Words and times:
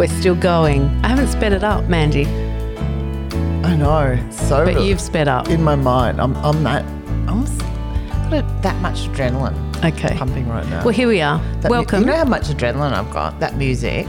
We're 0.00 0.08
still 0.08 0.34
going. 0.34 0.84
I 1.04 1.08
haven't 1.08 1.28
sped 1.28 1.52
it 1.52 1.62
up, 1.62 1.84
Mandy, 1.84 2.24
I 2.24 3.76
know. 3.76 4.30
So 4.30 4.64
but 4.64 4.80
you've 4.82 4.98
sped 4.98 5.28
up. 5.28 5.50
in 5.50 5.62
my 5.62 5.74
mind. 5.74 6.22
I'm 6.22 6.34
I'm 6.38 6.62
that 6.62 6.86
I'm 7.28 7.42
s- 7.42 7.58
got 8.30 8.62
that 8.62 8.80
much 8.80 9.00
adrenaline 9.00 9.54
Okay. 9.84 10.16
pumping 10.16 10.48
right 10.48 10.66
now. 10.70 10.82
Well, 10.82 10.94
here 10.94 11.06
we 11.06 11.20
are. 11.20 11.38
That 11.60 11.64
mu- 11.64 11.76
Welcome. 11.76 12.00
you 12.00 12.06
know 12.06 12.16
how 12.16 12.24
much 12.24 12.44
adrenaline 12.44 12.94
I've 12.94 13.10
got? 13.10 13.40
That 13.40 13.56
music 13.58 14.06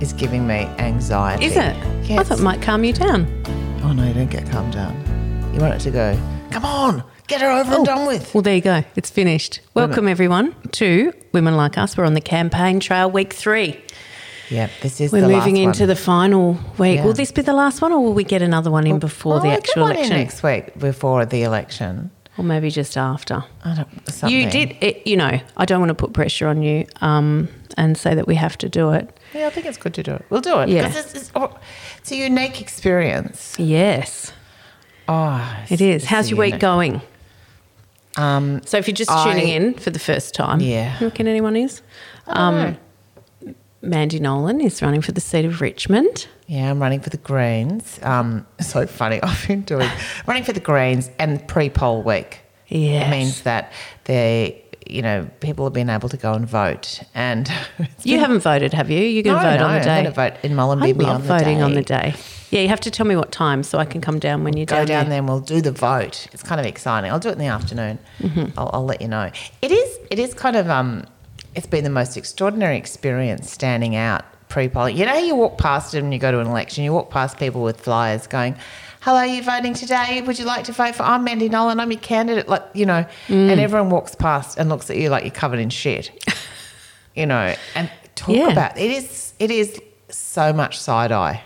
is 0.00 0.12
giving 0.12 0.48
me 0.48 0.64
anxiety. 0.80 1.44
Is 1.44 1.56
it? 1.56 1.76
Yes. 2.02 2.18
I 2.18 2.24
thought 2.24 2.40
it 2.40 2.42
might 2.42 2.60
calm 2.60 2.82
you 2.82 2.92
down. 2.92 3.28
Oh 3.84 3.92
no, 3.92 4.04
you 4.04 4.14
don't 4.14 4.28
get 4.28 4.50
calmed 4.50 4.72
down. 4.72 4.96
You 5.54 5.60
want 5.60 5.74
it 5.74 5.80
to 5.82 5.92
go, 5.92 6.18
come 6.50 6.64
on, 6.64 7.04
get 7.28 7.40
her 7.40 7.52
over 7.52 7.70
and 7.72 7.82
oh. 7.82 7.84
done 7.84 8.08
with. 8.08 8.34
Well, 8.34 8.42
there 8.42 8.56
you 8.56 8.62
go. 8.62 8.82
It's 8.96 9.10
finished. 9.10 9.60
Welcome, 9.74 10.08
everyone, 10.08 10.56
to 10.72 11.12
Women 11.30 11.56
Like 11.56 11.78
Us. 11.78 11.96
We're 11.96 12.04
on 12.04 12.14
the 12.14 12.20
campaign 12.20 12.80
trail, 12.80 13.08
week 13.08 13.32
three. 13.32 13.80
Yeah, 14.50 14.68
this 14.82 15.00
is 15.00 15.10
We're 15.12 15.22
the 15.22 15.28
moving 15.28 15.56
into 15.56 15.80
one. 15.82 15.88
the 15.88 15.96
final 15.96 16.58
week. 16.78 16.96
Yeah. 16.96 17.04
Will 17.04 17.12
this 17.14 17.32
be 17.32 17.42
the 17.42 17.52
last 17.54 17.80
one, 17.82 17.92
or 17.92 18.00
will 18.02 18.14
we 18.14 18.24
get 18.24 18.42
another 18.42 18.70
one 18.70 18.86
in 18.86 18.98
before 18.98 19.40
the 19.40 19.48
we'll 19.48 19.56
get 19.56 19.68
actual 19.68 19.86
election? 19.86 20.16
next 20.16 20.42
week 20.42 20.78
before 20.78 21.24
the 21.26 21.42
election. 21.42 22.10
Or 22.36 22.44
maybe 22.44 22.68
just 22.70 22.96
after? 22.96 23.44
I 23.64 23.74
don't, 23.76 24.08
something. 24.08 24.36
You 24.36 24.50
did, 24.50 24.76
it, 24.80 25.06
you 25.06 25.16
know, 25.16 25.38
I 25.56 25.64
don't 25.64 25.78
want 25.80 25.90
to 25.90 25.94
put 25.94 26.12
pressure 26.12 26.48
on 26.48 26.62
you 26.62 26.84
um, 27.00 27.48
and 27.76 27.96
say 27.96 28.14
that 28.14 28.26
we 28.26 28.34
have 28.34 28.58
to 28.58 28.68
do 28.68 28.90
it. 28.90 29.08
Yeah, 29.32 29.46
I 29.46 29.50
think 29.50 29.66
it's 29.66 29.78
good 29.78 29.94
to 29.94 30.02
do 30.02 30.12
it. 30.14 30.24
We'll 30.30 30.40
do 30.40 30.58
it. 30.60 30.68
Yeah. 30.68 30.88
It's, 30.88 31.14
it's, 31.14 31.30
oh, 31.36 31.56
it's 31.98 32.10
a 32.10 32.16
unique 32.16 32.60
experience. 32.60 33.54
Yes, 33.58 34.32
Oh, 35.06 35.64
it 35.68 35.80
is. 35.82 36.04
How's 36.06 36.30
your 36.30 36.38
week 36.40 36.58
going? 36.58 37.02
Um, 38.16 38.62
So, 38.64 38.78
if 38.78 38.88
you're 38.88 38.94
just 38.94 39.10
I- 39.10 39.30
tuning 39.32 39.48
in 39.48 39.74
for 39.74 39.90
the 39.90 39.98
first 39.98 40.34
time, 40.34 40.60
Yeah. 40.60 40.96
you 40.98 41.06
reckon 41.08 41.28
anyone 41.28 41.56
is? 41.56 41.82
Um, 42.26 42.76
Mandy 43.84 44.18
Nolan 44.20 44.60
is 44.60 44.82
running 44.82 45.00
for 45.02 45.12
the 45.12 45.20
seat 45.20 45.44
of 45.44 45.60
Richmond. 45.60 46.26
Yeah, 46.46 46.70
I'm 46.70 46.80
running 46.80 47.00
for 47.00 47.10
the 47.10 47.16
Greens. 47.18 47.98
Um, 48.02 48.46
so 48.60 48.86
funny. 48.86 49.20
I've 49.22 49.46
been 49.46 49.62
doing 49.62 49.88
running 50.26 50.42
for 50.44 50.52
the 50.52 50.60
Greens 50.60 51.10
and 51.18 51.46
pre-poll 51.48 52.02
week. 52.02 52.40
Yes. 52.68 53.06
It 53.06 53.10
means 53.10 53.42
that 53.42 53.72
they, 54.04 54.62
you 54.86 55.02
know, 55.02 55.28
people 55.40 55.64
have 55.66 55.72
been 55.72 55.88
able 55.90 56.08
to 56.08 56.16
go 56.16 56.32
and 56.34 56.46
vote. 56.46 57.02
And 57.14 57.48
You 58.02 58.14
been- 58.16 58.20
haven't 58.20 58.40
voted, 58.40 58.72
have 58.74 58.90
you? 58.90 59.00
You're 59.00 59.22
going 59.22 59.36
to 59.36 59.42
No, 59.42 59.50
vote 59.50 59.58
no, 59.60 59.66
on 59.66 59.74
the 59.78 59.84
day. 59.84 59.90
I'm 59.90 60.04
day. 60.04 60.10
gonna 60.10 60.30
vote 60.30 60.40
in 60.44 60.58
I 60.58 60.62
Mullumbimby 60.62 61.02
love 61.02 61.14
on 61.16 61.20
the 61.22 61.28
voting 61.28 61.62
on 61.62 61.74
the 61.74 61.82
day. 61.82 62.12
day. 62.12 62.14
Yeah, 62.50 62.60
you 62.60 62.68
have 62.68 62.80
to 62.80 62.90
tell 62.90 63.06
me 63.06 63.16
what 63.16 63.32
time 63.32 63.62
so 63.64 63.78
I 63.78 63.84
can 63.84 64.00
come 64.00 64.18
down 64.20 64.44
when 64.44 64.56
you 64.56 64.64
Go 64.64 64.76
down, 64.76 64.86
down 64.86 65.04
there. 65.04 65.10
there 65.10 65.18
and 65.18 65.28
we'll 65.28 65.40
do 65.40 65.60
the 65.60 65.72
vote. 65.72 66.28
It's 66.32 66.42
kind 66.42 66.60
of 66.60 66.66
exciting. 66.66 67.10
I'll 67.10 67.18
do 67.18 67.28
it 67.30 67.32
in 67.32 67.38
the 67.38 67.46
afternoon. 67.46 67.98
Mm-hmm. 68.20 68.56
I'll, 68.58 68.70
I'll 68.72 68.84
let 68.84 69.00
you 69.02 69.08
know. 69.08 69.30
It 69.60 69.72
is. 69.72 69.98
It 70.10 70.18
is 70.18 70.34
kind 70.34 70.54
of. 70.56 70.68
Um, 70.70 71.04
it's 71.54 71.66
been 71.66 71.84
the 71.84 71.90
most 71.90 72.16
extraordinary 72.16 72.76
experience 72.76 73.50
standing 73.50 73.94
out 73.96 74.24
pre-polling. 74.48 74.96
You 74.96 75.06
know, 75.06 75.16
you 75.16 75.34
walk 75.34 75.58
past 75.58 75.94
it 75.94 76.02
when 76.02 76.12
you 76.12 76.18
go 76.18 76.30
to 76.32 76.38
an 76.40 76.46
election. 76.46 76.84
You 76.84 76.92
walk 76.92 77.10
past 77.10 77.38
people 77.38 77.62
with 77.62 77.80
flyers 77.80 78.26
going, 78.26 78.56
"Hello, 79.00 79.22
you 79.22 79.42
voting 79.42 79.74
today? 79.74 80.22
Would 80.22 80.38
you 80.38 80.44
like 80.44 80.64
to 80.64 80.72
vote 80.72 80.94
for? 80.94 81.02
I'm 81.02 81.24
Mandy 81.24 81.48
Nolan. 81.48 81.80
I'm 81.80 81.90
your 81.90 82.00
candidate." 82.00 82.48
Like 82.48 82.62
you 82.74 82.86
know, 82.86 83.04
Mm. 83.28 83.50
and 83.50 83.60
everyone 83.60 83.90
walks 83.90 84.14
past 84.14 84.58
and 84.58 84.68
looks 84.68 84.90
at 84.90 84.96
you 84.96 85.08
like 85.08 85.24
you're 85.24 85.30
covered 85.32 85.58
in 85.60 85.70
shit. 85.70 86.10
you 87.14 87.26
know, 87.26 87.54
and 87.74 87.90
talk 88.14 88.34
Yeah. 88.36 88.48
about 88.50 88.78
it 88.78 88.90
is. 88.90 89.32
It 89.38 89.50
is 89.50 89.80
so 90.08 90.52
much 90.52 90.78
side 90.78 91.10
eye, 91.12 91.42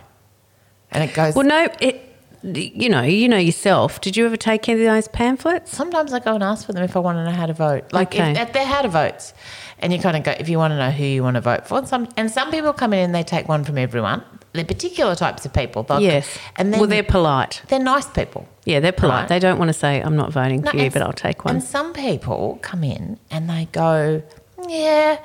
and 0.90 1.02
it 1.04 1.14
goes. 1.14 1.34
Well, 1.34 1.46
no, 1.46 1.68
it. 1.80 2.04
You 2.42 2.88
know, 2.88 3.02
you 3.02 3.28
know 3.28 3.36
yourself. 3.36 4.00
Did 4.00 4.16
you 4.16 4.24
ever 4.24 4.36
take 4.36 4.68
any 4.68 4.84
of 4.84 4.94
those 4.94 5.08
pamphlets? 5.08 5.76
Sometimes 5.76 6.12
I 6.12 6.20
go 6.20 6.34
and 6.34 6.42
ask 6.44 6.64
for 6.66 6.72
them 6.72 6.84
if 6.84 6.94
I 6.96 7.00
want 7.00 7.16
to 7.18 7.24
know 7.24 7.32
how 7.32 7.46
to 7.46 7.52
vote. 7.52 7.92
Like 7.92 8.14
Okay. 8.14 8.30
if, 8.30 8.38
if 8.38 8.52
they're 8.52 8.64
how 8.64 8.82
to 8.82 8.88
votes, 8.88 9.34
and 9.80 9.92
you 9.92 9.98
kind 9.98 10.16
of 10.16 10.22
go 10.24 10.32
if 10.38 10.48
you 10.48 10.58
want 10.58 10.72
to 10.72 10.76
know 10.78 10.90
who 10.90 11.04
you 11.04 11.22
want 11.22 11.34
to 11.36 11.40
vote 11.40 11.66
for. 11.66 11.78
And 11.78 11.88
some 11.88 12.08
and 12.16 12.30
some 12.30 12.50
people 12.50 12.72
come 12.72 12.92
in 12.92 13.00
and 13.00 13.14
they 13.14 13.22
take 13.22 13.48
one 13.48 13.64
from 13.64 13.78
everyone. 13.78 14.22
They're 14.52 14.64
particular 14.64 15.14
types 15.14 15.44
of 15.44 15.52
people. 15.52 15.82
They'll- 15.82 16.00
Yes. 16.00 16.26
and 16.56 16.72
then 16.72 16.80
well, 16.80 16.88
they're 16.88 17.02
polite. 17.02 17.62
they're 17.68 17.78
nice 17.78 18.08
people. 18.08 18.48
Yeah, 18.64 18.80
they're 18.80 18.92
polite. 18.92 19.20
Right. 19.22 19.28
They 19.28 19.38
don't 19.38 19.58
want 19.58 19.68
to 19.68 19.72
say, 19.74 20.00
"I'm 20.00 20.16
not 20.16 20.32
voting 20.32 20.62
No, 20.62 20.70
for 20.70 20.76
you, 20.78 20.90
but 20.90 21.02
I'll 21.02 21.12
take 21.12 21.44
one." 21.44 21.56
And 21.56 21.62
some 21.64 21.92
people 21.92 22.58
come 22.62 22.82
in 22.82 23.18
and 23.30 23.48
they 23.48 23.68
go, 23.72 24.22
yeah, 24.66 25.18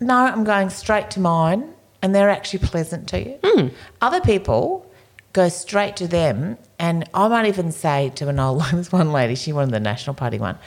no, 0.00 0.14
I'm 0.14 0.44
going 0.44 0.70
straight 0.70 1.10
to 1.12 1.20
mine, 1.20 1.74
and 2.00 2.14
they're 2.14 2.30
actually 2.30 2.60
pleasant 2.60 3.08
to 3.08 3.18
you. 3.18 3.38
Hmm. 3.44 3.66
Other 4.00 4.20
people 4.20 4.86
go 5.32 5.48
straight 5.48 5.96
to 5.96 6.08
them, 6.08 6.56
and 6.78 7.08
I 7.12 7.28
might 7.28 7.46
even 7.46 7.70
say 7.72 8.10
to 8.16 8.28
an 8.28 8.40
old 8.40 8.62
this 8.72 8.90
one 9.00 9.12
lady, 9.12 9.34
she 9.34 9.52
wanted 9.52 9.72
the 9.72 9.80
National 9.80 10.14
Party 10.14 10.38
one. 10.38 10.58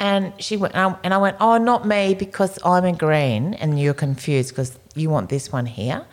And 0.00 0.32
she 0.38 0.56
went, 0.56 0.74
and 0.74 0.94
I- 0.94 0.98
and 1.04 1.12
I 1.14 1.18
went, 1.18 1.36
oh, 1.40 1.58
not 1.58 1.86
me, 1.86 2.14
because 2.14 2.58
I'm 2.64 2.84
a 2.84 2.92
green, 2.92 3.54
and 3.54 3.80
you're 3.80 3.94
confused 3.94 4.50
because 4.50 4.78
you 4.94 5.10
want 5.10 5.28
this 5.28 5.50
one 5.52 5.66
here, 5.66 6.04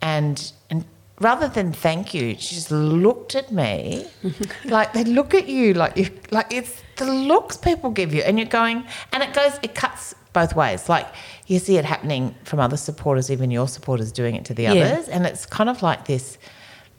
and 0.00 0.52
and 0.70 0.84
rather 1.20 1.48
than 1.48 1.72
thank 1.72 2.14
you, 2.14 2.34
she 2.38 2.54
just 2.56 2.70
looked 2.70 3.34
at 3.36 3.52
me, 3.52 4.06
like 4.64 4.92
they 4.92 5.04
look 5.04 5.34
at 5.34 5.48
you 5.48 5.72
like 5.74 5.96
you, 5.96 6.10
like 6.30 6.52
it's 6.52 6.82
the 6.96 7.04
looks 7.06 7.56
people 7.56 7.90
give 7.90 8.12
you, 8.12 8.22
and 8.22 8.38
you're 8.38 8.48
going, 8.48 8.84
and 9.12 9.22
it 9.22 9.32
goes, 9.32 9.58
it 9.62 9.74
cuts 9.74 10.14
both 10.32 10.56
ways. 10.56 10.88
Like 10.88 11.06
you 11.46 11.58
see 11.58 11.76
it 11.76 11.84
happening 11.84 12.34
from 12.44 12.58
other 12.58 12.76
supporters, 12.76 13.30
even 13.30 13.50
your 13.50 13.68
supporters 13.68 14.10
doing 14.10 14.34
it 14.34 14.44
to 14.46 14.54
the 14.54 14.64
Yeah. 14.64 14.72
others, 14.72 15.08
and 15.08 15.26
it's 15.26 15.46
kind 15.46 15.70
of 15.70 15.82
like 15.82 16.06
this. 16.06 16.38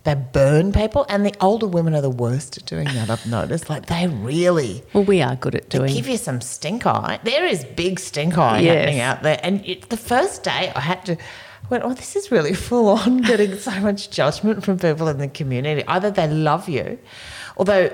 They 0.03 0.15
burn 0.15 0.73
people, 0.73 1.05
and 1.07 1.25
the 1.25 1.33
older 1.39 1.65
women 1.65 1.95
are 1.95 2.01
the 2.01 2.09
worst 2.09 2.57
at 2.57 2.65
doing 2.65 2.85
that. 2.93 3.09
I've 3.09 3.25
noticed, 3.25 3.69
like 3.69 3.85
they 3.85 4.07
really 4.07 4.83
well, 4.91 5.05
we 5.05 5.21
are 5.21 5.37
good 5.37 5.55
at 5.55 5.69
they 5.69 5.77
doing. 5.77 5.93
give 5.93 6.09
you 6.09 6.17
some 6.17 6.41
stink 6.41 6.85
eye. 6.85 7.19
There 7.23 7.45
is 7.45 7.63
big 7.63 7.99
stink 8.01 8.37
eye 8.37 8.59
Yes. 8.59 8.75
happening 8.75 8.99
out 8.99 9.23
there. 9.23 9.39
And 9.41 9.65
it, 9.65 9.89
the 9.89 9.95
first 9.97 10.43
day 10.43 10.73
I 10.75 10.81
had 10.81 11.05
to, 11.05 11.13
I 11.15 11.67
went, 11.69 11.83
oh, 11.85 11.93
this 11.93 12.17
is 12.17 12.31
really 12.31 12.53
full 12.53 12.89
on 12.89 13.21
getting 13.29 13.57
so 13.57 13.71
much 13.79 14.09
judgment 14.09 14.65
from 14.65 14.77
people 14.77 15.07
in 15.07 15.19
the 15.19 15.29
community. 15.29 15.85
Either 15.87 16.11
they 16.11 16.27
love 16.27 16.67
you, 16.67 16.99
although 17.55 17.89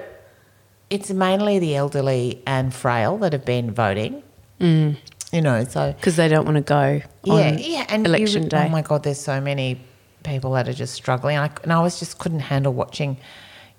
it's 0.90 1.12
mainly 1.12 1.59
the 1.59 1.76
elderly 1.76 2.41
and 2.47 2.74
frail 2.74 3.18
that 3.20 3.34
have 3.34 3.46
been 3.46 3.70
voting. 3.72 4.24
Mm. 4.59 4.97
You 5.31 5.41
know, 5.44 5.64
so 5.64 5.94
because 5.94 6.16
they 6.16 6.28
don't 6.28 6.46
want 6.46 6.56
to 6.56 6.62
go 6.62 7.02
yeah, 7.24 7.34
on 7.34 7.59
yeah, 7.59 7.86
and 7.88 8.08
you- 8.08 8.09
election 8.16 8.47
day. 8.47 8.66
Oh 8.66 8.70
my 8.70 8.81
god, 8.81 9.03
there's 9.03 9.20
so 9.20 9.40
many 9.40 9.80
people 10.29 10.51
that 10.53 10.67
are 10.69 10.73
just 10.73 10.94
struggling, 10.94 11.35
and 11.38 11.51
I, 11.51 11.56
and 11.63 11.73
I 11.73 11.81
was 11.81 12.00
just 12.00 12.17
couldn't 12.19 12.40
handle 12.41 12.73
watching. 12.73 13.17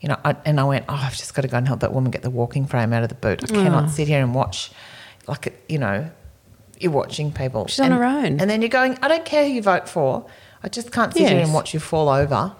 You 0.01 0.09
know, 0.09 0.17
I, 0.25 0.35
and 0.47 0.59
I 0.59 0.65
went, 0.65 0.85
oh, 0.89 0.95
I've 0.95 1.17
just 1.17 1.35
got 1.35 1.43
to 1.43 1.49
go 1.49 1.59
and 1.59 1.69
help 1.69 1.81
that 1.81 1.93
woman 1.93 2.11
get 2.11 2.23
the 2.23 2.31
walking 2.31 2.67
frame 2.67 2.93
out 2.95 3.03
of 3.03 3.09
the 3.11 3.15
boot. 3.15 3.43
I 3.45 3.47
cannot 3.49 3.85
Oh. 3.85 3.89
sit 3.89 4.09
here 4.09 4.23
and 4.23 4.35
watch, 4.35 4.71
like 5.29 5.63
you 5.69 5.79
know, 5.79 6.11
you're 6.79 6.91
watching 6.93 7.33
people. 7.33 7.67
She's 7.67 7.81
on 7.81 7.93
her 7.93 8.05
own. 8.05 8.41
and 8.41 8.49
then 8.49 8.63
you're 8.63 8.71
going, 8.71 8.99
I 9.03 9.09
don't 9.09 9.25
care 9.27 9.45
who 9.47 9.53
you 9.53 9.63
vote 9.63 9.89
for. 9.89 10.27
I 10.63 10.69
just 10.69 10.91
can't 10.93 11.13
sit 11.13 11.29
here 11.29 11.39
and 11.41 11.53
watch 11.55 11.73
you 11.75 11.81
fall 11.81 12.09
over. 12.09 12.55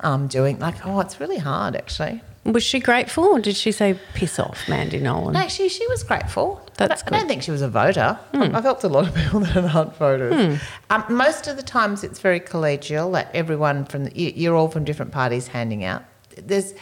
Um, 0.00 0.26
doing 0.26 0.58
like, 0.58 0.84
oh, 0.86 1.00
it's 1.00 1.20
really 1.20 1.38
hard 1.38 1.74
actually. 1.76 2.20
Was 2.44 2.62
she 2.62 2.78
grateful, 2.78 3.24
or 3.24 3.38
did 3.40 3.56
she 3.56 3.72
say, 3.72 3.98
"Piss 4.12 4.38
off, 4.38 4.68
Mandy 4.68 4.98
Nolan"? 4.98 5.34
Actually, 5.34 5.70
she 5.70 5.86
was 5.88 6.02
grateful. 6.02 6.60
That's 6.76 7.02
I 7.02 7.06
don't- 7.06 7.14
I 7.14 7.18
don't. 7.20 7.28
Think 7.28 7.42
she 7.42 7.50
was 7.50 7.62
a 7.62 7.68
voter. 7.68 8.18
I've 8.34 8.54
I've 8.54 8.62
helped 8.64 8.84
a 8.84 8.88
lot 8.88 9.08
of 9.08 9.14
people 9.14 9.40
that 9.46 9.56
aren't 9.74 9.96
voters. 9.96 10.60
Um, 10.90 11.04
most 11.08 11.46
of 11.46 11.56
the 11.56 11.62
times, 11.62 12.04
it's 12.04 12.18
very 12.18 12.40
collegial. 12.40 13.12
That 13.12 13.30
everyone 13.34 13.86
from 13.86 14.04
the, 14.04 14.18
you, 14.18 14.32
you're 14.36 14.54
all 14.56 14.68
from 14.68 14.84
different 14.84 15.10
parties 15.12 15.46
handing 15.48 15.84
out. 15.84 16.02
There's, 16.36 16.74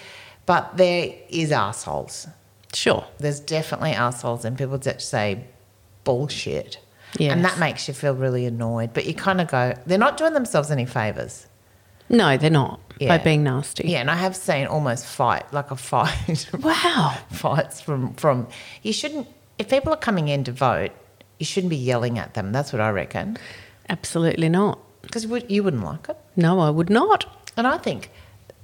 but 0.46 0.76
there 0.76 1.14
is 1.28 1.52
assholes. 1.52 2.26
Sure. 2.74 3.04
There's 3.18 3.38
definitely 3.38 3.92
assholes, 3.92 4.44
and 4.44 4.58
people 4.58 4.78
that 4.78 5.00
say 5.00 5.44
bullshit. 6.04 6.78
Yes. 7.18 7.32
And 7.32 7.44
that 7.44 7.58
makes 7.58 7.86
you 7.86 7.94
feel 7.94 8.14
really 8.14 8.46
annoyed. 8.46 8.94
But 8.94 9.04
you 9.06 9.14
kind 9.14 9.40
of 9.40 9.48
go, 9.48 9.74
they're 9.86 9.98
not 9.98 10.16
doing 10.16 10.32
themselves 10.32 10.70
any 10.70 10.86
favors. 10.86 11.46
No, 12.08 12.36
they're 12.38 12.50
not 12.50 12.80
by 13.00 13.18
being 13.18 13.42
nasty. 13.42 13.88
Yeah, 13.88 14.00
and 14.00 14.10
I 14.10 14.16
have 14.16 14.36
seen 14.36 14.66
almost 14.66 15.06
fight 15.06 15.52
like 15.52 15.70
a 15.70 15.76
fight. 15.76 16.48
Wow. 16.58 17.16
fights 17.30 17.80
from 17.80 18.14
from 18.14 18.46
you 18.82 18.92
shouldn't 18.92 19.26
if 19.58 19.68
people 19.68 19.92
are 19.92 19.96
coming 19.98 20.28
in 20.28 20.44
to 20.44 20.52
vote 20.52 20.90
you 21.38 21.46
shouldn't 21.46 21.70
be 21.70 21.76
yelling 21.76 22.18
at 22.18 22.34
them 22.34 22.52
that's 22.52 22.72
what 22.72 22.80
i 22.80 22.88
reckon 22.90 23.36
Absolutely 23.88 24.48
not. 24.48 24.78
because 25.02 25.24
you 25.48 25.62
wouldn't 25.64 25.84
like 25.84 26.08
it 26.08 26.16
No, 26.36 26.60
I 26.60 26.70
would 26.70 26.88
not. 26.90 27.26
and 27.56 27.66
i 27.66 27.76
think 27.78 28.10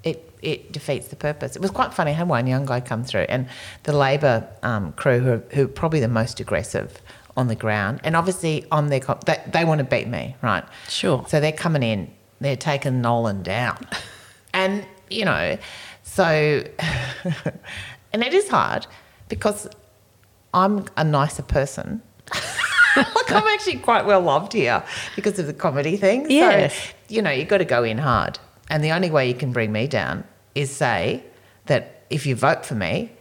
it 0.05 0.33
it 0.43 0.73
defeats 0.73 1.09
the 1.09 1.17
purpose 1.17 1.57
it 1.57 1.63
was 1.63 1.71
quite 1.73 1.93
funny 1.93 2.13
i 2.13 2.15
had 2.15 2.29
one 2.29 2.47
young 2.47 2.65
guy 2.67 2.81
come 2.81 3.03
through 3.05 3.27
and 3.29 3.49
the 3.83 3.93
labor 3.93 4.47
um, 4.63 4.93
crew 4.93 5.19
who, 5.21 5.33
are- 5.33 5.45
who 5.55 5.65
are 5.65 5.69
probably 5.69 6.01
the 6.01 6.09
most 6.09 6.39
aggressive 6.41 7.01
on 7.37 7.49
the 7.49 7.57
ground 7.57 8.01
and 8.05 8.15
obviously 8.17 8.65
on 8.71 8.89
their 8.89 9.01
they, 9.27 9.41
they 9.53 9.65
want 9.65 9.79
to 9.79 9.85
beat 9.85 10.09
me 10.09 10.37
right 10.43 10.65
Sure. 10.89 11.25
so 11.29 11.41
they're 11.41 11.53
coming 11.53 11.83
in 11.83 12.11
they're 12.41 12.57
taking 12.57 13.01
nolan 13.03 13.43
down 13.43 13.77
and 14.69 14.87
you 15.11 15.25
know 15.25 15.57
so 16.03 16.25
and 18.13 18.23
it 18.23 18.33
is 18.35 18.49
hard 18.49 18.87
because 19.29 19.69
i'm 20.55 20.85
a 20.97 21.05
nicer 21.05 21.43
person 21.43 22.03
like 22.97 23.33
i'm 23.33 23.47
actually 23.49 23.77
quite 23.79 24.05
well 24.07 24.21
loved 24.21 24.53
here 24.53 24.83
because 25.17 25.39
of 25.39 25.47
the 25.47 25.53
comedy 25.55 25.97
thing 25.97 26.27
Yes. 26.31 26.75
so 26.75 26.81
you 27.09 27.23
know 27.23 27.31
you've 27.31 27.49
got 27.49 27.59
to 27.59 27.65
go 27.65 27.85
in 27.85 27.99
hard 27.99 28.39
and 28.71 28.83
the 28.85 28.93
only 28.93 29.11
way 29.11 29.27
you 29.29 29.35
can 29.35 29.53
bring 29.53 29.73
me 29.73 29.87
down 29.87 30.25
is 30.55 30.71
say 30.75 31.23
that 31.67 32.03
if 32.11 32.27
you 32.27 32.35
vote 32.37 32.65
for 32.67 32.75
me 32.75 33.13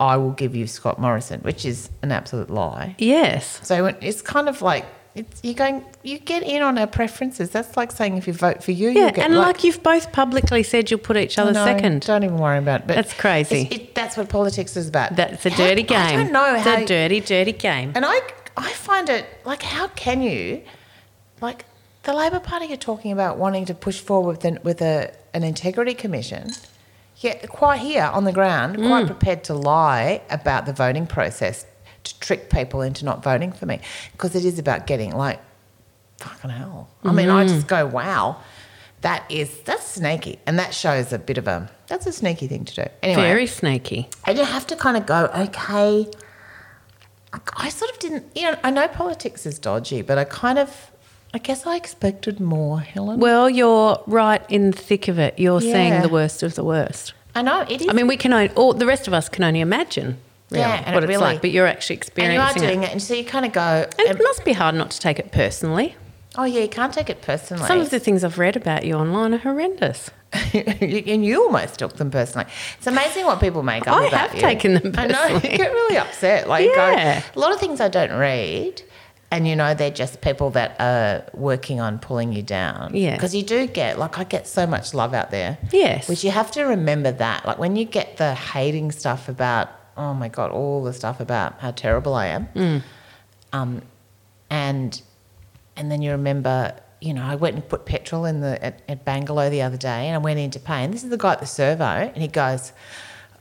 I 0.00 0.16
will 0.16 0.30
give 0.30 0.54
you 0.54 0.68
Scott 0.68 1.00
Morrison, 1.00 1.40
which 1.40 1.64
is 1.64 1.90
an 2.02 2.12
absolute 2.12 2.50
lie. 2.50 2.94
Yes. 2.98 3.58
So 3.66 3.86
it's 3.86 4.22
kind 4.22 4.48
of 4.48 4.62
like 4.62 4.86
it's 5.18 5.40
you're 5.42 5.54
going. 5.54 5.84
You 6.02 6.18
get 6.18 6.42
in 6.42 6.62
on 6.62 6.78
our 6.78 6.86
preferences. 6.86 7.50
That's 7.50 7.76
like 7.76 7.92
saying 7.92 8.16
if 8.16 8.26
you 8.26 8.32
vote 8.32 8.62
for 8.62 8.72
you, 8.72 8.88
Yeah, 8.90 9.00
you'll 9.00 9.10
get 9.12 9.24
and 9.26 9.36
like, 9.36 9.64
you've 9.64 9.82
both 9.82 10.12
publicly 10.12 10.62
said 10.62 10.90
you'll 10.90 11.00
put 11.00 11.16
each 11.16 11.38
other 11.38 11.52
No, 11.52 11.64
second. 11.64 12.02
Don't 12.02 12.24
even 12.24 12.38
worry 12.38 12.58
about 12.58 12.80
it. 12.82 12.86
But 12.86 12.96
That's 12.96 13.14
crazy. 13.14 13.68
It, 13.70 13.94
that's 13.94 14.16
what 14.16 14.28
politics 14.28 14.76
is 14.76 14.88
about. 14.88 15.16
That's 15.16 15.44
a 15.44 15.50
How- 15.50 15.56
dirty 15.56 15.82
game. 15.82 15.98
I 15.98 16.16
don't 16.22 16.32
know 16.32 16.54
It's 16.54 16.64
how. 16.64 16.76
a 16.82 16.86
dirty, 16.86 17.20
dirty 17.20 17.52
game. 17.52 17.92
and 17.94 18.04
I, 18.06 18.20
I 18.56 18.70
find 18.72 19.08
it 19.08 19.26
like, 19.44 19.62
how 19.62 19.88
can 19.88 20.22
you, 20.22 20.62
like, 21.40 21.64
the 22.04 22.14
Labor 22.14 22.40
Party 22.40 22.72
are 22.72 22.76
talking 22.76 23.12
about 23.12 23.36
wanting 23.38 23.66
to 23.66 23.74
push 23.74 24.00
forward 24.00 24.36
with, 24.38 24.44
an, 24.44 24.58
with 24.62 24.80
a, 24.80 25.12
an 25.34 25.42
integrity 25.44 25.92
commission, 25.94 26.50
yet 27.18 27.46
quite 27.50 27.80
here 27.80 28.04
on 28.04 28.24
the 28.24 28.32
ground, 28.32 28.76
quite 28.76 29.04
Mm. 29.04 29.06
prepared 29.08 29.44
to 29.44 29.54
lie 29.54 30.22
about 30.30 30.64
the 30.64 30.72
voting 30.72 31.06
process 31.06 31.66
to 32.08 32.20
trick 32.20 32.50
people 32.50 32.82
into 32.82 33.04
not 33.04 33.22
voting 33.22 33.52
for 33.52 33.66
me 33.66 33.80
because 34.12 34.34
it 34.34 34.44
is 34.44 34.58
about 34.58 34.86
getting 34.86 35.12
like, 35.12 35.40
fucking 36.18 36.50
hell. 36.50 36.88
I 37.04 37.12
mean, 37.12 37.30
I 37.30 37.44
just 37.44 37.66
mm-hmm. 37.66 37.68
go, 37.68 37.86
wow. 37.86 38.40
That 39.02 39.30
is 39.30 39.60
that's 39.60 39.86
sneaky, 39.86 40.40
and 40.44 40.58
that 40.58 40.74
shows 40.74 41.12
a 41.12 41.20
bit 41.20 41.38
of 41.38 41.46
a 41.46 41.70
that's 41.86 42.04
a 42.06 42.12
sneaky 42.12 42.48
thing 42.48 42.64
to 42.64 42.74
do. 42.74 42.84
Anyway, 43.00 43.22
Very 43.22 43.46
sneaky. 43.46 44.08
and 44.26 44.36
you 44.36 44.44
have 44.44 44.66
to 44.66 44.74
kind 44.76 44.96
of 44.96 45.06
go, 45.06 45.26
okay. 45.26 46.10
I- 47.56 47.68
sort 47.68 47.90
of 47.92 47.98
didn't, 47.98 48.24
you 48.34 48.42
know, 48.42 48.56
I 48.64 48.70
know 48.70 48.88
politics 48.88 49.46
is 49.46 49.58
dodgy, 49.58 50.02
but 50.02 50.18
I 50.18 50.24
kind 50.24 50.58
of, 50.58 50.90
I 51.32 51.38
guess 51.38 51.66
I 51.66 51.76
expected 51.76 52.40
more, 52.40 52.80
Helen. 52.80 53.20
Well, 53.20 53.48
you're 53.48 54.02
right 54.06 54.42
in 54.50 54.70
the 54.70 54.76
thick 54.76 55.08
of 55.08 55.18
it. 55.18 55.38
You're 55.38 55.60
seeing 55.60 56.00
the 56.02 56.08
worst 56.08 56.42
of 56.42 56.54
the 56.54 56.64
worst. 56.64 57.12
I 57.34 57.42
know 57.42 57.60
it 57.68 57.82
is. 57.82 57.88
I 57.88 57.92
mean, 57.92 58.06
we 58.08 58.16
can 58.16 58.32
only, 58.32 58.48
all 58.54 58.72
the 58.72 58.86
rest 58.86 59.06
of 59.06 59.14
us 59.14 59.28
can 59.28 59.44
only 59.44 59.60
imagine 59.60 60.18
Yeah, 60.50 60.82
and 60.86 60.94
what 60.94 61.02
it 61.04 61.10
it's 61.10 61.18
really- 61.18 61.32
like, 61.34 61.40
but 61.42 61.50
you're 61.50 61.66
actually 61.66 61.96
experiencing 61.96 62.40
it. 62.40 62.44
and 62.44 62.60
you 62.62 62.66
are 62.66 62.72
doing 62.72 62.82
it. 62.84 62.86
it. 62.88 62.92
and 62.92 63.02
so 63.02 63.14
you 63.14 63.24
kind 63.24 63.44
of 63.44 63.52
go, 63.52 63.60
And 63.98 64.08
and- 64.08 64.18
it 64.18 64.22
must 64.22 64.44
be 64.44 64.52
hard 64.54 64.74
not 64.74 64.90
to 64.92 64.98
take 65.00 65.18
it 65.18 65.30
personally. 65.32 65.94
oh 66.36 66.44
yeah, 66.44 66.60
you 66.60 66.68
can't 66.68 66.92
take 66.94 67.10
it 67.10 67.20
personally. 67.22 67.66
Some 67.66 67.80
of 67.80 67.90
the 67.90 67.98
things 68.00 68.24
I've 68.24 68.38
read 68.38 68.56
about 68.56 68.84
you 68.84 68.94
online 68.94 69.34
are 69.34 69.38
horrendous. 69.38 70.10
and 70.54 71.24
you 71.24 71.42
almost 71.44 71.78
took 71.78 71.96
them 71.96 72.10
personally. 72.10 72.46
It's 72.76 72.86
amazing 72.86 73.24
what 73.24 73.40
people 73.40 73.62
make 73.62 73.88
up 73.88 73.96
I 73.96 74.06
about 74.08 74.20
have 74.30 74.34
you. 74.34 74.40
taken 74.40 74.74
them 74.74 74.92
I 74.96 75.06
know. 75.06 75.26
You 75.34 75.40
get 75.56 75.72
really 75.72 75.96
upset. 75.96 76.48
Like, 76.48 76.64
you 76.64 76.74
go- 76.74 76.90
Yeah. 76.90 77.22
a 77.34 77.38
lot 77.38 77.52
of 77.52 77.58
things 77.60 77.80
I 77.80 77.88
don't 77.88 78.12
read, 78.12 78.82
and 79.30 79.48
you 79.48 79.56
know, 79.56 79.72
they're 79.74 79.90
just 79.90 80.20
people 80.20 80.50
that 80.50 80.76
are 80.80 81.24
working 81.34 81.80
on 81.80 81.98
pulling 81.98 82.32
you 82.32 82.42
down. 82.42 82.94
Yeah. 82.94 83.14
Because 83.14 83.34
you 83.34 83.42
do 83.42 83.66
get, 83.66 83.98
like, 83.98 84.18
I 84.18 84.24
get 84.24 84.46
so 84.46 84.66
much 84.66 84.92
love 84.94 85.12
out 85.14 85.30
there. 85.30 85.58
Yes. 85.72 86.08
Which 86.08 86.24
you 86.24 86.30
have 86.30 86.50
to 86.52 86.62
remember 86.64 87.10
that. 87.12 87.46
Like, 87.46 87.58
when 87.58 87.76
you 87.76 87.84
get 87.86 88.16
the 88.18 88.34
hating 88.34 88.92
stuff 88.92 89.28
about, 89.30 89.70
oh 89.98 90.14
my 90.14 90.28
God, 90.28 90.50
all 90.50 90.82
the 90.82 90.92
stuff 90.92 91.20
about 91.20 91.60
how 91.60 91.72
terrible 91.72 92.14
I 92.14 92.26
am. 92.28 92.48
Mm. 92.54 92.82
Um, 93.52 93.82
and 94.48 95.02
and 95.76 95.90
then 95.90 96.00
you 96.00 96.12
remember, 96.12 96.74
you 97.00 97.12
know, 97.12 97.22
I 97.22 97.34
went 97.34 97.56
and 97.56 97.68
put 97.68 97.84
petrol 97.84 98.24
in 98.24 98.40
the 98.40 98.62
at, 98.64 98.82
at 98.88 99.04
Bangalow 99.04 99.50
the 99.50 99.62
other 99.62 99.76
day, 99.76 100.06
and 100.06 100.14
I 100.14 100.18
went 100.18 100.38
in 100.38 100.50
to 100.52 100.60
pay. 100.60 100.84
And 100.84 100.94
this 100.94 101.04
is 101.04 101.10
the 101.10 101.18
guy 101.18 101.32
at 101.32 101.40
the 101.40 101.46
servo, 101.46 101.84
and 101.84 102.16
he 102.16 102.28
goes, 102.28 102.72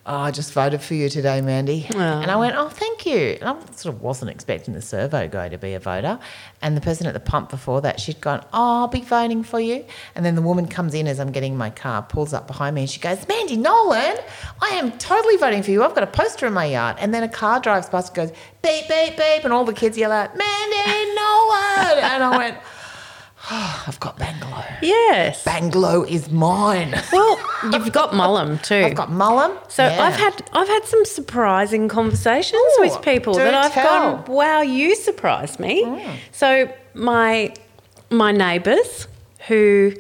"Oh, 0.07 0.15
I 0.15 0.31
just 0.31 0.53
voted 0.53 0.81
for 0.81 0.93
you 0.93 1.09
today, 1.09 1.41
Mandy." 1.41 1.85
Oh. 1.93 1.99
And 1.99 2.31
I 2.31 2.35
went, 2.37 2.55
"Oh, 2.55 2.69
thank 2.69 3.05
you." 3.05 3.37
And 3.41 3.49
I 3.49 3.55
sort 3.75 3.93
of 3.93 4.01
wasn't 4.01 4.31
expecting 4.31 4.73
the 4.73 4.81
servo 4.81 5.27
guy 5.27 5.49
to 5.49 5.57
be 5.57 5.73
a 5.73 5.79
voter, 5.79 6.17
and 6.61 6.77
the 6.77 6.81
person 6.81 7.05
at 7.07 7.13
the 7.13 7.19
pump 7.19 7.49
before 7.49 7.81
that, 7.81 7.99
she'd 7.99 8.21
gone, 8.21 8.41
"Oh, 8.53 8.81
I'll 8.81 8.87
be 8.87 9.01
voting 9.01 9.43
for 9.43 9.59
you." 9.59 9.85
And 10.15 10.25
then 10.25 10.35
the 10.35 10.41
woman 10.41 10.67
comes 10.67 10.93
in 10.93 11.07
as 11.07 11.19
I'm 11.19 11.31
getting 11.31 11.57
my 11.57 11.69
car, 11.69 12.01
pulls 12.01 12.33
up 12.33 12.47
behind 12.47 12.75
me, 12.75 12.81
and 12.81 12.89
she 12.89 12.99
goes, 12.99 13.27
"Mandy 13.27 13.57
Nolan, 13.57 14.17
I 14.61 14.69
am 14.69 14.93
totally 14.97 15.37
voting 15.37 15.61
for 15.61 15.71
you. 15.71 15.83
I've 15.83 15.93
got 15.93 16.03
a 16.03 16.07
poster 16.07 16.47
in 16.47 16.53
my 16.53 16.65
yard." 16.65 16.95
And 16.99 17.13
then 17.13 17.23
a 17.23 17.29
car 17.29 17.59
drives 17.59 17.89
past 17.89 18.09
and 18.09 18.29
goes, 18.29 18.37
"Beep, 18.61 18.87
beep, 18.87 19.17
beep," 19.17 19.43
and 19.43 19.51
all 19.51 19.65
the 19.65 19.73
kids 19.73 19.97
yell 19.97 20.11
out, 20.11 20.35
"Mandy 20.37 21.15
Nolan!" 21.15 21.99
and 21.99 22.23
I 22.23 22.37
went. 22.37 22.57
Oh, 23.49 23.83
I've 23.87 23.99
got 23.99 24.17
Bangalow. 24.17 24.65
Yes. 24.81 25.43
Bangalow 25.43 26.07
is 26.07 26.29
mine. 26.31 26.93
Well, 27.11 27.39
you've 27.71 27.91
got 27.93 28.11
Mullum 28.11 28.61
too. 28.61 28.75
I've 28.85 28.93
got 28.95 29.09
Mullum. 29.09 29.57
So 29.71 29.83
Yeah. 29.85 30.01
I've 30.03 30.15
had 30.15 30.43
I've 30.53 30.67
had 30.67 30.85
some 30.85 31.03
surprising 31.05 31.87
conversations 31.87 32.61
Ooh, 32.77 32.81
with 32.81 33.01
people 33.01 33.33
that 33.35 33.53
I've 33.53 33.71
tell. 33.71 34.17
gone, 34.17 34.25
wow, 34.25 34.61
you 34.61 34.95
surprised 34.95 35.59
me. 35.59 35.83
Mm. 35.83 36.15
So 36.31 36.71
my 36.93 37.53
my 38.11 38.31
neighbours 38.31 39.07
who 39.47 39.93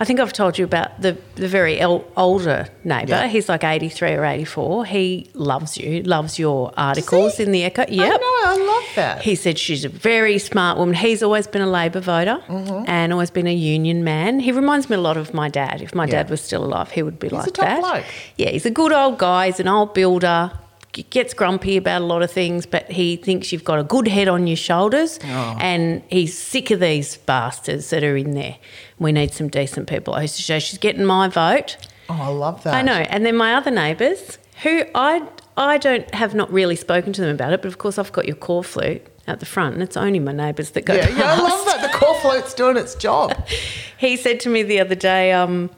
I 0.00 0.04
think 0.04 0.18
I've 0.20 0.32
told 0.32 0.58
you 0.58 0.64
about 0.64 1.00
the 1.00 1.16
the 1.36 1.46
very 1.46 1.78
el- 1.78 2.04
older 2.16 2.66
neighbour. 2.82 3.10
Yeah. 3.10 3.28
He's 3.28 3.48
like 3.48 3.62
eighty 3.62 3.88
three 3.88 4.12
or 4.12 4.24
eighty 4.24 4.44
four. 4.44 4.84
He 4.84 5.30
loves 5.34 5.76
you, 5.78 6.02
loves 6.02 6.38
your 6.38 6.72
articles 6.76 7.38
in 7.38 7.52
the 7.52 7.62
Echo. 7.64 7.82
I 7.82 7.86
know, 7.94 8.18
I 8.20 8.56
love 8.58 8.94
that. 8.96 9.22
He 9.22 9.34
said 9.36 9.58
she's 9.58 9.84
a 9.84 9.88
very 9.88 10.38
smart 10.38 10.78
woman. 10.78 10.94
He's 10.94 11.22
always 11.22 11.46
been 11.46 11.62
a 11.62 11.70
Labor 11.70 12.00
voter 12.00 12.42
Mm-hmm. 12.48 12.84
and 12.88 13.12
always 13.12 13.30
been 13.30 13.46
a 13.46 13.54
union 13.54 14.02
man. 14.02 14.40
He 14.40 14.50
reminds 14.52 14.88
me 14.90 14.96
a 14.96 15.00
lot 15.00 15.16
of 15.16 15.32
my 15.34 15.48
dad. 15.48 15.80
If 15.82 15.94
my 15.94 16.04
Yeah. 16.06 16.12
dad 16.22 16.30
was 16.30 16.40
still 16.40 16.64
alive, 16.64 16.90
he 16.90 17.02
would 17.02 17.18
be 17.18 17.28
like 17.28 17.46
a 17.46 17.50
top 17.50 17.66
that. 17.66 17.80
bloke. 17.80 18.04
Yeah, 18.36 18.50
he's 18.50 18.66
a 18.66 18.70
good 18.70 18.92
old 18.92 19.18
guy. 19.18 19.46
He's 19.46 19.60
an 19.60 19.68
old 19.68 19.94
builder. 19.94 20.50
Gets 20.92 21.32
grumpy 21.32 21.78
about 21.78 22.02
a 22.02 22.04
lot 22.04 22.22
of 22.22 22.30
things, 22.30 22.66
but 22.66 22.90
he 22.90 23.16
thinks 23.16 23.50
you've 23.50 23.64
got 23.64 23.78
a 23.78 23.82
good 23.82 24.06
head 24.08 24.28
on 24.28 24.46
your 24.46 24.58
shoulders, 24.58 25.18
Oh. 25.24 25.56
and 25.58 26.02
he's 26.10 26.36
sick 26.36 26.70
of 26.70 26.80
these 26.80 27.16
bastards 27.16 27.88
that 27.90 28.04
are 28.04 28.14
in 28.16 28.32
there. 28.34 28.56
We 28.98 29.10
need 29.10 29.32
some 29.32 29.48
decent 29.48 29.88
people. 29.88 30.12
I 30.12 30.22
used 30.22 30.36
to 30.36 30.42
say 30.42 30.58
she's 30.58 30.78
getting 30.78 31.04
my 31.06 31.28
vote. 31.28 31.78
oh, 32.10 32.18
I 32.20 32.28
love 32.28 32.62
that. 32.64 32.74
I 32.74 32.82
know. 32.82 32.92
And 33.08 33.24
then 33.24 33.36
my 33.36 33.54
other 33.54 33.70
neighbours, 33.70 34.36
who 34.62 34.82
I 34.94 35.22
I 35.56 35.78
don't 35.78 36.14
have 36.14 36.34
not 36.34 36.52
really 36.52 36.76
spoken 36.76 37.12
to 37.14 37.20
them 37.22 37.34
about 37.34 37.52
it, 37.54 37.62
but 37.62 37.68
of 37.68 37.78
course 37.78 37.98
I've 37.98 38.12
got 38.12 38.26
your 38.26 38.36
core 38.36 38.64
flute 38.64 39.02
at 39.26 39.40
the 39.40 39.46
front, 39.46 39.72
and 39.74 39.82
it's 39.82 39.96
only 39.96 40.18
my 40.18 40.32
neighbours 40.32 40.70
that 40.72 40.84
go 40.84 40.94
Yeah, 40.94 41.06
past. 41.06 41.16
yeah, 41.18 41.32
I 41.32 41.38
love 41.40 41.64
that. 41.66 41.90
The 41.90 41.96
core 41.98 42.16
flute's 42.20 42.52
doing 42.52 42.76
its 42.76 42.94
job. 42.96 43.34
He 43.98 44.16
said 44.16 44.40
to 44.40 44.48
me 44.48 44.62
the 44.64 44.80
other 44.80 44.96
day, 44.96 45.30
um, 45.32 45.70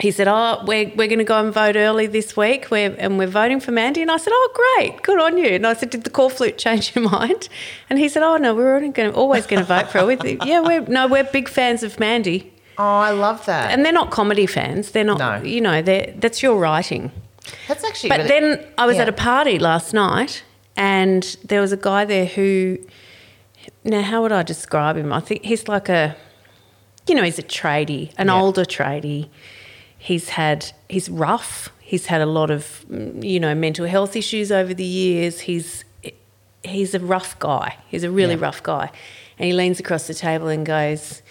he 0.00 0.10
said, 0.10 0.26
"Oh, 0.28 0.62
we're 0.66 0.88
we're 0.96 1.06
going 1.08 1.18
to 1.18 1.24
go 1.24 1.38
and 1.44 1.52
vote 1.52 1.76
early 1.76 2.06
this 2.06 2.36
week, 2.36 2.70
we're, 2.70 2.94
and 2.98 3.18
we're 3.18 3.26
voting 3.26 3.60
for 3.60 3.70
Mandy." 3.72 4.02
And 4.02 4.10
I 4.10 4.16
said, 4.16 4.32
"Oh, 4.34 4.50
great, 4.78 5.02
good 5.02 5.20
on 5.20 5.36
you." 5.38 5.48
And 5.48 5.66
I 5.66 5.74
said, 5.74 5.90
"Did 5.90 6.04
the 6.04 6.10
core 6.10 6.30
flute 6.30 6.58
change 6.58 6.94
your 6.94 7.08
mind?" 7.10 7.48
And 7.88 7.98
he 7.98 8.08
said, 8.08 8.22
"Oh 8.22 8.36
no, 8.36 8.54
we're 8.54 8.74
only 8.76 8.88
going 8.90 9.10
to, 9.12 9.16
always 9.16 9.46
going 9.46 9.60
to 9.60 9.66
vote 9.66 9.88
for 9.90 9.98
her." 10.00 10.10
You. 10.12 10.38
Yeah, 10.44 10.60
we're 10.60 10.80
no, 10.82 11.06
we're 11.06 11.24
big 11.24 11.48
fans 11.48 11.82
of 11.82 12.00
Mandy, 12.00 12.52
Oh, 12.78 12.84
I 12.84 13.10
love 13.10 13.44
that. 13.46 13.70
and 13.72 13.84
they're 13.84 13.92
not 13.92 14.10
comedy 14.10 14.46
fans. 14.46 14.92
They're 14.92 15.04
not, 15.04 15.18
No. 15.18 15.42
you 15.42 15.60
know, 15.60 15.82
that's 15.82 16.42
your 16.42 16.58
writing. 16.58 17.12
That's 17.68 17.84
actually. 17.84 18.08
But 18.10 18.18
really- 18.20 18.28
then 18.28 18.66
I 18.78 18.86
was 18.86 18.96
yeah. 18.96 19.02
at 19.02 19.08
a 19.08 19.12
party 19.12 19.58
last 19.58 19.92
night, 19.92 20.42
and 20.76 21.22
there 21.44 21.60
was 21.60 21.72
a 21.72 21.76
guy 21.76 22.04
there 22.04 22.26
who. 22.26 22.78
Now, 23.84 24.02
how 24.02 24.22
would 24.22 24.32
I 24.32 24.42
describe 24.42 24.96
him? 24.96 25.12
I 25.12 25.20
think 25.20 25.44
he's 25.44 25.68
like 25.68 25.88
a, 25.88 26.16
you 27.06 27.14
know, 27.14 27.22
he's 27.22 27.38
a 27.38 27.42
tradie, 27.42 28.12
an 28.18 28.26
Yeah. 28.28 28.40
older 28.40 28.64
tradie. 28.64 29.28
He's 30.02 30.30
had, 30.30 30.72
he's 30.88 31.08
rough. 31.08 31.68
He's 31.80 32.06
had 32.06 32.20
a 32.22 32.26
lot 32.26 32.50
of, 32.50 32.84
you 33.20 33.38
know, 33.38 33.54
mental 33.54 33.86
health 33.86 34.16
issues 34.16 34.50
over 34.50 34.72
the 34.72 34.82
years. 34.84 35.40
He's, 35.40 35.84
he's 36.64 36.94
a 36.94 37.00
rough 37.00 37.38
guy. 37.38 37.76
He's 37.88 38.02
a 38.02 38.10
really 38.10 38.34
Yeah. 38.34 38.44
rough 38.46 38.62
guy, 38.62 38.90
and 39.38 39.46
he 39.46 39.52
leans 39.52 39.78
across 39.78 40.06
the 40.06 40.14
table 40.14 40.48
and 40.48 40.64
goes. 40.66 41.22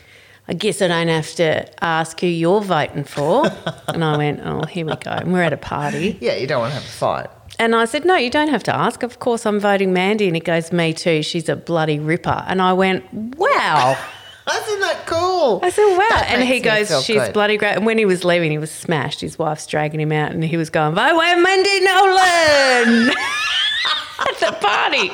I 0.48 0.54
guess 0.54 0.82
I 0.82 0.88
don't 0.88 1.10
have 1.10 1.36
to 1.36 1.84
ask 1.84 2.20
who 2.22 2.26
you're 2.26 2.62
voting 2.62 3.04
for. 3.04 3.46
and 3.90 4.04
I 4.04 4.18
went, 4.18 4.40
oh, 4.44 4.64
here 4.64 4.84
we 4.84 4.96
go. 4.96 5.12
And 5.12 5.32
we're 5.32 5.44
at 5.44 5.54
a 5.54 5.58
party. 5.58 6.18
Yeah, 6.22 6.38
you 6.38 6.48
don't 6.48 6.62
want 6.62 6.72
to 6.74 6.80
have 6.80 6.86
a 6.86 6.88
fight. 6.92 7.28
And 7.60 7.76
I 7.76 7.86
said, 7.86 8.04
No, 8.04 8.16
you 8.16 8.32
don't 8.32 8.48
have 8.48 8.64
to 8.64 8.76
ask. 8.76 9.04
Of 9.04 9.20
course, 9.20 9.46
I'm 9.46 9.60
voting 9.60 9.94
Mandy. 9.94 10.26
And 10.26 10.36
he 10.36 10.40
goes, 10.40 10.72
Me 10.72 10.92
too. 10.92 11.22
She's 11.22 11.50
a 11.50 11.56
bloody 11.56 12.00
ripper. 12.00 12.44
And 12.48 12.64
I 12.64 12.74
went, 12.74 13.04
Wow. 13.14 13.96
Isn't 14.50 14.79
that 14.82 15.03
cool? 15.06 15.60
I 15.63 15.70
said, 15.70 15.86
Wow. 15.98 16.06
That 16.10 16.27
and 16.29 16.44
he 16.44 16.60
goes, 16.60 16.88
She's 17.03 17.18
good. 17.18 17.34
bloody 17.34 17.58
great. 17.58 17.75
And 17.75 17.86
when 17.86 17.98
he 17.98 18.06
was 18.06 18.24
leaving, 18.24 18.51
he 18.51 18.58
was 18.58 18.72
smashed. 18.72 19.22
His 19.22 19.38
wife's 19.39 19.65
dragging 19.68 20.00
him 20.00 20.12
out. 20.12 20.32
And 20.32 20.44
he 20.44 20.58
was 20.58 20.70
going, 20.70 20.96
Vote 20.96 21.15
with 21.15 21.44
Mandy 21.44 21.79
Nolan 21.82 23.10
at 24.20 24.39
the 24.39 24.58
party. 24.60 25.12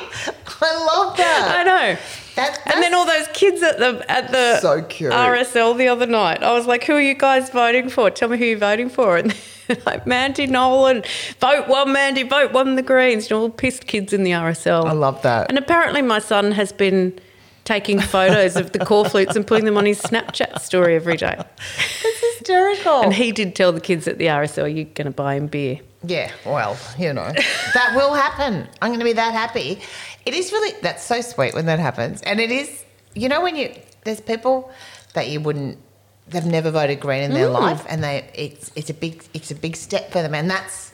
I 0.60 0.84
love 0.96 1.16
that. 1.16 1.54
I 1.58 1.62
know. 1.64 1.98
That- 2.36 2.60
And 2.66 2.82
then 2.82 2.92
all 2.94 3.06
those 3.06 3.28
kids 3.32 3.62
at 3.62 3.78
the 3.78 4.04
at 4.10 4.30
the 4.30 4.58
So. 4.60 4.82
RSL 4.82 5.76
the 5.78 5.88
other 5.88 6.06
night. 6.06 6.42
I 6.42 6.52
was 6.52 6.66
like, 6.66 6.84
"Who 6.84 6.92
are 6.94 7.00
you 7.00 7.14
guys 7.14 7.48
voting 7.50 7.88
for? 7.88 8.10
Tell 8.10 8.28
me 8.28 8.36
who 8.36 8.44
you're 8.44 8.58
voting 8.58 8.90
for." 8.90 9.16
And 9.16 9.34
like 9.86 10.06
Mandy 10.06 10.46
Nolan, 10.46 11.02
vote 11.40 11.66
one 11.68 11.92
Mandy, 11.92 12.24
vote 12.24 12.52
one 12.52 12.74
the 12.76 12.82
Greens. 12.82 13.30
You 13.30 13.36
know, 13.36 13.42
all 13.44 13.50
pissed 13.50 13.86
kids 13.86 14.12
in 14.12 14.22
the 14.22 14.32
RSL. 14.32 14.84
I 14.84 14.92
love 14.92 15.22
that. 15.22 15.48
And 15.48 15.56
apparently, 15.56 16.02
my 16.02 16.18
son 16.18 16.52
has 16.52 16.72
been 16.72 17.18
taking 17.66 18.00
photos 18.00 18.56
of 18.56 18.72
the 18.72 18.78
core 18.78 19.04
flutes 19.04 19.36
and 19.36 19.46
putting 19.46 19.66
them 19.66 19.76
on 19.76 19.84
his 19.84 20.00
Snapchat 20.00 20.60
story 20.60 20.94
every 20.96 21.18
day. 21.18 21.36
It's 22.02 22.38
hysterical. 22.38 23.02
And 23.02 23.12
he 23.12 23.30
did 23.32 23.54
tell 23.54 23.72
the 23.72 23.80
kids 23.80 24.08
at 24.08 24.16
the 24.16 24.26
RSL, 24.28 24.66
"You're 24.74 24.84
going 24.86 25.04
to 25.04 25.10
buy 25.10 25.34
him 25.34 25.48
beer." 25.48 25.80
Yeah, 26.06 26.30
well, 26.46 26.78
you 26.98 27.12
know, 27.12 27.32
that 27.74 27.92
will 27.96 28.14
happen. 28.14 28.66
I'm 28.80 28.90
going 28.90 29.00
to 29.00 29.04
be 29.04 29.12
that 29.14 29.32
happy. 29.34 29.80
It 30.24 30.34
is 30.34 30.52
really, 30.52 30.72
that's 30.80 31.02
so 31.02 31.20
sweet 31.20 31.52
when 31.52 31.66
that 31.66 31.80
happens. 31.80 32.22
And 32.22 32.38
it 32.38 32.50
is, 32.52 32.84
you 33.14 33.28
know, 33.28 33.42
when 33.42 33.56
you, 33.56 33.74
there's 34.04 34.20
people 34.20 34.70
that 35.14 35.28
you 35.28 35.40
wouldn't, 35.40 35.78
they've 36.28 36.46
never 36.46 36.70
voted 36.70 37.00
green 37.00 37.22
in 37.24 37.30
Mm. 37.32 37.34
their 37.34 37.48
life 37.48 37.84
and 37.88 38.04
they, 38.04 38.28
it's, 38.34 38.70
it's 38.76 38.88
a 38.90 38.94
big, 38.94 39.24
it's 39.34 39.50
a 39.50 39.54
big 39.56 39.74
step 39.74 40.12
for 40.12 40.22
them. 40.22 40.32
And 40.34 40.48
that's, 40.48 40.92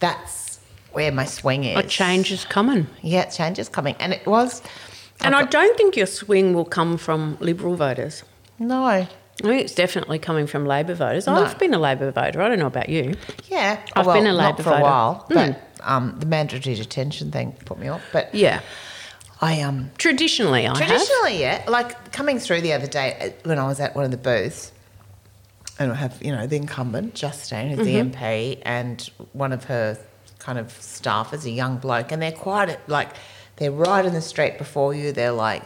that's 0.00 0.60
where 0.92 1.10
my 1.12 1.24
swing 1.24 1.64
is. 1.64 1.78
A 1.78 1.82
change 1.88 2.30
is 2.30 2.44
coming. 2.44 2.86
Yeah, 3.00 3.24
change 3.26 3.58
is 3.58 3.70
coming. 3.70 3.94
And 4.00 4.12
it 4.12 4.26
was, 4.26 4.60
And 5.24 5.34
I 5.34 5.44
don't 5.44 5.76
think 5.76 5.96
your 5.96 6.06
swing 6.06 6.54
will 6.54 6.64
come 6.64 6.96
from 6.98 7.36
Liberal 7.40 7.76
voters. 7.76 8.24
No. 8.58 8.84
I 8.84 9.08
think 9.36 9.60
it's 9.62 9.74
definitely 9.74 10.18
coming 10.18 10.46
from 10.46 10.66
Labor 10.66 10.94
voters. 10.94 11.26
No. 11.26 11.34
I've 11.34 11.58
been 11.58 11.74
a 11.74 11.78
Labor 11.78 12.10
voter. 12.10 12.40
I 12.42 12.48
don't 12.48 12.58
know 12.58 12.66
about 12.66 12.88
you. 12.88 13.14
Yeah. 13.48 13.80
I've 13.94 14.06
well, 14.06 14.16
been 14.16 14.26
a 14.26 14.32
not 14.32 14.52
Labor 14.58 14.62
for 14.62 14.70
a 14.70 14.72
voter. 14.74 14.82
while, 14.84 15.26
Mm. 15.30 15.34
but 15.34 15.86
um, 15.88 16.16
the 16.18 16.26
mandatory 16.26 16.74
detention 16.76 17.30
thing 17.30 17.52
put 17.64 17.78
me 17.78 17.88
off. 17.88 18.02
But 18.12 18.34
Yeah. 18.34 18.60
I 19.40 19.60
um 19.62 19.90
Traditionally, 19.98 20.66
I 20.66 20.68
have. 20.68 20.76
traditionally, 20.86 21.40
yeah, 21.40 21.64
like 21.66 22.12
coming 22.12 22.38
through 22.38 22.60
the 22.60 22.72
other 22.74 22.86
day 22.86 23.16
uh, 23.44 23.48
when 23.48 23.58
I 23.58 23.66
was 23.66 23.80
at 23.80 23.96
one 23.96 24.04
of 24.04 24.12
the 24.12 24.16
booths, 24.16 24.70
and 25.80 25.90
I 25.90 25.96
have 25.96 26.22
you 26.22 26.30
know 26.30 26.46
the 26.46 26.54
incumbent 26.54 27.14
Justine, 27.16 27.70
who's 27.70 27.84
Mm-hmm. 27.84 28.10
the 28.12 28.16
MP, 28.16 28.58
and 28.62 29.00
one 29.32 29.52
of 29.52 29.64
her 29.64 29.98
kind 30.38 30.58
of 30.60 30.68
staffers, 30.68 31.44
a 31.44 31.50
young 31.50 31.78
bloke, 31.78 32.12
and 32.12 32.22
they're 32.22 32.30
quite 32.30 32.78
like 32.88 33.08
they're 33.56 33.70
right 33.72 34.04
in 34.04 34.12
the 34.14 34.20
street 34.20 34.58
before 34.58 34.94
you. 34.94 35.12
They're 35.12 35.32
like. 35.32 35.62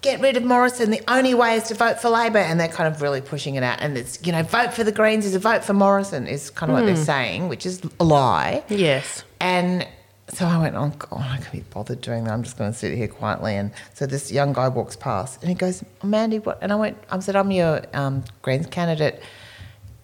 Get 0.00 0.20
rid 0.20 0.36
of 0.36 0.44
Morrison. 0.44 0.92
The 0.92 1.02
only 1.08 1.34
way 1.34 1.56
is 1.56 1.64
to 1.64 1.74
vote 1.74 1.98
for 2.00 2.08
Labor, 2.08 2.38
and 2.38 2.60
they're 2.60 2.68
kind 2.68 2.86
of 2.94 3.02
really 3.02 3.20
pushing 3.20 3.56
it 3.56 3.64
out. 3.64 3.80
And 3.80 3.98
it's 3.98 4.24
you 4.24 4.30
know, 4.30 4.44
vote 4.44 4.72
for 4.72 4.84
the 4.84 4.92
Greens 4.92 5.26
is 5.26 5.34
a 5.34 5.40
vote 5.40 5.64
for 5.64 5.72
Morrison 5.72 6.28
is 6.28 6.50
kind 6.50 6.70
of 6.70 6.74
what 6.76 6.82
Hmm. 6.82 6.94
they're 6.94 7.04
saying, 7.04 7.48
which 7.48 7.66
is 7.66 7.82
a 7.98 8.04
lie. 8.04 8.62
Yes. 8.68 9.24
And 9.40 9.84
so 10.28 10.46
I 10.46 10.56
went, 10.58 10.76
oh 10.76 10.92
God, 10.96 11.20
I 11.28 11.38
can't 11.38 11.50
be 11.50 11.64
bothered 11.70 12.00
doing 12.00 12.22
that. 12.24 12.32
I'm 12.32 12.44
just 12.44 12.56
going 12.56 12.70
to 12.70 12.78
sit 12.78 12.96
here 12.96 13.08
quietly. 13.08 13.56
And 13.56 13.72
so 13.94 14.06
this 14.06 14.30
young 14.30 14.52
guy 14.52 14.68
walks 14.68 14.94
past 14.94 15.40
and 15.40 15.48
he 15.48 15.56
goes, 15.56 15.82
Mandy, 16.04 16.38
what? 16.38 16.58
And 16.62 16.70
I 16.72 16.76
went, 16.76 16.96
I 17.10 17.18
said, 17.18 17.34
I'm 17.34 17.50
your 17.50 17.82
um, 17.92 18.22
Greens 18.42 18.68
candidate. 18.68 19.20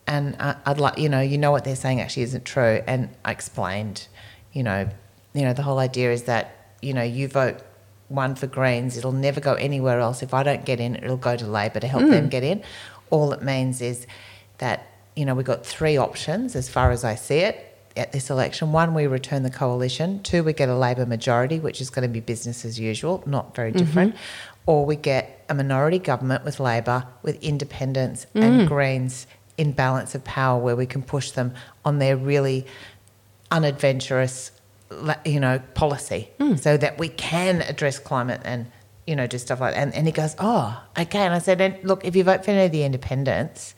And 0.09 0.35
I, 0.41 0.57
I'd 0.67 0.81
like, 0.81 0.99
you 0.99 1.09
know, 1.09 1.21
you 1.21 1.39
know 1.39 1.53
what 1.53 1.63
they're 1.65 1.77
saying 1.77 2.01
actually 2.01 2.25
isn't 2.25 2.45
true. 2.45 2.83
And 2.89 3.11
I 3.25 3.31
explained, 3.31 4.09
you 4.53 4.65
know, 4.65 4.89
you 5.35 5.43
know, 5.43 5.53
the 5.53 5.63
whole 5.63 5.79
idea 5.79 6.13
is 6.13 6.25
that, 6.25 6.54
you 6.85 6.95
know, 6.95 7.03
you 7.03 7.29
vote 7.29 7.59
one 8.09 8.35
for 8.35 8.47
Greens, 8.47 8.97
it'll 8.97 9.13
never 9.13 9.41
go 9.41 9.55
anywhere 9.55 9.99
else. 10.01 10.23
If 10.23 10.35
I 10.35 10.43
don't 10.43 10.65
get 10.65 10.79
in, 10.79 10.97
it'll 10.97 11.17
go 11.17 11.37
to 11.37 11.47
Labor 11.47 11.81
to 11.81 11.89
help 11.89 12.09
them 12.09 12.27
mm. 12.27 12.31
get 12.31 12.45
in. 12.45 12.63
All 13.11 13.33
it 13.33 13.43
means 13.43 13.81
is 13.81 14.07
that, 14.59 14.87
you 15.17 15.25
know, 15.25 15.35
we've 15.35 15.47
got 15.47 15.65
three 15.65 15.97
options 15.97 16.55
as 16.55 16.69
far 16.69 16.91
as 16.91 17.03
I 17.03 17.15
see 17.15 17.39
it 17.39 17.77
at 17.97 18.13
this 18.13 18.29
election. 18.31 18.73
One, 18.73 18.95
we 18.95 19.07
return 19.07 19.43
the 19.43 19.51
coalition. 19.51 20.23
Two, 20.23 20.45
we 20.45 20.53
get 20.53 20.69
a 20.69 20.77
Labor 20.77 21.07
majority, 21.07 21.61
which 21.61 21.81
is 21.81 21.91
going 21.91 22.07
to 22.07 22.13
be 22.13 22.21
business 22.21 22.65
as 22.65 22.79
usual, 22.79 23.23
not 23.27 23.55
very 23.55 23.71
mm-hmm. 23.71 23.79
different. 23.79 24.17
Or 24.67 24.85
we 24.85 24.97
get 24.97 25.45
a 25.49 25.55
minority 25.55 25.99
government 25.99 26.45
with 26.45 26.61
Labor, 26.61 27.07
with 27.23 27.43
independents 27.43 28.27
and 28.35 28.63
mm. 28.63 28.69
Greens 28.69 29.27
in 29.57 29.73
balance 29.73 30.15
of 30.15 30.25
power, 30.25 30.61
where 30.61 30.77
we 30.77 30.87
can 30.87 31.03
push 31.03 31.31
them 31.31 31.55
on 31.85 31.99
their 31.99 32.17
really 32.17 32.67
unadventurous, 33.51 34.51
you 35.25 35.41
know, 35.41 35.61
policy, 35.75 36.29
so 36.57 36.77
that 36.77 36.99
we 36.99 37.09
can 37.09 37.63
address 37.63 37.99
climate 37.99 38.41
and 38.45 38.67
you 39.07 39.17
know 39.17 39.27
do 39.27 39.39
stuff 39.39 39.61
like 39.61 39.75
that. 39.75 39.81
And, 39.81 39.95
and 39.95 40.07
he 40.07 40.13
goes, 40.13 40.35
oh, 40.39 40.81
okay. 40.99 41.21
And 41.21 41.35
I 41.35 41.39
said, 41.39 41.61
and 41.61 41.77
look, 41.83 42.05
if 42.05 42.15
you 42.17 42.25
vote 42.25 42.45
for 42.45 42.51
any 42.53 42.67
of 42.67 42.73
the 42.73 42.85
independents, 42.85 43.75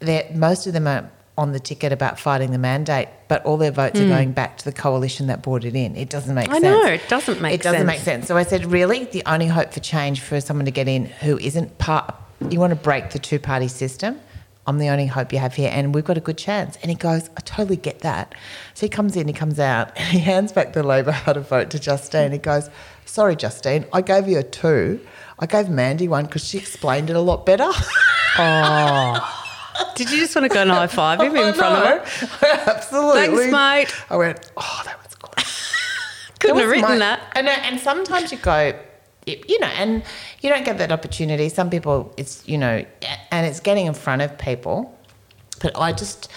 they're, 0.00 0.28
most 0.34 0.66
of 0.66 0.72
them 0.72 0.86
are 0.86 1.10
on 1.38 1.52
the 1.52 1.60
ticket 1.60 1.92
about 1.92 2.18
fighting 2.18 2.50
the 2.50 2.58
mandate, 2.58 3.08
but 3.28 3.44
all 3.44 3.56
their 3.58 3.70
votes 3.70 4.00
are 4.00 4.08
going 4.08 4.32
back 4.32 4.56
to 4.56 4.64
the 4.64 4.72
coalition 4.72 5.26
that 5.26 5.42
brought 5.42 5.64
it 5.64 5.74
in. 5.76 5.94
It 5.94 6.08
doesn't 6.08 6.34
make 6.34 6.46
Hmm. 6.46 6.54
I 6.54 6.60
sense. 6.60 6.64
know, 6.64 6.90
it 6.90 7.08
doesn't 7.08 7.42
make 7.42 7.54
It 7.54 7.62
doesn't 7.62 7.86
make 7.86 8.00
sense. 8.00 8.26
So 8.26 8.38
I 8.38 8.42
said, 8.42 8.64
really, 8.66 9.04
the 9.04 9.22
only 9.26 9.46
hope 9.46 9.70
for 9.72 9.80
change 9.80 10.20
for 10.20 10.40
someone 10.40 10.64
to 10.64 10.70
get 10.70 10.88
in 10.88 11.04
who 11.06 11.38
isn't 11.38 11.76
part, 11.76 12.14
you 12.48 12.58
want 12.58 12.70
to 12.70 12.76
break 12.76 13.10
the 13.10 13.18
two 13.18 13.38
party 13.38 13.68
system. 13.68 14.18
I'm 14.66 14.78
the 14.78 14.88
only 14.88 15.06
hope 15.06 15.32
you 15.32 15.38
have 15.38 15.54
here, 15.54 15.70
and 15.72 15.94
we've 15.94 16.04
got 16.04 16.16
a 16.18 16.20
good 16.20 16.38
chance. 16.38 16.76
And 16.82 16.90
he 16.90 16.96
goes, 16.96 17.30
I 17.36 17.40
totally 17.42 17.76
get 17.76 18.00
that. 18.00 18.34
So 18.74 18.86
he 18.86 18.90
comes 18.90 19.16
in, 19.16 19.28
he 19.28 19.32
comes 19.34 19.58
out, 19.60 19.92
and 19.96 20.06
he 20.12 20.18
hands 20.18 20.52
back 20.52 20.72
the 20.72 20.82
Labor 20.82 21.12
how 21.12 21.32
to 21.32 21.40
vote 21.40 21.70
to 21.70 21.78
Justine. 21.78 22.32
He 22.32 22.38
goes, 22.38 22.68
Sorry, 23.04 23.36
Justine, 23.36 23.86
I 23.92 24.00
gave 24.02 24.26
you 24.28 24.38
a 24.38 24.42
two. 24.42 25.00
I 25.38 25.46
gave 25.46 25.68
Mandy 25.68 26.08
one 26.08 26.24
because 26.26 26.44
she 26.44 26.58
explained 26.58 27.10
it 27.10 27.16
a 27.16 27.20
lot 27.20 27.46
better. 27.46 27.70
Oh. 28.38 29.42
Did 29.94 30.10
you 30.10 30.18
just 30.18 30.34
want 30.34 30.48
to 30.50 30.54
go 30.54 30.62
and 30.62 30.70
high 30.70 30.86
five 30.86 31.20
him 31.20 31.36
in 31.36 31.54
front 31.60 31.86
of 32.00 32.08
him? 32.20 32.28
Absolutely. 32.66 33.50
Thanks, 33.50 33.52
mate. 33.52 33.94
I 34.10 34.16
went, 34.16 34.50
Oh, 34.56 34.82
that 34.84 34.98
was 35.02 35.14
good. 35.14 35.44
Couldn't 36.40 36.58
have 36.58 36.68
written 36.70 36.82
my- 36.82 36.98
that. 36.98 37.20
And, 37.34 37.46
uh, 37.48 37.50
and 37.62 37.78
sometimes 37.78 38.32
you 38.32 38.38
go, 38.38 38.72
you 39.26 39.58
know, 39.60 39.66
and 39.66 40.02
you 40.40 40.48
don't 40.50 40.64
get 40.64 40.78
that 40.78 40.92
opportunity. 40.92 41.48
Some 41.48 41.70
people, 41.70 42.12
it's, 42.16 42.46
you 42.48 42.58
know, 42.58 42.84
and 43.30 43.46
it's 43.46 43.60
getting 43.60 43.86
in 43.86 43.94
front 43.94 44.22
of 44.22 44.36
people. 44.38 44.96
But 45.62 45.78
I 45.78 45.92
just, 45.92 46.30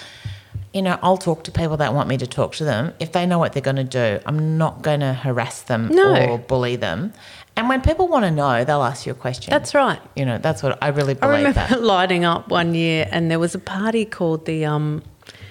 you 0.74 0.82
know, 0.82 0.98
I'll 1.02 1.18
talk 1.18 1.44
to 1.46 1.52
people 1.52 1.78
that 1.78 1.94
want 1.94 2.08
me 2.08 2.18
to 2.18 2.28
talk 2.28 2.54
to 2.56 2.64
them. 2.64 2.94
If 3.00 3.12
they 3.12 3.26
know 3.26 3.38
what 3.40 3.54
they're 3.54 3.62
going 3.62 3.76
to 3.76 3.84
do, 3.84 4.20
I'm 4.26 4.58
not 4.58 4.82
going 4.82 5.02
to 5.02 5.14
harass 5.14 5.64
them 5.64 5.90
No. 5.90 6.16
or 6.30 6.38
bully 6.38 6.76
them. 6.78 7.14
And 7.58 7.68
when 7.68 7.82
people 7.82 8.08
want 8.08 8.24
to 8.24 8.32
know, 8.32 8.64
they'll 8.64 8.84
ask 8.84 9.06
you 9.06 9.12
a 9.12 9.16
question. 9.16 9.52
That's 9.52 9.76
right. 9.76 10.00
You 10.16 10.24
know, 10.26 10.38
that's 10.38 10.64
what 10.64 10.82
I 10.82 10.88
really 10.90 11.14
believe. 11.16 11.34
I 11.34 11.38
remember 11.40 11.54
that. 11.68 11.82
lighting 11.96 12.24
up 12.24 12.48
one 12.48 12.74
year, 12.74 13.06
and 13.12 13.30
there 13.30 13.40
was 13.40 13.54
a 13.54 13.60
party 13.60 14.06
called 14.06 14.46
the 14.46 14.64
um. 14.66 15.04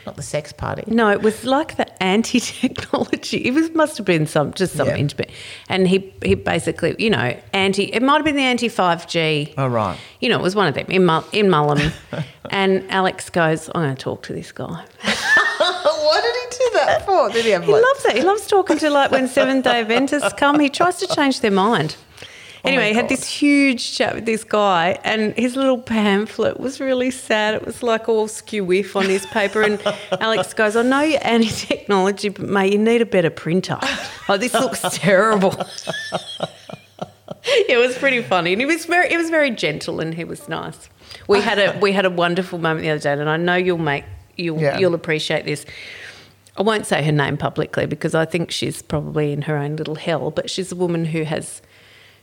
Not 0.07 0.17
the 0.17 0.23
sex 0.23 0.53
party. 0.53 0.85
No, 0.87 1.11
it 1.11 1.23
was 1.23 1.45
like 1.45 1.77
the 1.77 2.03
anti-technology. 2.03 3.39
It 3.39 3.53
was 3.55 3.71
must 3.75 3.97
have 3.99 4.07
been 4.07 4.27
some 4.27 4.53
just 4.55 4.75
some 4.75 4.89
Yeah. 4.89 4.97
intimate, 4.97 5.31
and 5.69 5.87
he 5.89 6.13
he 6.25 6.35
basically 6.35 6.95
you 6.99 7.11
know 7.11 7.37
anti. 7.53 7.85
It 7.93 8.03
might 8.03 8.17
have 8.17 8.25
been 8.25 8.37
the 8.37 8.43
anti 8.43 8.69
five 8.69 9.07
G. 9.07 9.53
Oh, 9.59 9.67
right. 9.69 9.99
You 10.21 10.29
know, 10.31 10.39
it 10.39 10.43
was 10.43 10.55
one 10.55 10.67
of 10.67 10.75
them 10.75 10.87
in 10.89 11.05
Mull- 11.05 11.27
in 11.33 11.47
Mullum, 11.49 11.93
and 12.51 12.85
Alex 12.91 13.29
goes, 13.31 13.69
"I'm 13.75 13.83
going 13.83 13.95
to 13.97 14.03
talk 14.03 14.23
to 14.25 14.33
this 14.33 14.51
guy." 14.53 14.85
what 15.59 16.23
did 16.23 16.35
he 16.35 16.59
do 16.59 16.71
that 16.75 17.05
for? 17.07 17.29
Did 17.31 17.45
he 17.45 17.51
have 17.51 17.65
He 17.65 17.73
like, 17.73 17.83
loves 17.83 18.05
it. 18.07 18.17
He 18.17 18.23
loves 18.23 18.47
talking 18.47 18.79
to 18.79 18.91
like 18.91 19.11
when 19.11 19.29
Seventh 19.29 19.65
Day 19.65 19.81
Adventists 19.81 20.33
come. 20.35 20.59
He 20.61 20.69
tries 20.71 20.97
to 20.99 21.07
change 21.15 21.41
their 21.41 21.51
mind. 21.51 21.97
Oh 22.65 22.69
anyway, 22.69 22.89
he 22.89 22.95
had 22.95 23.09
this 23.09 23.25
huge 23.29 23.95
chat 23.97 24.15
with 24.17 24.27
this 24.27 24.43
guy, 24.43 24.99
and 25.05 25.33
his 25.39 25.55
little 25.55 25.81
pamphlet 25.81 26.59
was 26.59 26.81
really 26.81 27.11
sad. 27.11 27.55
It 27.55 27.65
was 27.65 27.83
like 27.83 28.09
all 28.09 28.27
skew 28.27 28.65
whiff 28.65 28.97
on 28.97 29.05
his 29.07 29.25
paper. 29.27 29.63
And 29.63 29.81
Alex 30.21 30.55
goes, 30.55 30.75
I 30.75 30.83
know 30.83 31.01
you're 31.01 31.21
anti 31.25 31.49
technology, 31.51 32.31
but 32.31 32.49
mate, 32.49 32.73
you 32.73 32.79
need 32.79 33.01
a 33.01 33.07
better 33.07 33.31
printer. 33.31 33.79
Oh, 34.29 34.37
this 34.37 34.55
looks 34.55 34.81
terrible. 34.93 35.55
it 37.45 37.79
was 37.79 37.97
pretty 37.99 38.23
funny. 38.23 38.53
And 38.53 38.61
he 38.61 38.67
was 38.67 38.85
very 38.85 39.13
it 39.13 39.17
was 39.17 39.31
very 39.31 39.51
gentle 39.51 40.01
and 40.01 40.15
he 40.15 40.25
was 40.25 40.49
nice. 40.49 40.89
We 41.29 41.41
had 41.41 41.59
a 41.59 41.79
we 41.81 41.93
had 41.93 42.05
a 42.05 42.11
wonderful 42.11 42.59
moment 42.59 42.83
the 42.83 42.91
other 42.91 43.01
day, 43.01 43.13
and 43.13 43.29
I 43.31 43.37
know 43.37 43.55
you'll 43.57 43.79
make 43.79 44.05
you'll 44.37 44.61
Yeah. 44.61 44.79
you'll 44.79 44.95
appreciate 44.95 45.45
this. 45.45 45.65
I 46.57 46.63
won't 46.63 46.87
say 46.87 47.05
her 47.05 47.13
name 47.13 47.37
publicly 47.37 47.87
because 47.87 48.17
I 48.17 48.25
think 48.25 48.51
she's 48.51 48.83
probably 48.83 49.33
in 49.33 49.43
her 49.43 49.57
own 49.57 49.77
little 49.77 49.95
hell, 49.95 50.33
but 50.33 50.51
she's 50.51 50.73
a 50.73 50.77
woman 50.77 51.05
who 51.05 51.23
has 51.23 51.63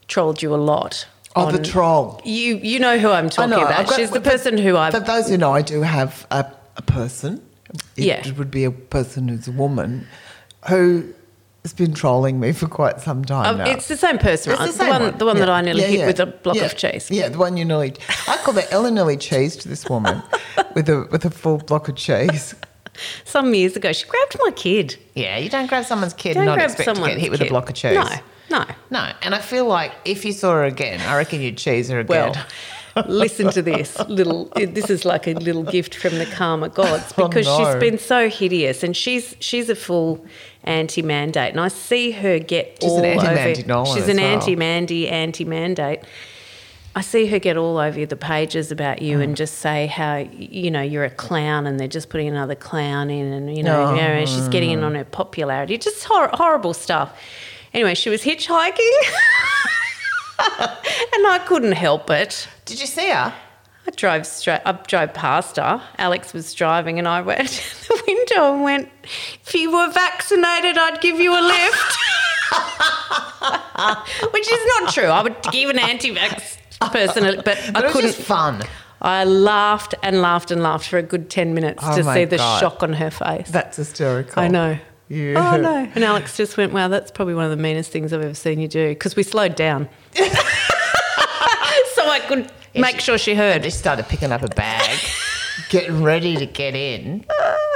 trolled 0.08 0.42
you 0.42 0.54
a 0.54 0.58
lot. 0.58 1.08
Oh, 1.38 1.52
the 1.52 1.62
troll. 1.62 2.22
You 2.24 2.58
you 2.58 2.80
know 2.80 2.98
who 2.98 3.10
I'm 3.10 3.30
talking 3.30 3.54
about. 3.54 3.88
got- 3.88 3.96
she's 3.96 4.12
the 4.12 4.22
person 4.22 4.58
who 4.58 4.78
I 4.78 4.92
For 4.92 5.00
those 5.02 5.30
who 5.30 5.38
know, 5.38 5.52
I 5.52 5.62
do 5.62 5.82
have 5.82 6.26
a, 6.32 6.46
a 6.78 6.82
person. 6.82 7.42
It 7.98 8.06
Yeah. 8.06 8.32
would 8.38 8.52
be 8.52 8.64
a 8.64 8.72
person 8.72 9.28
who's 9.28 9.48
a 9.48 9.52
woman 9.52 10.08
who 10.70 11.04
has 11.64 11.74
been 11.74 11.94
trolling 11.94 12.40
me 12.40 12.54
for 12.54 12.68
quite 12.68 13.02
some 13.02 13.26
time 13.26 13.56
Oh, 13.56 13.58
now. 13.58 13.70
it's 13.70 13.88
the 13.88 13.98
same 13.98 14.18
person, 14.18 14.52
It's 14.54 14.60
right? 14.62 14.68
the 14.68 14.78
same 14.78 14.90
one, 14.90 15.18
the 15.18 15.26
one 15.26 15.38
that 15.40 15.50
I 15.50 15.62
nearly 15.62 15.82
Yeah, 15.82 15.88
hit 15.88 16.00
yeah. 16.02 16.06
with 16.06 16.20
a 16.22 16.26
block 16.28 16.56
Yeah. 16.56 16.66
of 16.66 16.78
cheese. 16.78 17.10
Yeah, 17.12 17.28
the 17.28 17.38
one 17.40 17.58
you 17.58 17.66
nearly. 17.66 17.96
I 18.28 18.38
call 18.38 18.54
that 18.54 18.72
Ellen 18.72 18.94
nearly 18.96 19.18
cheesed 19.18 19.64
this 19.64 19.90
woman 19.90 20.22
with 20.76 20.88
a 20.88 21.08
with 21.12 21.26
a 21.26 21.30
full 21.32 21.58
block 21.58 21.90
of 21.90 21.96
cheese. 21.96 22.56
Some 23.26 23.54
years 23.54 23.76
ago, 23.76 23.92
she 23.92 24.06
grabbed 24.08 24.38
my 24.42 24.52
kid. 24.52 24.96
Yeah, 25.16 25.38
you 25.38 25.50
don't 25.50 25.68
grab 25.68 25.84
someone's 25.84 26.14
kid 26.14 26.36
Don't 26.36 26.44
and 26.44 26.46
not 26.48 26.58
grab 26.60 26.70
expect 26.70 26.96
to 26.96 27.02
get 27.06 27.18
hit 27.18 27.30
with 27.32 27.42
kid. 27.42 27.48
a 27.48 27.50
block 27.50 27.70
of 27.70 27.76
cheese. 27.76 27.96
No, 27.96 28.08
no. 28.50 28.66
No, 28.90 29.12
and 29.22 29.34
I 29.36 29.40
feel 29.40 29.66
like 29.66 29.92
if 30.06 30.24
you 30.26 30.32
saw 30.32 30.52
her 30.54 30.64
again, 30.64 31.02
I 31.02 31.18
reckon 31.18 31.42
you'd 31.42 31.58
cheese 31.58 31.90
her 31.90 32.04
Well, 32.04 32.32
again. 32.32 32.46
listen 33.08 33.50
to 33.52 33.62
this 33.62 34.00
little. 34.08 34.46
This 34.56 34.90
is 34.90 35.04
like 35.06 35.28
a 35.28 35.34
little 35.34 35.64
gift 35.64 35.96
from 35.96 36.18
the 36.18 36.26
karma 36.26 36.70
gods 36.70 37.14
Oh, 37.18 37.28
because 37.28 37.46
no. 37.46 37.58
she's 37.66 37.76
been 37.76 37.98
so 37.98 38.30
hideous, 38.30 38.84
and 38.84 38.96
she's 38.96 39.36
she's 39.40 39.70
a 39.70 39.76
full 39.76 40.24
anti-mandate, 40.64 41.52
and 41.52 41.60
I 41.60 41.68
see 41.70 42.12
her 42.12 42.40
get 42.40 42.78
She's 42.82 42.90
all 42.92 43.04
an 43.04 43.20
over. 43.20 43.56
She's 43.94 44.08
an 44.08 44.18
well. 44.18 44.26
anti-Mandy, 44.26 45.10
anti-mandate. 45.10 46.00
I 46.98 47.02
see 47.02 47.26
her 47.26 47.40
get 47.40 47.58
all 47.58 47.78
over 47.78 48.06
the 48.06 48.16
pages 48.16 48.72
about 48.72 49.02
you 49.02 49.18
Mm. 49.18 49.24
and 49.24 49.36
just 49.36 49.56
say 49.56 49.88
how 49.88 50.16
you 50.32 50.72
know 50.72 50.82
you're 50.82 51.04
a 51.04 51.10
clown 51.10 51.68
and 51.68 51.78
they're 51.78 51.90
just 51.90 52.08
putting 52.08 52.30
another 52.30 52.56
clown 52.56 53.10
in 53.10 53.34
and 53.34 53.58
you 53.58 53.64
know, 53.64 53.90
you 53.90 53.98
know 53.98 54.08
and 54.08 54.30
she's 54.30 54.48
getting 54.48 54.72
in 54.72 54.82
on 54.84 54.96
her 54.96 55.04
popularity. 55.04 55.78
Just 55.78 56.06
hor- 56.06 56.30
horrible 56.34 56.74
stuff. 56.74 57.12
Anyway, 57.76 57.94
she 57.94 58.10
was 58.10 58.24
hitchhiking, 58.24 58.80
and 60.40 61.28
I 61.28 61.42
couldn't 61.46 61.74
help 61.74 62.10
it. 62.10 62.48
Did 62.64 62.80
you 62.80 62.88
see 62.88 63.10
her? 63.10 63.34
I 63.86 63.92
drove 63.92 64.26
straight. 64.26 64.62
I 64.66 64.72
drove 64.88 65.14
past 65.14 65.58
her. 65.58 65.82
Alex 65.98 66.34
was 66.34 66.54
driving, 66.54 67.00
and 67.00 67.08
I 67.08 67.20
went 67.20 67.48
to 67.50 67.88
the 67.90 68.04
window 68.08 68.54
and 68.54 68.64
went, 68.64 68.90
"If 69.04 69.54
you 69.54 69.72
were 69.72 69.90
vaccinated, 69.92 70.78
I'd 70.78 71.02
give 71.02 71.20
you 71.20 71.34
a 71.38 71.42
lift." 71.42 71.98
Which 74.34 74.52
is 74.52 74.66
not 74.80 74.94
true. 74.94 75.06
I 75.08 75.22
would 75.22 75.36
give 75.52 75.70
an 75.70 75.78
anti-vax 75.80 76.58
person, 76.94 77.26
a, 77.26 77.36
but 77.42 77.60
But 77.74 77.76
I 77.76 77.80
it 77.80 77.84
was 77.84 77.94
couldn't. 77.94 78.14
fun. 78.16 78.64
I 79.02 79.26
laughed 79.26 79.94
and 80.02 80.22
laughed 80.22 80.50
and 80.50 80.64
laughed 80.64 80.88
for 80.88 80.98
a 80.98 81.04
good 81.04 81.30
ten 81.30 81.54
minutes 81.54 81.84
Oh 81.86 81.98
to 81.98 82.04
see 82.14 82.24
the 82.26 82.38
God. 82.38 82.60
shock 82.62 82.82
on 82.84 82.94
her 82.94 83.12
face. 83.12 83.50
That's 83.52 83.76
hysterical. 83.78 84.42
I 84.42 84.48
know. 84.48 84.78
Yeah. 85.08 85.54
Oh 85.54 85.58
no! 85.62 85.88
And 85.94 86.04
Alex 86.04 86.36
just 86.36 86.58
went, 86.58 86.74
"Wow, 86.74 86.88
that's 86.88 87.12
probably 87.12 87.36
one 87.36 87.46
of 87.46 87.52
the 87.52 87.58
meanest 87.62 87.92
things 87.92 88.12
I've 88.12 88.22
ever 88.24 88.34
seen 88.34 88.60
you 88.60 88.68
do." 88.68 88.90
Because 88.90 89.16
we 89.16 89.22
slowed 89.24 89.56
down, 89.56 89.88
so 90.16 90.22
I 92.10 92.22
could 92.28 92.52
make 92.76 93.00
sure 93.00 93.18
she 93.18 93.32
And 93.32 93.40
heard. 93.40 93.62
they 93.64 93.70
started 93.70 94.08
picking 94.08 94.32
up 94.32 94.42
a 94.42 94.48
bag, 94.48 94.98
getting 95.70 96.02
ready 96.04 96.36
to 96.38 96.46
get 96.46 96.76
in. 96.76 97.24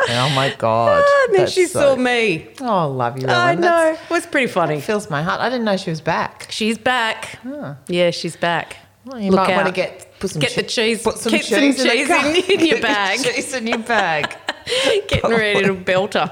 And 0.09 0.17
oh 0.17 0.31
my 0.35 0.55
god! 0.57 1.03
Ah, 1.05 1.23
and 1.25 1.33
then 1.35 1.41
that's 1.41 1.51
she 1.53 1.65
so- 1.67 1.95
saw 1.95 2.01
me. 2.01 2.47
Oh, 2.61 2.65
I 2.65 2.83
love 2.85 3.19
you, 3.19 3.27
Ellen. 3.27 3.39
I 3.39 3.53
know. 3.55 3.61
That's- 3.61 4.01
It 4.09 4.09
was 4.13 4.25
pretty 4.25 4.47
funny. 4.47 4.75
It 4.77 4.83
fills 4.83 5.09
my 5.09 5.21
heart. 5.21 5.39
I 5.41 5.49
didn't 5.49 5.65
know 5.65 5.77
she 5.77 5.89
was 5.91 6.01
back. 6.01 6.47
She's 6.49 6.77
back. 6.77 7.39
Yeah, 7.87 8.11
she's 8.11 8.35
back. 8.35 8.77
Well, 9.05 9.19
you 9.19 9.31
Look 9.31 9.47
might 9.47 9.55
want 9.55 9.67
to 9.67 9.73
get 9.73 10.19
put 10.19 10.31
some 10.31 10.41
Get 10.41 10.55
the 10.55 10.63
cheese- 10.63 11.03
Put 11.03 11.17
some 11.17 11.31
keep 11.31 11.43
some 11.43 11.59
cheese, 11.59 11.77
cheese 11.83 11.85
in, 11.85 11.91
a 11.91 12.01
in- 12.01 12.07
cup. 12.43 12.49
in 12.49 12.65
your 12.65 12.81
bag. 12.81 13.19
Cheese 13.23 13.53
in 13.53 13.67
your 13.67 13.77
bag. 13.79 14.35
Getting 15.07 15.29
ready 15.31 15.63
to 15.65 15.73
belt 15.73 16.13
her. 16.13 16.29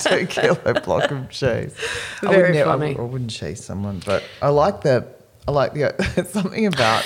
Two 0.00 0.26
kilo 0.26 0.74
block 0.82 1.10
of 1.10 1.30
cheese. 1.30 1.74
I 2.22 2.26
Very 2.30 2.42
would 2.42 2.54
never- 2.54 2.70
I 2.70 2.72
funny. 2.72 2.96
I, 2.96 3.00
wouldn't 3.02 3.30
cheese 3.30 3.64
someone, 3.64 4.02
but 4.04 4.24
I 4.42 4.48
like 4.48 4.82
the. 4.82 5.06
I 5.46 5.50
like 5.50 5.74
the. 5.74 6.26
Something 6.30 6.66
about 6.66 7.04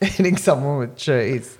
hitting 0.00 0.36
someone 0.36 0.78
with 0.78 0.96
cheese. 0.96 1.58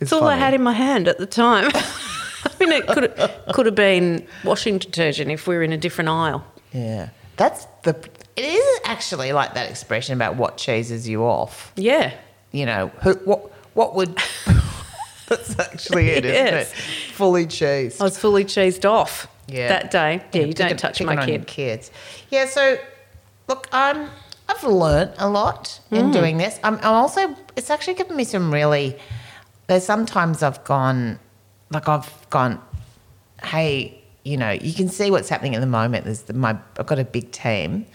It's 0.00 0.12
all 0.12 0.24
I 0.24 0.36
had 0.36 0.54
in 0.54 0.62
my 0.62 0.72
hand 0.72 1.08
at 1.08 1.18
the 1.18 1.26
time. 1.26 1.70
I 1.74 2.50
mean, 2.60 2.72
it 2.72 2.86
could 2.88 3.30
could 3.54 3.66
have 3.66 3.74
been 3.74 4.26
washing 4.44 4.78
detergent 4.78 5.30
if 5.30 5.46
we 5.46 5.54
were 5.56 5.62
in 5.62 5.72
a 5.72 5.78
different 5.78 6.10
aisle. 6.10 6.44
Yeah, 6.72 7.10
that's 7.36 7.66
the. 7.84 7.96
It 8.36 8.44
is 8.44 8.80
actually 8.84 9.32
like 9.32 9.54
that 9.54 9.70
expression 9.70 10.14
about 10.14 10.34
what 10.36 10.56
cheeses 10.56 11.08
you 11.08 11.22
off. 11.24 11.72
Yeah. 11.76 12.12
You 12.50 12.66
know, 12.66 12.88
who, 13.02 13.14
what 13.24 13.50
what 13.74 13.94
would. 13.94 14.18
that's 15.28 15.58
actually 15.58 16.10
it, 16.10 16.24
isn't 16.24 16.46
Yes. 16.46 16.72
it? 16.72 16.76
Fully 17.14 17.46
cheesed. 17.46 18.00
I 18.00 18.04
was 18.04 18.18
fully 18.18 18.44
cheesed 18.44 18.84
off 18.88 19.26
Yeah. 19.48 19.68
that 19.68 19.90
day. 19.90 20.22
Yeah, 20.32 20.42
you 20.42 20.52
don't 20.52 20.78
touch 20.78 21.02
my 21.02 21.24
kid. 21.24 21.46
kids. 21.46 21.90
Yeah, 22.30 22.46
so 22.46 22.78
look, 23.48 23.68
I'm 23.72 24.10
I've 24.48 24.62
learnt 24.64 25.12
a 25.18 25.28
lot 25.28 25.80
Mm. 25.90 25.98
in 25.98 26.10
doing 26.10 26.36
this. 26.38 26.58
I'm, 26.62 26.76
I'm 26.76 26.94
also 26.94 27.34
it's 27.56 27.70
actually 27.70 27.94
given 27.94 28.16
me 28.16 28.24
some 28.24 28.52
really. 28.52 28.96
There's 29.66 29.84
sometimes 29.84 30.42
I've 30.42 30.62
gone, 30.64 31.18
like 31.70 31.88
I've 31.88 32.12
gone, 32.28 32.60
hey, 33.42 33.98
you 34.24 34.36
know, 34.36 34.50
you 34.50 34.74
can 34.74 34.88
see 34.90 35.10
what's 35.10 35.30
happening 35.30 35.54
at 35.54 35.60
the 35.62 35.66
moment. 35.66 36.04
There's 36.04 36.22
the, 36.22 36.34
my 36.34 36.58
I've 36.78 36.86
got 36.86 36.98
a 36.98 37.04
big 37.04 37.30
team, 37.32 37.86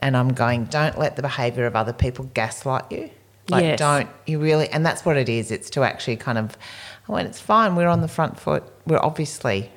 and 0.00 0.16
I'm 0.16 0.32
going. 0.32 0.66
Don't 0.66 0.96
let 0.98 1.16
the 1.16 1.22
behaviour 1.22 1.66
of 1.66 1.74
other 1.74 1.92
people 1.92 2.26
gaslight 2.34 2.84
you. 2.92 3.10
Like, 3.50 3.62
Yes. 3.64 3.78
don't 3.78 4.08
you 4.26 4.38
really? 4.38 4.68
And 4.68 4.84
that's 4.86 5.04
what 5.04 5.16
it 5.16 5.28
is. 5.28 5.50
It's 5.50 5.68
to 5.70 5.82
actually 5.82 6.16
kind 6.16 6.38
of, 6.38 6.56
oh, 7.08 7.14
and 7.16 7.26
it's 7.28 7.40
fine. 7.40 7.76
We're 7.76 7.88
on 7.88 8.00
the 8.00 8.08
front 8.08 8.38
foot. 8.38 8.62
We're 8.86 9.00
obviously 9.02 9.70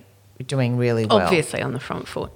doing 0.48 0.78
really 0.78 1.06
well. 1.06 1.22
Obviously 1.22 1.62
on 1.62 1.74
the 1.74 1.80
front 1.80 2.08
foot. 2.08 2.32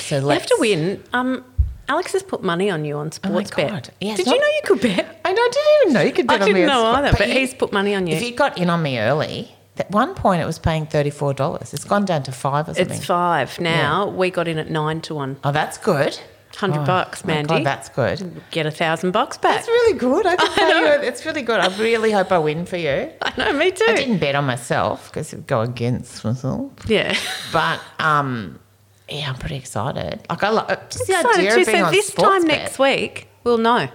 So 0.00 0.18
You 0.18 0.28
have 0.28 0.46
to 0.46 0.56
win. 0.58 1.02
Um, 1.12 1.44
Alex 1.88 2.12
has 2.12 2.22
put 2.22 2.42
money 2.42 2.70
on 2.70 2.84
you 2.84 2.96
on 2.96 3.12
sports 3.12 3.50
God. 3.50 3.56
bet. 3.56 3.90
Yeah, 4.00 4.16
Did 4.16 4.26
not- 4.26 4.34
you 4.34 4.40
know 4.40 4.46
you 4.46 4.60
could 4.64 4.80
bet? 4.80 5.20
I, 5.24 5.30
I 5.30 5.34
didn't 5.34 5.56
even 5.82 5.92
know 5.94 6.00
you 6.00 6.12
could 6.12 6.30
I 6.30 6.38
bet 6.38 6.42
on 6.48 6.52
me. 6.52 6.62
I 6.62 6.66
didn't 6.66 6.68
know 6.68 6.86
either, 6.86 7.12
but 7.16 7.28
you- 7.28 7.34
he's 7.34 7.54
put 7.54 7.72
money 7.72 7.94
on 7.94 8.06
you. 8.06 8.16
If 8.16 8.22
you 8.22 8.34
got 8.34 8.58
in 8.58 8.70
on 8.70 8.82
me 8.82 8.98
early, 8.98 9.54
at 9.78 9.90
one 9.90 10.14
point 10.14 10.40
it 10.42 10.46
was 10.46 10.58
paying 10.58 10.86
thirty 10.86 11.10
four 11.10 11.34
dollars. 11.34 11.74
It's 11.74 11.84
gone 11.84 12.04
down 12.04 12.22
to 12.24 12.32
five 12.32 12.68
or 12.68 12.74
something. 12.74 12.96
It's 12.96 13.04
five 13.06 13.60
now. 13.60 14.08
We 14.08 14.30
got 14.30 14.48
in 14.48 14.58
at 14.58 14.70
nine 14.70 15.00
to 15.02 15.14
one. 15.14 15.36
oh, 15.44 15.52
that's 15.52 15.78
good. 15.78 16.18
Hundred 16.56 16.82
Oh, 16.82 16.86
bucks, 16.86 17.24
Mandy. 17.24 17.48
God, 17.48 17.64
that's 17.64 17.88
good. 17.88 18.40
Get 18.52 18.64
a 18.64 18.70
thousand 18.70 19.10
bucks 19.10 19.36
back. 19.38 19.56
That's 19.56 19.68
really 19.68 19.98
good. 19.98 20.24
I, 20.24 20.36
can 20.36 20.48
I 20.52 20.54
tell 20.54 20.78
you, 20.80 20.84
know. 20.86 20.92
it's 21.02 21.26
really 21.26 21.42
good. 21.42 21.58
I 21.58 21.76
really 21.78 22.12
hope 22.12 22.30
I 22.30 22.38
win 22.38 22.64
for 22.64 22.76
you. 22.76 23.10
I 23.22 23.32
know, 23.36 23.52
me 23.52 23.72
too. 23.72 23.84
I 23.88 23.96
didn't 23.96 24.18
bet 24.18 24.34
on 24.36 24.44
myself 24.44 25.10
because 25.10 25.32
it 25.32 25.36
would 25.36 25.46
go 25.48 25.62
against 25.62 26.24
myself. 26.24 26.70
Yeah. 26.86 27.16
But 27.52 27.80
um, 27.98 28.60
yeah, 29.08 29.28
I'm 29.30 29.34
pretty 29.36 29.56
excited. 29.56 30.20
Like 30.30 30.42
I 30.44 30.48
love 30.50 30.68
just 30.90 31.06
the 31.06 31.14
Excited 31.14 31.38
idea 31.40 31.54
too. 31.56 31.60
of 31.62 31.66
being 31.66 31.78
So 31.78 31.84
on 31.86 31.92
this 31.92 32.06
sports 32.06 32.30
time 32.30 32.42
bet. 32.46 32.58
next 32.62 32.78
week, 32.78 33.28
we'll 33.42 33.58
know. 33.58 33.88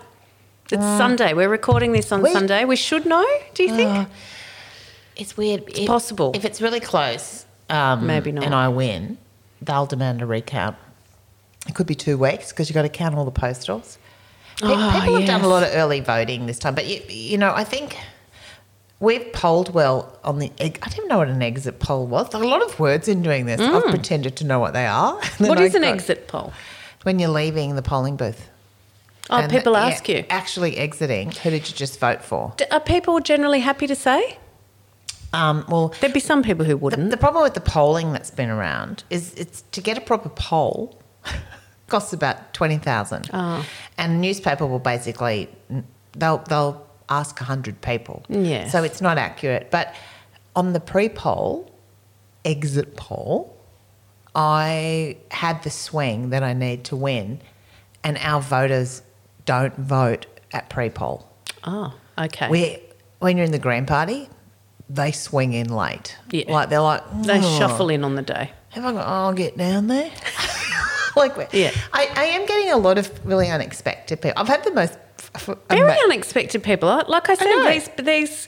It's 0.71 0.83
Sunday. 0.83 1.33
We're 1.33 1.49
recording 1.49 1.93
this 1.93 2.11
on 2.11 2.21
We- 2.21 2.31
Sunday. 2.31 2.65
We 2.65 2.75
should 2.75 3.05
know. 3.05 3.25
Do 3.55 3.63
you 3.63 3.75
think? 3.75 3.89
Uh, 3.89 4.05
It's 5.15 5.35
weird. 5.35 5.63
It's 5.69 5.85
possible. 5.87 6.31
If 6.35 6.45
it's 6.45 6.61
really 6.61 6.79
close, 6.79 7.45
um, 7.69 8.05
Maybe 8.05 8.31
not. 8.31 8.43
and 8.43 8.53
I 8.53 8.67
win, 8.67 9.17
they'll 9.61 9.85
demand 9.87 10.21
a 10.21 10.25
recount. 10.27 10.75
It 11.69 11.75
could 11.75 11.85
be 11.87 11.93
two 11.95 12.17
weeks 12.17 12.49
because 12.49 12.67
you've 12.67 12.73
got 12.73 12.81
to 12.81 12.89
count 12.89 13.13
all 13.15 13.25
the 13.25 13.31
postals. 13.31 13.99
Pe- 14.57 14.67
Oh, 14.67 14.91
People 14.99 15.17
have 15.19 15.27
done 15.27 15.41
a 15.41 15.47
lot 15.47 15.61
of 15.63 15.69
early 15.73 15.99
voting 16.01 16.47
this 16.47 16.57
time, 16.59 16.73
but 16.75 16.87
you, 16.87 16.99
you 17.07 17.37
know, 17.37 17.53
I 17.55 17.63
think 17.63 17.95
we've 18.99 19.31
polled 19.31 19.73
well 19.73 20.17
on 20.23 20.39
the. 20.39 20.51
egg- 20.59 20.79
I 20.81 20.87
didn't 20.89 20.97
even 21.05 21.09
know 21.09 21.19
what 21.19 21.29
an 21.29 21.41
exit 21.43 21.79
poll 21.79 22.07
was. 22.07 22.29
There 22.31 22.41
are 22.41 22.43
a 22.43 22.47
lot 22.47 22.63
of 22.63 22.79
words 22.79 23.07
in 23.07 23.21
doing 23.21 23.45
this. 23.45 23.61
I've 23.61 23.83
pretended 23.85 24.35
to 24.37 24.43
know 24.45 24.59
what 24.59 24.73
they 24.73 24.87
are. 24.87 25.17
Mm. 25.39 25.47
what 25.47 25.59
I 25.59 25.65
an 25.65 25.83
exit 25.83 26.27
poll? 26.27 26.51
When 27.03 27.19
you're 27.19 27.29
leaving 27.29 27.75
the 27.75 27.81
polling 27.83 28.17
booth. 28.17 28.49
Oh, 29.29 29.37
And 29.37 29.51
people 29.51 29.73
yeah, 29.73 29.85
ask 29.85 30.09
you. 30.09 30.25
Actually 30.29 30.75
exiting. 30.77 31.31
Who 31.31 31.51
did 31.51 31.69
you 31.69 31.75
just 31.75 31.99
vote 31.99 32.23
for? 32.23 32.51
D- 32.57 32.65
Are 32.71 32.79
people 32.81 33.19
generally 33.19 33.59
happy 33.59 33.85
to 33.87 33.95
say? 33.95 34.37
Um, 35.31 35.63
well, 35.69 35.93
There'd 36.01 36.13
be 36.13 36.19
some 36.19 36.41
people 36.41 36.65
who 36.65 36.75
wouldn't. 36.75 37.11
the 37.11 37.15
problem 37.17 37.43
with 37.43 37.53
the 37.53 37.61
polling 37.61 38.11
that's 38.11 38.31
been 38.31 38.49
around 38.49 39.03
is 39.11 39.35
it's 39.35 39.61
to 39.71 39.79
get 39.81 39.95
a 39.97 40.01
proper 40.01 40.29
poll 40.29 40.98
costs 41.87 42.13
about 42.13 42.53
twenty 42.53 42.77
thousand, 42.77 43.29
Oh. 43.33 43.65
and 43.97 44.11
a 44.13 44.15
newspaper 44.15 44.65
will 44.65 44.79
basically 44.79 45.49
they'll 46.13 46.37
they'll 46.39 46.85
ask 47.09 47.37
hundred 47.39 47.81
people. 47.81 48.23
Yes. 48.29 48.71
so 48.71 48.83
it's 48.83 49.01
not 49.01 49.17
accurate. 49.17 49.71
But 49.71 49.93
on 50.55 50.73
the 50.73 50.79
pre-poll, 50.79 51.71
exit 52.45 52.95
poll, 52.95 53.55
I 54.35 55.17
had 55.31 55.63
the 55.63 55.69
swing 55.69 56.29
that 56.29 56.43
I 56.43 56.53
need 56.53 56.83
to 56.85 56.95
win, 56.95 57.41
and 58.03 58.17
our 58.19 58.41
voters 58.41 59.01
don't 59.45 59.75
vote 59.75 60.25
at 60.53 60.69
pre-poll. 60.69 61.27
oh, 61.63 61.93
okay. 62.17 62.49
We, 62.49 62.77
when 63.19 63.37
you're 63.37 63.45
in 63.45 63.51
the 63.51 63.59
Grand 63.59 63.87
Party, 63.87 64.29
they 64.89 65.11
swing 65.11 65.53
in 65.53 65.67
late. 65.69 66.15
Yeah. 66.31 66.51
Like 66.51 66.69
they're 66.69 66.79
like, 66.81 67.03
they 67.23 67.39
"Oh, 67.39 67.57
shuffle 67.59 67.89
in 67.89 68.03
on 68.03 68.15
the 68.15 68.21
day. 68.21 68.51
Have 68.69 68.85
I 68.85 68.91
got? 68.91 69.05
Oh, 69.07 69.09
I'll 69.27 69.33
get 69.33 69.57
down 69.57 69.87
there. 69.87 70.11
like, 71.19 71.49
Yeah. 71.53 71.71
I, 71.93 72.09
I 72.15 72.23
am 72.25 72.45
getting 72.45 72.71
a 72.71 72.77
lot 72.77 72.97
of 72.97 73.11
really 73.25 73.49
unexpected 73.49 74.21
people. 74.21 74.39
I've 74.41 74.47
had 74.47 74.63
the 74.63 74.71
most 74.71 74.97
Very 75.69 75.81
ama- 75.81 75.95
unexpected 76.05 76.63
people. 76.63 76.89
Like 77.07 77.29
I 77.29 77.35
said, 77.35 77.45
know. 77.45 77.69
these 77.69 77.89
these 77.97 78.47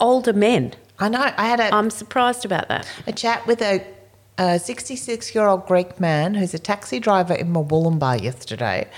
older 0.00 0.32
men. 0.32 0.74
I 0.98 1.08
know. 1.08 1.20
I 1.36 1.46
had 1.46 1.60
a, 1.60 1.74
I'm 1.74 1.90
surprised 1.90 2.44
about 2.44 2.68
that. 2.68 2.86
a 3.06 3.12
chat 3.12 3.46
with 3.46 3.60
a, 3.62 3.84
a 4.38 4.58
66 4.58 5.34
year 5.34 5.46
old 5.46 5.66
Greek 5.66 5.98
man 5.98 6.34
who's 6.34 6.54
a 6.54 6.58
taxi 6.58 7.00
driver 7.00 7.34
in 7.34 7.52
Murwillumbah 7.52 8.22
yesterday 8.22 8.88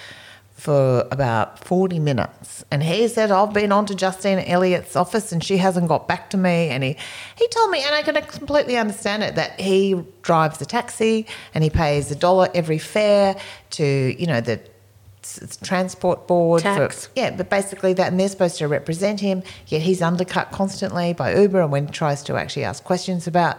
for 0.55 1.07
about 1.11 1.59
40 1.59 1.99
minutes. 1.99 2.64
And 2.71 2.83
he 2.83 3.09
said, 3.09 3.31
I've 3.33 3.53
been 3.53 3.73
on 3.73 3.87
to 3.87 3.95
Justine 3.95 4.38
Elliot's 4.38 4.95
office 4.95 5.33
and 5.33 5.43
she 5.43 5.57
hasn't 5.57 5.88
got 5.88 6.07
back 6.07 6.31
to 6.31 6.37
me. 6.37 6.69
And 6.69 6.85
he, 6.85 6.97
he 7.37 7.49
told 7.49 7.71
me, 7.71 7.83
and 7.85 7.95
I 7.95 8.03
can 8.03 8.14
completely 8.23 8.77
understand 8.77 9.25
it, 9.25 9.35
that 9.35 9.61
he 9.61 10.01
drives 10.23 10.62
a 10.62 10.67
taxi 10.67 11.27
and 11.55 11.64
he 11.64 11.71
pays 11.71 12.11
a 12.12 12.14
dollar 12.14 12.49
every 12.55 12.79
fare 12.79 13.37
to, 13.71 14.17
you 14.19 14.27
know, 14.27 14.40
the 14.40 14.61
transport 15.62 16.27
board 16.27 16.61
Tax. 16.61 17.07
for 17.07 17.12
yeah 17.17 17.31
but 17.31 17.49
basically 17.49 17.95
that 17.95 18.09
and 18.11 18.21
they're 18.21 18.29
supposed 18.29 18.59
to 18.59 18.69
represent 18.69 19.21
him 19.21 19.43
yet 19.69 19.81
he's 19.81 20.03
undercut 20.03 20.51
constantly 20.53 21.14
by 21.14 21.35
uber 21.35 21.62
and 21.62 21.73
when 21.73 21.87
he 21.87 21.93
tries 21.93 22.23
to 22.23 22.37
actually 22.37 22.64
ask 22.64 22.85
questions 22.85 23.27
about 23.27 23.59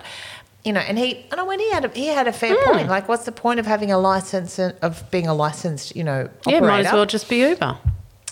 you 0.66 0.74
know 0.74 0.80
and 0.82 0.98
he 0.98 1.26
and 1.32 1.48
when 1.48 1.60
he 1.60 1.70
had 1.72 1.86
a, 1.86 1.90
he 1.90 2.08
had 2.08 2.28
a 2.28 2.34
fair 2.34 2.56
Hmm. 2.56 2.72
point 2.74 2.88
like 2.90 3.08
what's 3.08 3.26
the 3.26 3.32
point 3.32 3.60
of 3.60 3.66
having 3.66 3.92
a 3.92 3.98
license 3.98 4.58
and- 4.60 4.76
of 4.82 5.10
being 5.12 5.28
a 5.28 5.34
licensed 5.34 5.96
you 5.96 6.04
know 6.04 6.30
Yeah, 6.48 6.60
might 6.60 6.86
as 6.86 6.92
well 6.94 7.06
just 7.06 7.30
be 7.30 7.38
Uber. 7.48 7.78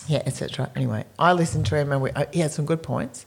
Yeah, 0.06 0.22
etc. 0.26 0.70
Anyway, 0.76 1.04
I 1.18 1.32
listened 1.32 1.64
to 1.66 1.76
him 1.76 1.90
and 1.90 2.02
we, 2.02 2.10
uh, 2.10 2.26
he 2.30 2.40
had 2.40 2.50
some 2.52 2.66
good 2.66 2.82
points. 2.82 3.24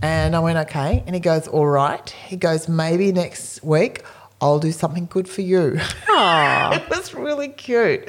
And 0.00 0.34
I 0.34 0.38
went, 0.40 0.56
okay. 0.66 1.02
And 1.06 1.14
he 1.14 1.20
goes, 1.20 1.46
all 1.46 1.66
right. 1.66 2.08
He 2.08 2.36
goes, 2.36 2.68
maybe 2.70 3.12
next 3.12 3.62
week 3.62 4.02
I'll 4.40 4.58
do 4.58 4.72
something 4.72 5.06
good 5.10 5.28
for 5.28 5.42
you. 5.42 5.78
Aw. 6.08 6.72
it 6.76 6.88
was 6.88 7.12
really 7.14 7.48
cute. 7.48 8.08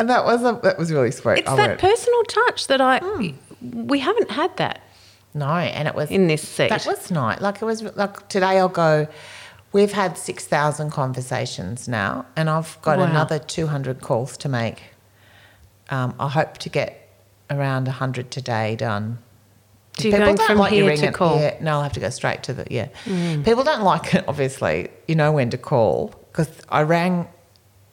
And 0.00 0.10
that 0.10 0.24
was 0.24 0.42
a, 0.42 0.58
that 0.64 0.76
was 0.76 0.90
really 0.90 1.12
sweet. 1.12 1.38
It's 1.38 1.48
I 1.48 1.54
that 1.54 1.68
went, 1.68 1.80
personal 1.80 2.22
touch 2.24 2.66
that 2.66 2.80
I 2.80 2.98
Hmm. 2.98 3.86
we 3.86 4.00
haven't 4.00 4.30
had 4.32 4.56
that 4.56 4.80
no, 5.32 5.46
and 5.46 5.86
it 5.86 5.94
was 5.94 6.10
in 6.10 6.28
this 6.28 6.40
seat. 6.48 6.70
That 6.70 6.86
was 6.86 7.10
nice. 7.10 7.40
Like 7.42 7.60
it 7.62 7.64
was 7.66 7.82
like 7.94 8.26
today 8.28 8.58
I'll 8.58 8.68
go 8.70 9.06
we've 9.76 9.92
had 9.92 10.16
6,000 10.16 10.90
conversations 10.90 11.86
now 11.86 12.24
and 12.34 12.48
I've 12.48 12.78
got 12.80 12.96
Wow. 12.98 13.04
another 13.04 13.38
200 13.38 14.00
calls 14.00 14.38
to 14.38 14.48
make. 14.48 14.82
Um, 15.90 16.14
I 16.18 16.28
hope 16.28 16.56
to 16.64 16.70
get 16.70 16.90
around 17.50 17.86
100 17.86 18.30
today 18.30 18.74
done. 18.74 19.18
So 19.98 20.08
you're 20.08 20.18
going 20.18 20.38
from 20.38 20.58
you 20.58 20.66
here 20.68 20.86
ring 20.86 21.00
to 21.00 21.12
call? 21.12 21.36
Mm. 21.36 21.42
Yeah, 21.42 21.56
no, 21.60 21.72
I'll 21.72 21.82
have 21.82 21.92
to 21.92 22.00
go 22.00 22.08
straight 22.08 22.42
to 22.44 22.54
the, 22.54 22.66
yeah. 22.70 22.88
People 23.44 23.64
don't 23.64 23.82
like 23.82 24.14
it, 24.14 24.24
obviously. 24.26 24.88
You 25.08 25.14
know 25.14 25.30
when 25.30 25.50
to 25.50 25.58
call 25.58 26.14
because 26.32 26.48
I 26.70 26.80
rang, 26.82 27.28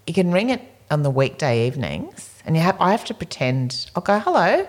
you 0.08 0.14
can 0.14 0.32
ring 0.32 0.50
it 0.52 0.62
on 0.90 1.04
the 1.04 1.12
weekday 1.12 1.68
evenings 1.68 2.42
and 2.46 2.56
you 2.56 2.62
have, 2.62 2.78
I 2.80 2.92
have 2.92 3.04
to 3.06 3.14
pretend, 3.14 3.92
I'll 3.94 4.04
go, 4.04 4.20
hello, 4.20 4.66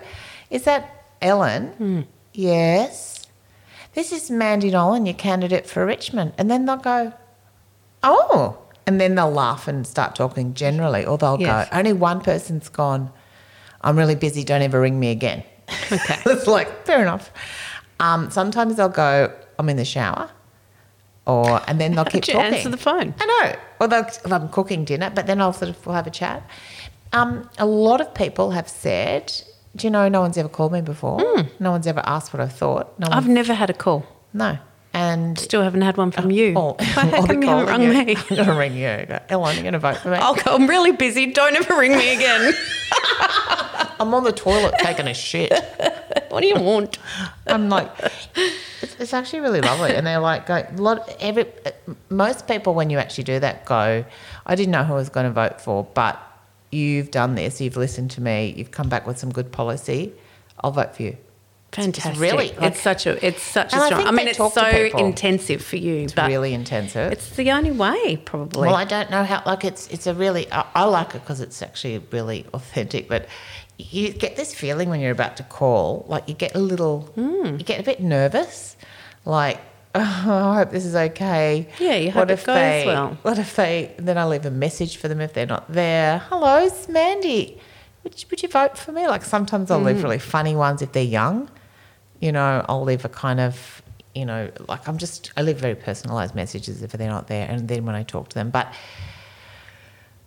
is 0.49 0.63
that 0.63 0.81
Ellen? 1.21 1.67
Hmm. 1.77 2.01
Yes. 2.33 3.14
This 3.95 4.11
is 4.11 4.29
Mandy 4.29 4.71
Nolan, 4.71 5.05
your 5.05 5.15
candidate 5.15 5.65
for 5.65 5.85
Richmond. 5.85 6.33
And 6.37 6.51
then 6.51 6.65
they'll 6.65 6.75
go, 6.77 7.13
oh, 8.03 8.57
and 8.85 8.99
then 8.99 9.15
they'll 9.15 9.31
laugh 9.31 9.67
and 9.69 9.87
start 9.87 10.15
talking 10.15 10.53
generally, 10.53 11.05
or 11.05 11.17
they'll 11.17 11.39
Yes. 11.39 11.69
go, 11.69 11.77
only 11.77 11.93
one 11.93 12.19
person's 12.21 12.67
gone, 12.69 13.11
I'm 13.81 13.97
really 13.97 14.15
busy, 14.15 14.43
don't 14.43 14.61
ever 14.61 14.81
ring 14.81 14.99
me 14.99 15.11
again. 15.11 15.43
Okay. 15.91 16.19
it's 16.25 16.45
like, 16.45 16.85
fair 16.85 17.01
enough. 17.01 17.31
Um, 17.99 18.29
sometimes 18.29 18.75
they'll 18.75 18.89
go, 18.89 19.33
I'm 19.57 19.69
in 19.69 19.77
the 19.77 19.85
shower, 19.85 20.29
or 21.25 21.61
and 21.67 21.79
then 21.79 21.95
they'll 21.95 22.03
keep 22.05 22.23
talking. 22.25 22.41
answer 22.53 22.69
the 22.69 22.77
phone? 22.77 23.15
I 23.19 23.25
know. 23.25 23.55
Or 23.79 23.87
they'll, 23.87 24.07
I'm 24.25 24.49
cooking 24.49 24.83
dinner, 24.83 25.09
but 25.15 25.25
then 25.25 25.39
I'll 25.39 25.53
sort 25.53 25.69
of 25.69 25.85
we'll 25.85 25.95
have 25.95 26.05
a 26.05 26.11
chat. 26.11 26.43
Um, 27.13 27.49
a 27.57 27.65
lot 27.65 28.01
of 28.01 28.13
people 28.13 28.51
have 28.51 28.67
said, 28.67 29.31
"Do 29.75 29.87
you 29.87 29.91
know 29.91 30.07
no 30.09 30.21
one's 30.21 30.37
ever 30.37 30.49
called 30.49 30.71
me 30.71 30.81
before? 30.81 31.19
No 31.59 31.71
one's 31.71 31.87
ever 31.87 32.01
asked 32.05 32.33
what 32.33 32.41
I 32.41 32.47
thought. 32.47 32.97
No, 32.99 33.07
Hmm. 33.07 33.13
I've 33.13 33.27
never 33.27 33.53
had 33.53 33.69
a 33.69 33.73
call. 33.73 34.05
no." 34.33 34.57
And 34.93 35.37
Still 35.37 35.61
haven't 35.61 35.81
had 35.81 35.97
one 35.97 36.11
from 36.11 36.31
you. 36.31 36.53
Oh, 36.55 36.73
Why, 36.79 36.83
how 36.85 37.25
come 37.27 37.41
you 37.43 37.49
haven't 37.49 37.67
rung 37.67 37.81
you. 37.81 37.89
me? 37.93 38.15
I'm 38.29 38.35
gonna 38.37 38.57
ring 38.57 38.75
you. 38.77 39.05
Go, 39.05 39.19
Ellen, 39.27 39.55
you're 39.55 39.63
gonna 39.65 39.77
vote 39.77 39.97
for 39.97 40.09
me. 40.09 40.15
I'll 40.15 40.35
go, 40.35 40.55
I'm 40.55 40.67
really 40.67 40.93
busy. 40.93 41.25
Don't 41.33 41.53
ever 41.53 41.75
ring 41.77 41.91
me 41.97 42.15
again. 42.15 42.53
I'm 43.99 44.13
on 44.13 44.23
the 44.23 44.31
toilet 44.31 44.75
taking 44.79 45.07
a 45.07 45.13
shit. 45.13 45.51
what 46.29 46.41
do 46.41 46.47
you 46.47 46.55
want? 46.59 46.97
I'm 47.47 47.67
like, 47.69 47.89
it's, 48.81 48.95
it's 48.99 49.13
actually 49.13 49.39
really 49.41 49.59
lovely. 49.61 49.93
And 49.95 50.05
they're 50.07 50.19
like, 50.19 50.45
go, 50.45 50.65
lot, 50.75 51.09
every, 51.19 51.45
most 52.09 52.47
people, 52.47 52.73
when 52.73 52.89
you 52.89 52.97
actually 52.97 53.23
do 53.25 53.39
that, 53.39 53.65
go, 53.65 54.05
I 54.45 54.55
didn't 54.55 54.71
know 54.71 54.83
who 54.85 54.93
I 54.93 54.97
was 54.97 55.09
going 55.09 55.25
to 55.25 55.31
vote 55.31 55.59
for, 55.61 55.83
but 55.93 56.21
you've 56.71 57.11
done 57.11 57.35
this, 57.35 57.61
you've 57.61 57.77
listened 57.77 58.11
to 58.11 58.21
me, 58.21 58.53
you've 58.57 58.71
come 58.71 58.89
back 58.89 59.05
with 59.07 59.17
some 59.17 59.31
good 59.31 59.51
policy. 59.51 60.13
I'll 60.61 60.71
vote 60.71 60.95
for 60.95 61.03
you. 61.03 61.17
Fantastic. 61.71 62.17
really, 62.21 62.53
it's 62.61 62.79
such 62.79 63.05
a 63.05 63.25
it's 63.25 63.41
such 63.43 63.73
a 63.73 63.75
And 63.75 63.83
I 63.83 63.87
strong. 63.87 64.07
I, 64.07 64.11
mean, 64.11 64.27
it's 64.29 64.37
so 64.37 64.65
intensive 64.97 65.61
for 65.61 65.75
you, 65.75 65.95
It's 66.03 66.13
but 66.13 66.29
really 66.29 66.53
intensive. 66.53 67.11
it's 67.11 67.31
the 67.35 67.51
only 67.51 67.71
way, 67.71 68.15
probably. 68.23 68.67
Well, 68.67 68.75
I 68.75 68.85
don't 68.85 69.09
know 69.11 69.25
how. 69.25 69.43
Like, 69.45 69.65
it's 69.65 69.87
it's 69.89 70.07
a 70.07 70.13
really. 70.13 70.49
I, 70.53 70.65
I 70.73 70.83
like 70.85 71.15
it 71.15 71.19
because 71.21 71.41
it's 71.41 71.61
actually 71.61 71.97
really 72.11 72.45
authentic. 72.53 73.09
But 73.09 73.27
you 73.77 74.13
get 74.13 74.37
this 74.37 74.53
feeling 74.53 74.87
when 74.89 75.01
you're 75.01 75.11
about 75.11 75.35
to 75.37 75.43
call, 75.43 76.05
like 76.07 76.29
you 76.29 76.33
get 76.33 76.55
a 76.55 76.59
little, 76.59 77.01
Hmm. 77.15 77.57
you 77.57 77.63
get 77.65 77.81
a 77.81 77.83
bit 77.83 77.99
nervous, 77.99 78.77
like. 79.25 79.59
Oh, 79.97 80.49
I 80.51 80.55
hope 80.57 80.71
this 80.71 80.85
is 80.85 80.95
okay. 80.95 81.69
Yeah, 81.79 81.95
you 81.95 82.11
hope 82.11 82.29
it 82.29 82.43
goes 82.43 82.45
they, 82.45 82.83
well. 82.85 83.17
What 83.21 83.39
if 83.39 83.55
they? 83.55 83.93
Then 83.97 84.17
I 84.17 84.25
leave 84.25 84.45
a 84.45 84.51
message 84.51 84.97
for 84.97 85.07
them 85.07 85.21
if 85.21 85.31
they're 85.33 85.45
not 85.45 85.71
there. 85.71 86.19
Hello, 86.29 86.57
it's 86.65 86.89
Mandy. 86.89 87.61
Would 88.03 88.21
you, 88.21 88.27
would 88.29 88.43
you 88.43 88.49
vote 88.49 88.77
for 88.77 88.91
me? 88.91 89.07
Like 89.07 89.23
sometimes 89.23 89.71
I'll 89.71 89.79
Hmm. 89.79 89.85
leave 89.85 90.03
really 90.03 90.19
funny 90.19 90.55
ones 90.55 90.81
if 90.81 90.91
they're 90.91 91.03
young. 91.03 91.49
You 92.19 92.31
know, 92.33 92.65
I'll 92.67 92.83
leave 92.83 93.05
a 93.05 93.09
kind 93.09 93.39
of, 93.39 93.81
you 94.13 94.25
know, 94.25 94.51
like 94.67 94.85
I'm 94.87 94.97
just 94.97 95.31
I 95.37 95.41
leave 95.43 95.57
very 95.57 95.75
personalised 95.75 96.35
messages 96.35 96.83
if 96.83 96.91
they're 96.91 97.07
not 97.09 97.27
there, 97.27 97.47
and 97.49 97.67
then 97.69 97.85
when 97.85 97.95
I 97.95 98.03
talk 98.03 98.27
to 98.29 98.35
them, 98.35 98.49
but 98.49 98.67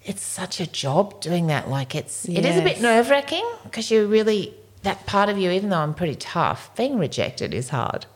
it's 0.02 0.22
such 0.22 0.60
a 0.60 0.66
job 0.66 1.20
doing 1.20 1.48
that. 1.48 1.68
Like 1.68 1.94
it's 1.94 2.26
it 2.26 2.44
is 2.44 2.56
a 2.58 2.62
bit 2.62 2.80
nerve 2.80 3.10
wracking 3.10 3.44
because 3.64 3.90
you're 3.90 4.06
really 4.06 4.54
that 4.82 5.04
part 5.06 5.28
of 5.28 5.36
you, 5.38 5.50
even 5.50 5.68
though 5.70 5.78
I'm 5.80 5.92
pretty 5.94 6.14
tough, 6.14 6.74
being 6.76 6.98
rejected 6.98 7.52
is 7.52 7.68
hard. 7.68 8.06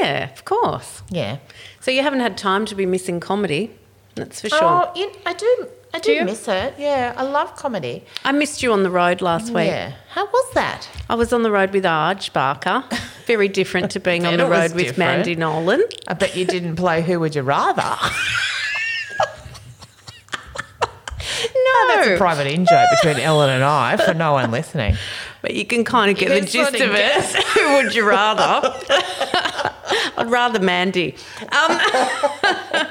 Yeah, 0.00 0.30
of 0.32 0.44
course. 0.44 1.02
Yeah. 1.10 1.38
So 1.80 1.90
you 1.90 2.02
haven't 2.02 2.20
had 2.20 2.36
time 2.36 2.66
to 2.66 2.74
be 2.74 2.86
missing 2.86 3.20
comedy. 3.20 3.70
That's 4.14 4.40
for 4.40 4.48
sure. 4.48 4.58
Oh, 4.62 4.92
you, 4.94 5.10
I 5.24 5.32
do. 5.32 5.68
I 5.92 5.98
do, 5.98 6.12
you? 6.12 6.24
miss 6.24 6.46
it. 6.46 6.74
Yeah, 6.78 7.14
I 7.16 7.22
love 7.24 7.56
comedy. 7.56 8.04
I 8.24 8.30
missed 8.30 8.62
you 8.62 8.72
on 8.72 8.84
the 8.84 8.90
road 8.90 9.20
last 9.20 9.52
week. 9.52 9.66
Yeah. 9.66 9.92
How 10.10 10.24
was 10.24 10.54
that? 10.54 10.88
I 11.08 11.16
was 11.16 11.32
on 11.32 11.42
the 11.42 11.50
road 11.50 11.72
with 11.72 11.82
Arj 11.84 12.32
Barker. 12.32 12.84
Very 13.26 13.48
different 13.48 13.90
to 13.92 14.00
being 14.00 14.24
on 14.24 14.36
the 14.36 14.44
road 14.46 14.72
with 14.72 14.86
different. 14.86 14.98
Mandy 14.98 15.34
Nolan. 15.34 15.82
I 16.06 16.14
bet 16.14 16.36
you 16.36 16.44
didn't 16.44 16.76
play 16.76 17.02
Who 17.02 17.18
Would 17.20 17.34
You 17.34 17.42
Rather. 17.42 17.96
No, 21.54 21.88
That's 21.88 22.08
a 22.08 22.16
private 22.16 22.46
in 22.48 22.66
joke 22.66 22.88
between 23.00 23.16
Ellen 23.24 23.50
and 23.50 23.64
I 23.64 23.96
for 23.96 24.12
no 24.14 24.32
one 24.32 24.50
listening. 24.50 24.96
but 25.40 25.54
you 25.54 25.64
can 25.64 25.84
kind 25.84 26.10
of 26.10 26.16
get 26.18 26.28
the 26.28 26.40
gist 26.46 26.52
sort 26.52 26.74
of 26.74 26.90
of 26.90 26.96
it. 26.96 27.24
Who 27.24 27.74
would 27.74 27.94
you 27.94 28.06
rather? 28.06 28.68
I'd 30.16 30.30
rather 30.30 30.58
Mandy. 30.60 31.14
Um, 31.52 31.80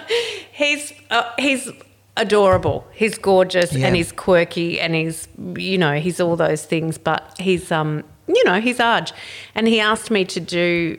he's 0.51 0.93
uh, 1.09 1.31
he's 1.37 1.69
adorable. 2.17 2.85
He's 2.93 3.17
gorgeous 3.17 3.73
Yeah. 3.73 3.87
and 3.87 3.95
he's 3.95 4.11
quirky 4.11 4.79
and 4.79 4.93
he's 4.95 5.27
you 5.55 5.77
know 5.77 5.99
he's 5.99 6.19
all 6.19 6.35
those 6.35 6.65
things. 6.65 6.97
But 6.97 7.35
he's 7.39 7.71
um 7.71 8.03
you 8.27 8.43
know 8.45 8.59
he's 8.61 8.77
Arj, 8.77 9.11
and 9.55 9.67
he 9.67 9.79
asked 9.79 10.11
me 10.11 10.25
to 10.25 10.39
do 10.39 10.97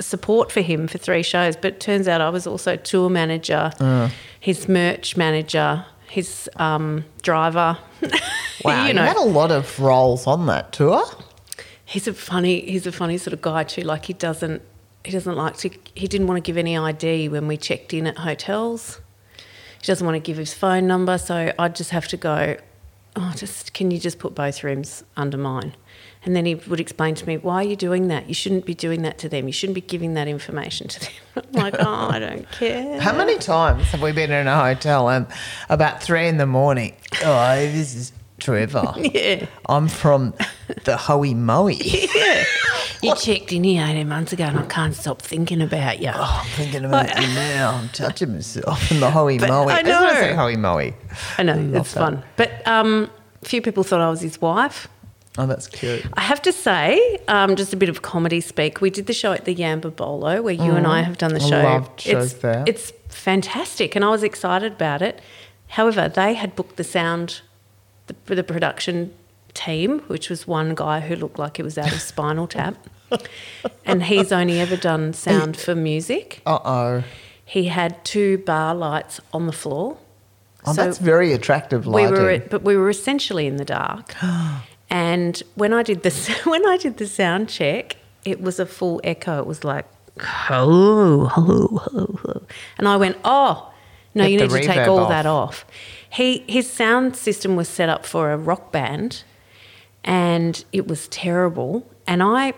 support 0.00 0.50
for 0.50 0.60
him 0.62 0.88
for 0.88 0.98
three 0.98 1.22
shows. 1.22 1.56
But 1.56 1.74
it 1.74 1.80
turns 1.80 2.08
out 2.08 2.20
I 2.20 2.28
was 2.30 2.46
also 2.46 2.76
tour 2.76 3.08
manager, 3.10 3.70
Uh. 3.80 4.08
his 4.40 4.68
merch 4.68 5.16
manager, 5.16 5.84
his 6.08 6.48
um, 6.56 7.04
driver. 7.22 7.78
Wow, 8.64 8.82
you 8.82 8.88
you, 8.88 8.94
know, 8.94 9.02
had 9.04 9.16
a 9.16 9.22
lot 9.24 9.50
of 9.50 9.80
roles 9.80 10.28
on 10.28 10.46
that 10.46 10.70
tour. 10.72 11.02
He's 11.84 12.06
a 12.06 12.14
funny. 12.14 12.60
He's 12.60 12.86
a 12.86 12.92
funny 12.92 13.18
sort 13.18 13.32
of 13.34 13.40
guy 13.42 13.64
too. 13.64 13.82
Like 13.82 14.04
he 14.04 14.12
doesn't. 14.12 14.62
He 15.04 15.10
doesn't 15.10 15.36
like 15.36 15.56
to. 15.58 15.70
He 15.94 16.06
didn't 16.06 16.26
want 16.28 16.42
to 16.42 16.48
give 16.48 16.56
any 16.56 16.76
ID 16.76 17.28
when 17.28 17.46
we 17.48 17.56
checked 17.56 17.92
in 17.92 18.06
at 18.06 18.18
hotels. 18.18 19.00
He 19.80 19.86
doesn't 19.86 20.06
want 20.06 20.14
to 20.16 20.20
give 20.20 20.36
his 20.36 20.54
phone 20.54 20.86
number, 20.86 21.18
so 21.18 21.52
I'd 21.58 21.74
just 21.74 21.90
have 21.90 22.06
to 22.08 22.16
go. 22.16 22.56
Oh, 23.16 23.32
just 23.36 23.74
can 23.74 23.90
you 23.90 23.98
just 23.98 24.18
put 24.18 24.34
both 24.34 24.62
rooms 24.64 25.04
under 25.16 25.36
mine? 25.36 25.74
And 26.24 26.36
then 26.36 26.46
he 26.46 26.54
would 26.54 26.78
explain 26.78 27.16
to 27.16 27.26
me, 27.26 27.36
why 27.36 27.56
are 27.56 27.62
you 27.64 27.74
doing 27.74 28.06
that? 28.08 28.28
You 28.28 28.34
shouldn't 28.34 28.64
be 28.64 28.74
doing 28.74 29.02
that 29.02 29.18
to 29.18 29.28
them. 29.28 29.48
You 29.48 29.52
shouldn't 29.52 29.74
be 29.74 29.80
giving 29.80 30.14
that 30.14 30.28
information 30.28 30.86
to 30.86 31.00
them. 31.00 31.10
I'm 31.36 31.52
like, 31.52 31.74
oh, 31.80 32.08
I 32.10 32.20
don't 32.20 32.48
care. 32.52 33.00
How 33.00 33.12
many 33.14 33.36
times 33.38 33.82
have 33.86 34.00
we 34.00 34.12
been 34.12 34.30
in 34.30 34.46
a 34.46 34.56
hotel 34.56 35.10
and 35.10 35.26
about 35.68 36.00
three 36.00 36.28
in 36.28 36.36
the 36.36 36.46
morning? 36.46 36.94
Oh, 37.24 37.56
this 37.56 37.94
is 37.96 38.12
Trevor. 38.38 38.94
Yeah. 38.98 39.46
I'm 39.68 39.88
from 39.88 40.32
the 40.84 40.96
Hoey 40.96 41.34
Moe. 41.34 41.66
Yeah. 41.66 42.44
You 43.02 43.16
checked 43.16 43.52
in 43.52 43.64
here 43.64 43.84
18 43.84 44.08
months 44.08 44.32
ago 44.32 44.44
and 44.44 44.58
I 44.60 44.66
can't 44.66 44.94
stop 44.94 45.20
thinking 45.20 45.60
about 45.60 46.00
you. 46.00 46.10
Oh, 46.14 46.40
I'm 46.44 46.50
thinking 46.50 46.84
about 46.84 47.08
you 47.20 47.26
now. 47.34 47.72
I'm 47.82 47.88
touching 47.88 48.32
myself 48.32 48.90
in 48.92 49.00
the 49.00 49.10
Hoey 49.10 49.38
But 49.38 49.48
Moe. 49.48 49.68
I 49.68 49.82
know. 49.82 50.08
say 50.14 50.34
Hoey 50.34 50.56
Moe. 50.56 50.92
I 51.36 51.42
know, 51.42 51.80
it's 51.80 51.94
that. 51.94 52.00
fun. 52.00 52.24
But 52.36 52.66
um, 52.66 53.10
a 53.42 53.44
few 53.46 53.60
people 53.60 53.82
thought 53.82 54.00
I 54.00 54.08
was 54.08 54.20
his 54.20 54.40
wife. 54.40 54.88
Oh, 55.36 55.46
that's 55.46 55.66
cute. 55.66 56.06
I 56.14 56.20
have 56.20 56.42
to 56.42 56.52
say, 56.52 57.18
um, 57.26 57.56
just 57.56 57.72
a 57.72 57.76
bit 57.76 57.88
of 57.88 58.02
comedy 58.02 58.40
speak. 58.40 58.80
We 58.80 58.90
did 58.90 59.06
the 59.06 59.14
show 59.14 59.32
at 59.32 59.46
the 59.46 59.54
Yamba 59.54 59.90
Bowlo 59.90 60.42
where 60.42 60.54
you 60.54 60.72
and 60.72 60.86
I 60.86 61.02
have 61.02 61.18
done 61.18 61.32
the 61.32 61.40
I 61.40 61.48
show. 61.48 61.62
loved 61.62 62.00
shows 62.02 62.32
it's, 62.32 62.42
there. 62.42 62.64
It's 62.66 62.92
fantastic, 63.08 63.96
and 63.96 64.04
I 64.04 64.10
was 64.10 64.22
excited 64.22 64.72
about 64.72 65.00
it. 65.00 65.20
However, 65.68 66.08
they 66.08 66.34
had 66.34 66.54
booked 66.54 66.76
the 66.76 66.84
sound, 66.84 67.40
the, 68.06 68.34
the 68.34 68.44
production 68.44 69.14
team, 69.54 70.00
which 70.06 70.28
was 70.30 70.46
one 70.46 70.74
guy 70.74 71.00
who 71.00 71.16
looked 71.16 71.38
like 71.38 71.56
he 71.56 71.62
was 71.62 71.76
out 71.78 71.92
of 71.92 72.00
Spinal 72.00 72.46
Tap, 72.46 72.76
and 73.84 74.02
he's 74.04 74.32
only 74.32 74.60
ever 74.60 74.76
done 74.76 75.12
sound 75.12 75.56
for 75.56 75.74
music. 75.74 76.40
Uh 76.46 76.58
oh. 76.64 77.04
He 77.44 77.66
had 77.66 78.04
two 78.04 78.38
bar 78.38 78.74
lights 78.74 79.20
on 79.32 79.46
the 79.46 79.52
floor. 79.52 79.98
Oh, 80.64 80.72
So 80.72 80.84
that's 80.84 80.98
very 80.98 81.32
attractive 81.32 81.86
we 81.86 82.04
lighting. 82.06 82.22
were, 82.22 82.38
but 82.48 82.62
we 82.62 82.76
were 82.76 82.88
essentially 82.88 83.46
in 83.46 83.56
the 83.56 83.64
dark. 83.64 84.14
and 84.90 85.42
when 85.54 85.72
I 85.72 85.82
did 85.82 86.02
this, 86.02 86.28
when 86.46 86.66
I 86.66 86.76
did 86.76 86.96
the 86.98 87.06
sound 87.06 87.48
check, 87.48 87.96
it 88.24 88.40
was 88.40 88.58
a 88.60 88.66
full 88.66 89.00
echo. 89.04 89.38
It 89.40 89.46
was 89.46 89.64
like, 89.64 89.86
hello, 90.18 91.26
hello, 91.26 91.66
hello, 91.84 92.18
hello. 92.22 92.42
And 92.78 92.86
I 92.88 92.96
went, 92.96 93.16
oh, 93.24 93.72
no, 94.14 94.24
Get 94.24 94.30
you 94.30 94.38
need 94.38 94.50
to 94.50 94.62
take 94.62 94.88
all 94.88 95.00
off. 95.00 95.08
that 95.08 95.26
off. 95.26 95.64
He 96.10 96.44
his 96.46 96.70
sound 96.70 97.16
system 97.16 97.56
was 97.56 97.68
set 97.68 97.88
up 97.88 98.04
for 98.06 98.30
a 98.32 98.36
rock 98.36 98.70
band, 98.70 99.24
and 100.04 100.64
it 100.72 100.86
was 100.86 101.08
terrible. 101.08 101.86
And 102.06 102.22
I, 102.22 102.54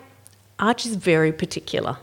Arj 0.59 0.87
is 0.87 0.97
very 0.97 1.33
particular. 1.33 1.99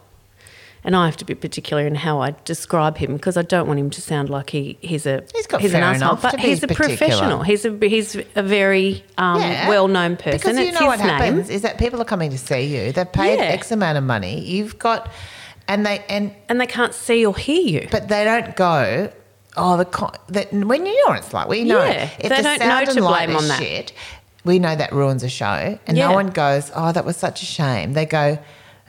And 0.84 0.96
I 0.96 1.06
have 1.06 1.18
to 1.18 1.26
be 1.26 1.36
particular 1.36 1.86
in 1.86 1.94
how 1.94 2.22
I 2.22 2.34
describe 2.44 2.98
him 2.98 3.14
because 3.14 3.38
I 3.38 3.44
don't 3.44 3.68
want 3.68 3.80
him 3.80 3.92
to 3.92 4.02
sound 4.02 4.32
like 4.32 4.50
he, 4.50 4.80
he's 4.82 5.06
a 5.06 5.24
He's 5.36 5.46
got 5.46 5.64
an 5.64 5.70
fair 5.70 5.84
asshole, 5.84 6.16
but 6.16 6.40
he's 6.40 6.64
a 6.64 6.68
particular. 6.68 6.98
professional. 6.98 7.44
He's 7.44 7.66
a 7.66 7.78
he's 7.88 8.16
a 8.36 8.42
very 8.42 9.04
um, 9.20 9.40
Yeah, 9.40 9.70
well-known 9.70 10.18
person. 10.18 10.40
Because 10.40 10.58
you 10.58 10.64
it's 10.64 10.74
know 10.74 10.90
his 10.90 11.00
what 11.00 11.00
happens 11.00 11.50
name, 11.50 11.56
is 11.56 11.62
that 11.62 11.78
people 11.78 12.02
are 12.02 12.06
coming 12.06 12.32
to 12.32 12.38
see 12.40 12.62
you. 12.62 12.92
They've 12.94 13.12
paid 13.12 13.36
Yeah. 13.38 13.44
X 13.46 13.72
amount 13.72 14.00
of 14.00 14.04
money. 14.04 14.40
You've 14.44 14.80
got, 14.80 15.12
and 15.68 15.86
they 15.86 16.04
and 16.10 16.34
and 16.50 16.60
they 16.60 16.66
can't 16.66 16.96
see 16.96 17.24
or 17.28 17.38
hear 17.38 17.62
you. 17.84 17.88
but 17.92 18.08
they 18.08 18.24
don't 18.24 18.56
go. 18.56 19.12
Oh, 19.58 19.78
the 19.78 19.86
con- 19.86 20.16
that 20.30 20.52
when 20.52 20.84
you 20.88 20.96
know 21.06 21.10
what 21.12 21.20
it's 21.20 21.32
like. 21.32 21.48
We 21.48 21.64
know 21.64 21.84
Yeah, 21.86 22.10
if 22.18 22.30
they 22.30 22.38
the 22.38 22.42
don't 22.42 22.60
know 22.60 22.86
to 22.92 23.02
blame 23.02 23.36
on 23.36 23.48
that. 23.50 23.60
Shit, 23.60 23.94
we 24.44 24.60
know 24.60 24.76
that 24.76 24.92
ruins 24.92 25.24
a 25.24 25.30
show, 25.30 25.78
and 25.88 25.98
Yeah. 25.98 26.08
no 26.10 26.14
one 26.14 26.28
goes. 26.28 26.72
Oh, 26.76 26.92
that 26.92 27.06
was 27.06 27.18
such 27.18 27.42
a 27.42 27.46
shame. 27.46 27.94
They 27.94 28.06
go. 28.06 28.40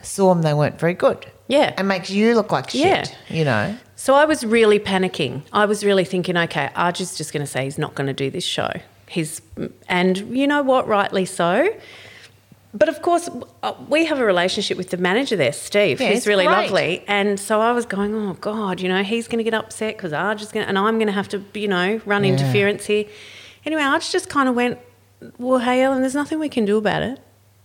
Saw 0.01 0.33
them. 0.33 0.41
They 0.41 0.53
weren't 0.53 0.79
very 0.79 0.93
good. 0.93 1.25
Yeah. 1.47 1.73
and 1.77 1.87
makes 1.87 2.09
you 2.09 2.35
look 2.35 2.51
like 2.51 2.69
shit. 2.71 2.81
Yeah. 2.81 3.05
You 3.29 3.45
know. 3.45 3.75
So 3.95 4.15
I 4.15 4.25
was 4.25 4.43
really 4.45 4.79
panicking. 4.79 5.43
I 5.53 5.65
was 5.65 5.83
really 5.85 6.05
thinking, 6.05 6.35
okay, 6.37 6.69
Arj 6.75 6.99
is 7.01 7.15
just 7.15 7.31
going 7.33 7.45
to 7.45 7.51
say 7.51 7.65
he's 7.65 7.77
not 7.77 7.95
going 7.95 8.07
to 8.07 8.13
do 8.13 8.29
this 8.31 8.43
show. 8.45 8.71
He's 9.07 9.41
and 9.87 10.17
you 10.35 10.47
know 10.47 10.61
what, 10.63 10.87
rightly 10.87 11.25
so. 11.25 11.69
but 12.73 12.89
of 12.89 13.01
course, 13.03 13.29
uh, 13.61 13.73
we 13.87 14.05
have 14.05 14.19
a 14.19 14.25
relationship 14.25 14.77
with 14.79 14.89
the 14.89 14.97
manager 14.97 15.35
there, 15.35 15.53
Steve, 15.53 16.01
Yeah, 16.01 16.07
who's 16.07 16.17
it's 16.19 16.27
really 16.27 16.45
great. 16.45 16.55
lovely. 16.71 17.03
And 17.07 17.39
so 17.39 17.61
I 17.61 17.71
was 17.71 17.85
going, 17.85 18.15
oh 18.15 18.33
God, 18.41 18.81
you 18.81 18.89
know, 18.89 19.03
he's 19.03 19.27
going 19.27 19.37
to 19.37 19.43
get 19.43 19.53
upset 19.53 19.95
because 19.95 20.11
Arj 20.11 20.41
is 20.41 20.51
going 20.51 20.63
to, 20.65 20.69
and 20.69 20.77
I'm 20.79 20.95
going 20.95 21.07
to 21.07 21.13
have 21.13 21.27
to, 21.29 21.43
you 21.53 21.67
know, 21.67 22.01
run 22.05 22.23
Yeah. 22.23 22.31
interference 22.33 22.85
here. 22.87 23.05
Anyway, 23.65 23.83
Arj 23.83 24.11
just 24.11 24.27
kind 24.27 24.49
of 24.49 24.55
went, 24.55 24.79
well, 25.37 25.59
hey, 25.59 25.81
Ellen, 25.83 26.01
there's 26.01 26.15
nothing 26.15 26.39
we 26.39 26.49
can 26.49 26.65
do 26.65 26.77
about 26.77 27.03
it. 27.03 27.19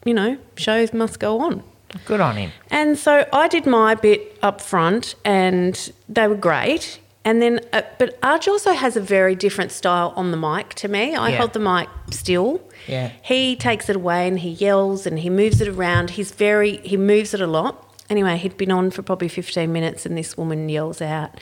You 0.04 0.14
know, 0.14 0.38
shows 0.56 0.92
must 0.92 1.18
go 1.20 1.40
on. 1.40 1.62
Good 2.04 2.20
on 2.20 2.36
him. 2.36 2.52
And 2.70 2.98
so 2.98 3.26
I 3.32 3.48
did 3.48 3.66
my 3.66 3.94
bit 3.94 4.38
up 4.42 4.60
front, 4.60 5.14
and 5.24 5.90
they 6.08 6.28
were 6.28 6.34
great. 6.36 7.00
And 7.24 7.42
then, 7.42 7.60
uh, 7.72 7.82
but 7.98 8.18
Arj 8.22 8.48
also 8.48 8.72
has 8.72 8.96
a 8.96 9.00
very 9.02 9.34
different 9.34 9.70
style 9.72 10.12
on 10.16 10.30
the 10.30 10.36
mic 10.36 10.74
to 10.74 10.88
me. 10.88 11.14
I 11.14 11.30
Yeah. 11.30 11.36
hold 11.38 11.52
the 11.52 11.58
mic 11.60 11.88
still. 12.10 12.60
Yeah. 12.86 13.10
He 13.22 13.54
takes 13.56 13.90
it 13.90 13.96
away 13.96 14.26
and 14.28 14.38
he 14.38 14.50
yells 14.50 15.04
and 15.06 15.18
he 15.18 15.28
moves 15.28 15.60
it 15.60 15.68
around. 15.68 16.10
He's 16.10 16.30
very, 16.30 16.78
he 16.84 16.96
moves 16.96 17.34
it 17.34 17.40
a 17.42 17.46
lot. 17.46 17.84
Anyway, 18.08 18.38
he'd 18.38 18.56
been 18.56 18.70
on 18.70 18.90
for 18.90 19.02
probably 19.02 19.28
15 19.28 19.70
minutes, 19.70 20.06
and 20.06 20.16
this 20.16 20.38
woman 20.38 20.70
yells 20.70 21.02
out, 21.02 21.32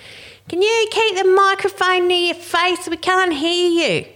Can 0.49 0.61
you 0.61 0.89
keep 0.91 1.17
the 1.17 1.25
microphone 1.25 2.09
near 2.09 2.33
your 2.33 2.35
face? 2.35 2.89
We 2.89 2.97
can't 2.97 3.33
hear 3.35 3.71
you. 4.01 4.07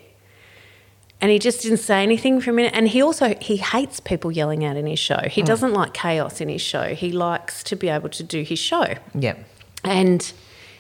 And 1.21 1.31
he 1.31 1.39
just 1.39 1.63
didn't 1.63 1.79
say 1.79 2.03
anything 2.03 2.41
for 2.41 2.51
a 2.51 2.53
minute. 2.53 2.73
And 2.75 2.89
he 2.89 3.03
also 3.03 3.35
he 3.41 3.59
hates 3.59 4.01
people 4.01 4.33
yelling 4.33 4.65
out 4.65 4.77
in 4.77 4.87
his 4.87 4.99
show. 4.99 5.21
He 5.31 5.43
mm. 5.43 5.47
doesn't 5.47 5.73
like 5.73 5.93
chaos 5.93 6.41
in 6.41 6.49
his 6.49 6.63
show. 6.63 6.95
He 6.95 7.13
likes 7.13 7.63
to 7.65 7.77
be 7.77 7.89
able 7.89 8.09
to 8.11 8.23
do 8.23 8.43
his 8.43 8.59
show. 8.59 8.95
Yep. 9.15 9.45
And 9.85 10.33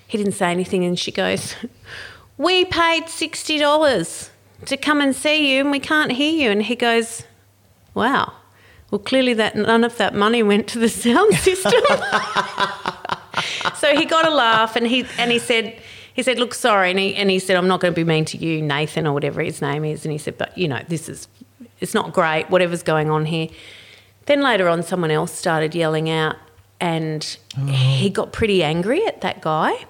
he 0.06 0.18
didn't 0.18 0.32
say 0.32 0.50
anything. 0.50 0.84
And 0.84 0.98
she 0.98 1.12
goes, 1.12 1.54
"We 2.38 2.64
paid 2.64 3.08
sixty 3.08 3.58
dollars 3.58 4.30
to 4.64 4.76
come 4.76 5.00
and 5.00 5.14
see 5.14 5.54
you, 5.54 5.60
and 5.60 5.70
we 5.70 5.80
can't 5.80 6.12
hear 6.12 6.32
you." 6.32 6.50
And 6.50 6.62
he 6.62 6.74
goes, 6.74 7.24
"Wow." 7.94 8.32
Well, 8.90 8.98
clearly 8.98 9.34
that 9.34 9.54
none 9.54 9.84
of 9.84 9.96
that 9.98 10.14
money 10.14 10.42
went 10.42 10.66
to 10.68 10.78
the 10.78 10.88
sound 10.88 11.34
system. 11.36 11.72
so 13.76 13.96
he 13.96 14.04
got 14.04 14.26
a 14.26 14.34
laugh, 14.34 14.74
and 14.74 14.86
he 14.86 15.06
and 15.18 15.30
he 15.30 15.38
said. 15.38 15.80
He 16.14 16.22
said, 16.22 16.38
"Look, 16.38 16.54
sorry," 16.54 16.90
and 16.90 16.98
he, 16.98 17.14
and 17.14 17.30
he 17.30 17.38
said, 17.38 17.56
"I'm 17.56 17.68
not 17.68 17.80
going 17.80 17.94
to 17.94 17.96
be 17.96 18.04
mean 18.04 18.24
to 18.26 18.38
you, 18.38 18.62
Nathan, 18.62 19.06
or 19.06 19.12
whatever 19.12 19.42
his 19.42 19.62
name 19.62 19.84
is." 19.84 20.04
And 20.04 20.12
he 20.12 20.18
said, 20.18 20.36
"But 20.38 20.56
you 20.56 20.68
know, 20.68 20.82
this 20.88 21.08
is, 21.08 21.28
it's 21.80 21.94
not 21.94 22.12
great. 22.12 22.50
Whatever's 22.50 22.82
going 22.82 23.10
on 23.10 23.26
here." 23.26 23.48
Then 24.26 24.42
later 24.42 24.68
on, 24.68 24.82
someone 24.82 25.10
else 25.10 25.32
started 25.32 25.74
yelling 25.74 26.10
out, 26.10 26.36
and 26.80 27.24
he 27.68 28.08
oh. 28.08 28.10
got 28.10 28.32
pretty 28.32 28.62
angry 28.62 29.04
at 29.06 29.20
that 29.22 29.40
guy. 29.40 29.86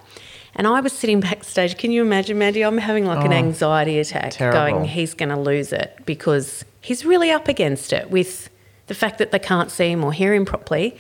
And 0.55 0.67
I 0.67 0.81
was 0.81 0.93
sitting 0.93 1.21
backstage. 1.21 1.79
Can 1.79 1.93
you 1.93 2.03
imagine, 2.03 2.39
Maddie? 2.39 2.63
I'm 2.65 2.79
having 2.79 3.07
like 3.07 3.25
an 3.25 3.33
Oh, 3.33 3.37
anxiety 3.37 3.99
attack, 3.99 4.33
terrible. 4.33 4.59
going, 4.59 4.85
he's 4.85 5.15
going 5.15 5.29
to 5.29 5.39
lose 5.39 5.73
it 5.73 5.97
because 6.05 6.65
he's 6.81 7.05
really 7.05 7.31
up 7.31 7.49
against 7.49 7.93
it 7.93 8.11
with 8.11 8.51
the 8.89 8.95
fact 8.95 9.19
that 9.19 9.31
they 9.31 9.39
can't 9.39 9.71
see 9.71 9.91
him 9.91 10.03
or 10.05 10.13
hear 10.13 10.35
him 10.35 10.45
properly. 10.45 10.97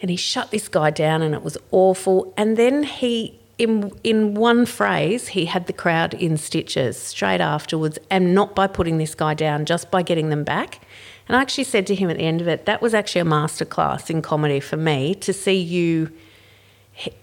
And 0.00 0.10
he 0.10 0.16
shut 0.16 0.50
this 0.52 0.68
guy 0.68 0.90
down, 0.90 1.22
and 1.22 1.34
it 1.34 1.42
was 1.42 1.58
awful. 1.70 2.32
And 2.36 2.56
then 2.56 2.84
he, 2.84 3.37
in 3.58 3.92
in 4.04 4.34
one 4.34 4.64
phrase, 4.66 5.28
he 5.28 5.46
had 5.46 5.66
the 5.66 5.72
crowd 5.72 6.14
in 6.14 6.36
stitches 6.36 6.96
straight 6.96 7.40
afterwards, 7.40 7.98
and 8.10 8.34
not 8.34 8.54
by 8.54 8.66
putting 8.66 8.98
this 8.98 9.14
guy 9.14 9.34
down, 9.34 9.64
just 9.64 9.90
by 9.90 10.02
getting 10.02 10.28
them 10.30 10.44
back. 10.44 10.80
And 11.28 11.36
I 11.36 11.42
actually 11.42 11.64
said 11.64 11.86
to 11.88 11.94
him 11.94 12.08
at 12.08 12.16
the 12.16 12.22
end 12.22 12.40
of 12.40 12.48
it, 12.48 12.64
that 12.66 12.80
was 12.80 12.94
actually 12.94 13.20
a 13.20 13.24
masterclass 13.24 14.08
in 14.08 14.22
comedy 14.22 14.60
for 14.60 14.76
me 14.78 15.14
to 15.16 15.32
see 15.32 15.56
you. 15.58 16.10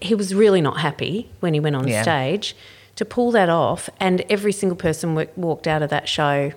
He, 0.00 0.14
was 0.14 0.34
really 0.34 0.62
not 0.62 0.78
happy 0.78 1.28
when 1.40 1.52
he 1.52 1.60
went 1.60 1.76
on 1.76 1.86
Yeah. 1.86 2.00
stage 2.02 2.56
to 2.94 3.04
pull 3.04 3.30
that 3.32 3.48
off, 3.50 3.90
and 4.00 4.22
every 4.30 4.52
single 4.52 4.76
person 4.76 5.14
wa- 5.14 5.26
walked 5.36 5.66
out 5.66 5.82
of 5.82 5.90
that 5.90 6.08
show 6.08 6.52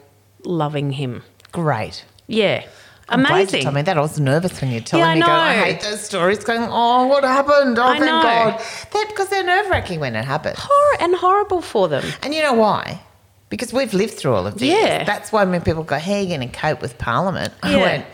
loving 0.45 0.91
him. 0.93 1.23
Great. 1.51 2.05
Yeah, 2.27 2.63
I'm 3.09 3.21
glad 3.21 3.29
you 3.29 3.35
amazing. 3.43 3.61
told 3.63 3.75
me 3.75 3.81
that. 3.83 3.97
I 3.97 4.01
was 4.01 4.19
nervous 4.19 4.59
when 4.61 4.71
you're 4.71 4.81
telling 4.81 5.03
Yeah, 5.05 5.11
I 5.11 5.15
me. 5.15 5.21
Going, 5.21 5.31
I 5.31 5.55
know. 5.55 5.63
hate 5.63 5.81
those 5.81 6.01
stories. 6.01 6.43
Going, 6.43 6.63
oh, 6.69 7.07
what 7.07 7.23
happened? 7.23 7.77
Oh, 7.79 7.83
I 7.83 7.93
thank 7.99 8.05
know. 8.05 8.21
God. 8.21 8.59
That 8.93 9.05
because 9.09 9.29
they're 9.29 9.43
nerve 9.43 9.69
wracking 9.69 9.99
when 9.99 10.15
it 10.15 10.25
happens. 10.25 10.57
Hor- 10.59 10.97
and 11.01 11.15
horrible 11.15 11.61
for 11.61 11.87
them. 11.87 12.03
And 12.23 12.33
you 12.33 12.41
know 12.41 12.53
why? 12.53 13.01
Because 13.49 13.73
we've 13.73 13.93
lived 13.93 14.13
through 14.13 14.33
all 14.35 14.45
of 14.45 14.55
this. 14.59 14.69
Yeah. 14.69 15.03
That's 15.05 15.31
why 15.31 15.43
when 15.43 15.61
people 15.61 15.83
go, 15.83 15.97
how 15.97 16.13
are 16.13 16.19
you 16.21 16.27
going 16.27 16.49
to 16.49 16.55
cope 16.59 16.81
with 16.81 16.97
Parliament? 16.97 17.53
I 17.63 17.71
Yeah. 17.71 17.77
went, 17.81 18.05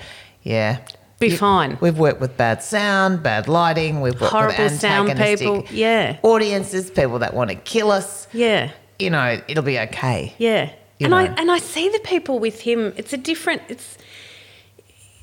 yeah. 0.43 0.77
Be 1.19 1.27
You- 1.29 1.37
fine. 1.37 1.77
We've 1.81 1.97
worked 1.97 2.19
with 2.21 2.35
bad 2.37 2.61
sound, 2.63 3.23
bad 3.23 3.47
lighting. 3.47 4.01
We've 4.01 4.19
worked 4.19 4.33
Horrible 4.33 4.63
with 4.65 4.79
sound 4.79 5.17
people. 5.17 5.65
Yeah. 5.71 6.17
audiences, 6.23 6.89
people 6.91 7.19
that 7.19 7.33
want 7.33 7.49
to 7.51 7.55
kill 7.55 7.91
us. 7.91 8.27
Yeah. 8.33 8.71
You 8.99 9.09
know, 9.09 9.41
it'll 9.47 9.63
be 9.63 9.77
okay. 9.79 10.33
Yeah. 10.37 10.71
You 10.99 11.07
and 11.07 11.15
I 11.15 11.23
and 11.25 11.51
I 11.51 11.57
see 11.59 11.89
the 11.89 11.99
people 11.99 12.39
with 12.39 12.61
him. 12.61 12.93
It's 12.95 13.11
a 13.11 13.17
different. 13.17 13.61
It's. 13.67 13.97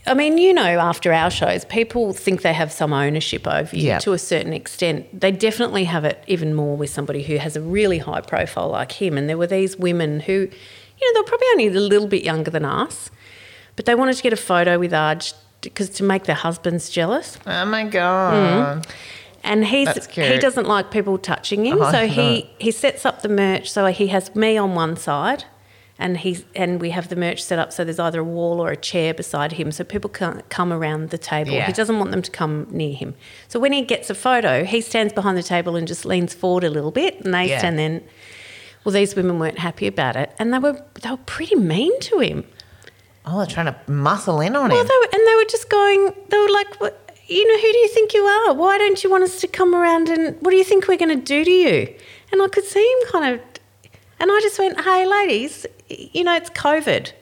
I 0.07 0.15
mean, 0.15 0.37
you 0.37 0.53
know, 0.53 0.63
after 0.65 1.13
our 1.13 1.31
shows, 1.31 1.65
people 1.65 2.13
think 2.13 2.43
they 2.43 2.53
have 2.53 2.73
some 2.73 2.93
ownership 2.93 3.47
over 3.47 3.77
you 3.77 3.87
Yeah. 3.89 3.99
to 4.01 4.13
a 4.13 4.19
certain 4.19 4.53
extent. 4.53 5.21
They 5.21 5.31
definitely 5.31 5.85
have 5.85 6.05
it 6.05 6.23
even 6.27 6.55
more 6.55 6.77
with 6.77 6.91
somebody 6.91 7.23
who 7.23 7.37
has 7.37 7.55
a 7.57 7.61
really 7.61 7.99
high 7.99 8.21
profile 8.21 8.69
like 8.71 8.93
him. 8.93 9.17
And 9.17 9.29
there 9.29 9.39
were 9.39 9.47
these 9.47 9.77
women 9.77 10.21
who, 10.21 10.33
you 10.33 10.39
know, 10.49 11.13
they 11.15 11.21
were 11.21 11.27
probably 11.27 11.47
only 11.53 11.67
a 11.69 11.81
little 11.81 12.09
bit 12.09 12.25
younger 12.25 12.51
than 12.51 12.65
us, 12.65 13.11
but 13.77 13.85
they 13.87 13.95
wanted 13.95 14.17
to 14.17 14.23
get 14.25 14.33
a 14.33 14.37
photo 14.37 14.77
with 14.79 14.91
Arj 14.93 15.35
because 15.61 15.89
to 15.91 16.03
make 16.03 16.25
their 16.25 16.35
husbands 16.35 16.91
jealous. 16.91 17.39
Oh 17.47 17.65
my 17.65 17.85
God. 17.85 18.35
Mm-hmm. 18.83 18.91
And 19.45 19.65
he's 19.67 19.87
That's 19.87 20.07
he 20.15 20.39
doesn't 20.39 20.67
like 20.67 20.91
people 20.91 21.19
touching 21.19 21.67
him, 21.67 21.79
Oh, 21.81 21.91
so 21.93 22.01
no. 22.03 22.07
he 22.09 22.51
he 22.59 22.71
sets 22.73 23.05
up 23.07 23.23
the 23.23 23.29
merch. 23.29 23.71
So 23.71 23.87
he 23.87 24.09
has 24.09 24.35
me 24.37 24.57
on 24.57 24.75
one 24.75 24.97
side, 24.97 25.45
and 26.03 26.19
he's 26.19 26.45
and 26.55 26.81
we 26.81 26.91
have 26.91 27.09
the 27.09 27.17
merch 27.17 27.43
set 27.43 27.59
up 27.59 27.73
so 27.73 27.85
there's 27.85 27.99
either 27.99 28.21
a 28.21 28.25
wall 28.39 28.61
or 28.61 28.71
a 28.71 28.77
chair 28.77 29.15
beside 29.15 29.53
him, 29.53 29.73
so 29.73 29.85
people 29.85 30.11
can't 30.11 30.47
come 30.51 30.73
around 30.73 31.11
the 31.11 31.19
table. 31.19 31.53
Yeah. 31.53 31.67
He 31.67 31.73
doesn't 31.73 31.99
want 31.99 32.11
them 32.11 32.23
to 32.23 32.31
come 32.31 32.67
near 32.71 32.95
him. 32.95 33.15
So 33.49 33.59
when 33.61 33.73
he 33.73 33.83
gets 33.83 34.11
a 34.11 34.15
photo, 34.15 34.65
he 34.65 34.81
stands 34.81 35.13
behind 35.13 35.39
the 35.39 35.43
table 35.43 35.77
and 35.77 35.87
just 35.89 36.05
leans 36.05 36.35
forward 36.35 36.65
a 36.65 36.71
little 36.71 36.91
bit, 36.91 37.21
and 37.25 37.33
they 37.33 37.47
Yeah. 37.49 37.59
stand 37.61 37.79
then. 37.79 38.03
Well, 38.85 38.93
these 38.93 39.15
women 39.15 39.39
weren't 39.39 39.61
happy 39.61 39.87
about 39.87 40.17
it, 40.17 40.33
and 40.39 40.53
they 40.53 40.59
were 40.59 40.77
they 41.03 41.11
were 41.11 41.25
pretty 41.37 41.55
mean 41.57 41.99
to 42.01 42.19
him. 42.19 42.45
Oh, 43.25 43.39
they're 43.39 43.47
trying 43.47 43.67
to 43.67 43.77
muscle 43.87 44.41
in 44.41 44.57
on 44.57 44.71
Well, 44.71 44.81
him. 44.81 44.87
they 44.89 44.99
were, 45.01 45.09
and 45.13 45.23
they 45.29 45.35
were 45.37 45.45
just 45.57 45.71
going. 45.71 46.13
They 46.31 46.39
were 46.39 46.49
like, 46.61 46.81
what, 46.81 46.99
you 47.29 47.47
know, 47.49 47.57
who 47.65 47.73
do 47.73 47.79
you 47.79 47.89
think 47.89 48.13
you 48.15 48.23
are? 48.25 48.53
Why 48.55 48.77
don't 48.79 49.03
you 49.05 49.09
want 49.09 49.23
us 49.23 49.41
to 49.43 49.47
come 49.47 49.75
around 49.77 50.09
and 50.09 50.37
what 50.41 50.51
do 50.51 50.57
you 50.57 50.65
think 50.65 50.89
we're 50.89 50.97
going 50.99 51.17
to 51.21 51.25
do 51.37 51.45
to 51.45 51.51
you? 51.51 51.95
And 52.33 52.43
I 52.43 52.49
could 52.49 52.65
see 52.65 52.81
him 52.85 53.09
kind 53.13 53.35
of, 53.35 53.41
and 54.19 54.31
I 54.33 54.41
just 54.41 54.59
went, 54.59 54.81
hey, 54.81 55.07
ladies, 55.07 55.65
you 56.13 56.25
know, 56.25 56.35
it's 56.35 56.51
COVID. 56.51 57.13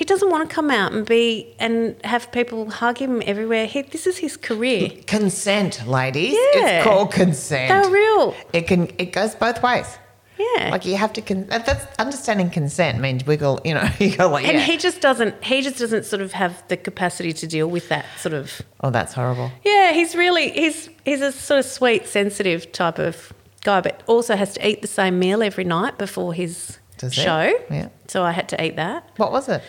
He 0.00 0.06
doesn't 0.06 0.30
want 0.30 0.48
to 0.48 0.54
come 0.54 0.70
out 0.70 0.92
and 0.92 1.04
be 1.04 1.54
and 1.58 1.94
have 2.04 2.32
people 2.32 2.70
hug 2.70 2.96
him 2.96 3.22
everywhere. 3.26 3.66
He, 3.66 3.82
this 3.82 4.06
is 4.06 4.16
his 4.16 4.36
career. 4.36 4.90
Consent, 5.06 5.86
ladies. 5.86 6.32
Yeah. 6.32 6.78
It's 6.78 6.84
called 6.84 7.12
consent. 7.12 7.68
They're 7.68 7.92
real. 7.92 8.34
It 8.54 8.66
can. 8.66 8.90
It 8.96 9.12
goes 9.12 9.34
both 9.34 9.62
ways. 9.62 9.98
Yeah. 10.38 10.70
Like 10.70 10.86
you 10.86 10.96
have 10.96 11.12
to. 11.12 11.20
Con- 11.20 11.46
that's 11.48 11.86
understanding 11.98 12.48
consent 12.48 12.98
means 12.98 13.26
wiggle. 13.26 13.60
You 13.62 13.74
know, 13.74 13.88
you 13.98 14.16
go 14.16 14.30
like 14.30 14.46
and 14.46 14.56
yeah. 14.56 14.64
he 14.64 14.78
just 14.78 15.02
doesn't. 15.02 15.44
He 15.44 15.60
just 15.60 15.78
doesn't 15.78 16.06
sort 16.06 16.22
of 16.22 16.32
have 16.32 16.66
the 16.68 16.78
capacity 16.78 17.34
to 17.34 17.46
deal 17.46 17.68
with 17.68 17.90
that 17.90 18.06
sort 18.18 18.32
of. 18.32 18.62
oh, 18.80 18.88
that's 18.88 19.12
horrible. 19.12 19.52
Yeah, 19.64 19.92
he's 19.92 20.14
really 20.14 20.50
he's 20.50 20.88
he's 21.04 21.20
a 21.20 21.30
sort 21.30 21.60
of 21.60 21.66
sweet, 21.66 22.06
sensitive 22.06 22.72
type 22.72 22.98
of 22.98 23.34
guy, 23.64 23.82
but 23.82 24.02
also 24.06 24.34
has 24.34 24.54
to 24.54 24.66
eat 24.66 24.80
the 24.80 24.88
same 24.88 25.18
meal 25.18 25.42
every 25.42 25.64
night 25.64 25.98
before 25.98 26.32
his 26.32 26.78
He? 27.08 27.22
show. 27.22 27.52
Yeah. 27.70 27.88
So 28.08 28.22
I 28.22 28.32
had 28.32 28.48
to 28.50 28.62
eat 28.64 28.76
that. 28.76 29.08
What 29.16 29.32
was 29.32 29.48
it? 29.48 29.62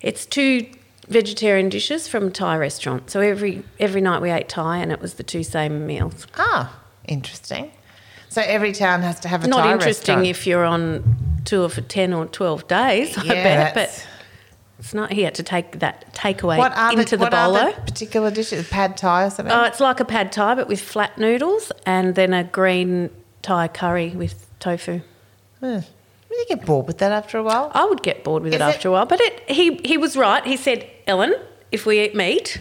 It's 0.00 0.26
two 0.26 0.66
vegetarian 1.08 1.68
dishes 1.68 2.08
from 2.08 2.26
a 2.26 2.30
Thai 2.30 2.56
restaurant. 2.56 3.10
So 3.10 3.20
every 3.20 3.62
every 3.78 4.00
night 4.00 4.20
we 4.20 4.30
ate 4.30 4.48
Thai, 4.48 4.78
and 4.78 4.92
it 4.92 5.00
was 5.00 5.14
the 5.14 5.22
two 5.22 5.42
same 5.42 5.86
meals. 5.86 6.26
Ah, 6.36 6.78
interesting. 7.06 7.70
So 8.28 8.42
every 8.42 8.72
town 8.72 9.02
has 9.02 9.20
to 9.20 9.28
have 9.28 9.44
a 9.44 9.46
Not 9.48 9.62
Thai 9.62 9.72
interesting 9.72 10.16
restaurant. 10.16 10.26
if 10.26 10.46
you're 10.46 10.64
on 10.64 11.16
tour 11.44 11.68
for 11.68 11.80
ten 11.80 12.12
or 12.12 12.26
twelve 12.26 12.66
days. 12.68 13.16
I 13.16 13.22
Yeah, 13.22 13.32
bet, 13.34 13.74
that's- 13.74 14.04
but 14.04 14.06
it's 14.78 14.92
not. 14.92 15.10
He 15.12 15.22
had 15.22 15.34
to 15.36 15.42
take 15.42 15.78
that 15.78 16.12
takeaway 16.12 16.58
what 16.58 16.76
are 16.76 16.92
into 16.92 17.16
the, 17.16 17.16
the, 17.16 17.22
what 17.24 17.32
bowlo. 17.32 17.62
are 17.62 17.72
the 17.72 17.80
particular 17.80 18.30
dishes? 18.30 18.68
Pad 18.68 18.96
Thai 18.98 19.24
or 19.24 19.30
something? 19.30 19.54
Oh, 19.54 19.62
it's 19.62 19.80
like 19.80 20.00
a 20.00 20.04
pad 20.04 20.32
thai, 20.32 20.54
but 20.56 20.68
with 20.68 20.80
flat 20.80 21.16
noodles, 21.16 21.72
and 21.86 22.14
then 22.14 22.34
a 22.34 22.44
green 22.44 23.08
Thai 23.42 23.68
curry 23.68 24.10
with 24.10 24.46
tofu. 24.58 25.00
You 26.30 26.44
get 26.48 26.64
bored 26.66 26.86
with 26.86 26.98
that 26.98 27.12
after 27.12 27.38
a 27.38 27.42
while. 27.42 27.70
I 27.74 27.84
would 27.86 28.02
get 28.02 28.22
bored 28.24 28.42
with 28.42 28.52
Is 28.52 28.60
it 28.60 28.64
it- 28.64 28.68
after 28.74 28.88
a 28.88 28.92
while, 28.92 29.06
but 29.06 29.20
it, 29.20 29.48
he 29.50 29.76
he 29.84 29.96
was 29.96 30.16
right. 30.16 30.44
He 30.44 30.56
said, 30.56 30.88
Ellen, 31.06 31.34
if 31.72 31.86
we 31.86 32.00
eat 32.04 32.14
meat, 32.14 32.60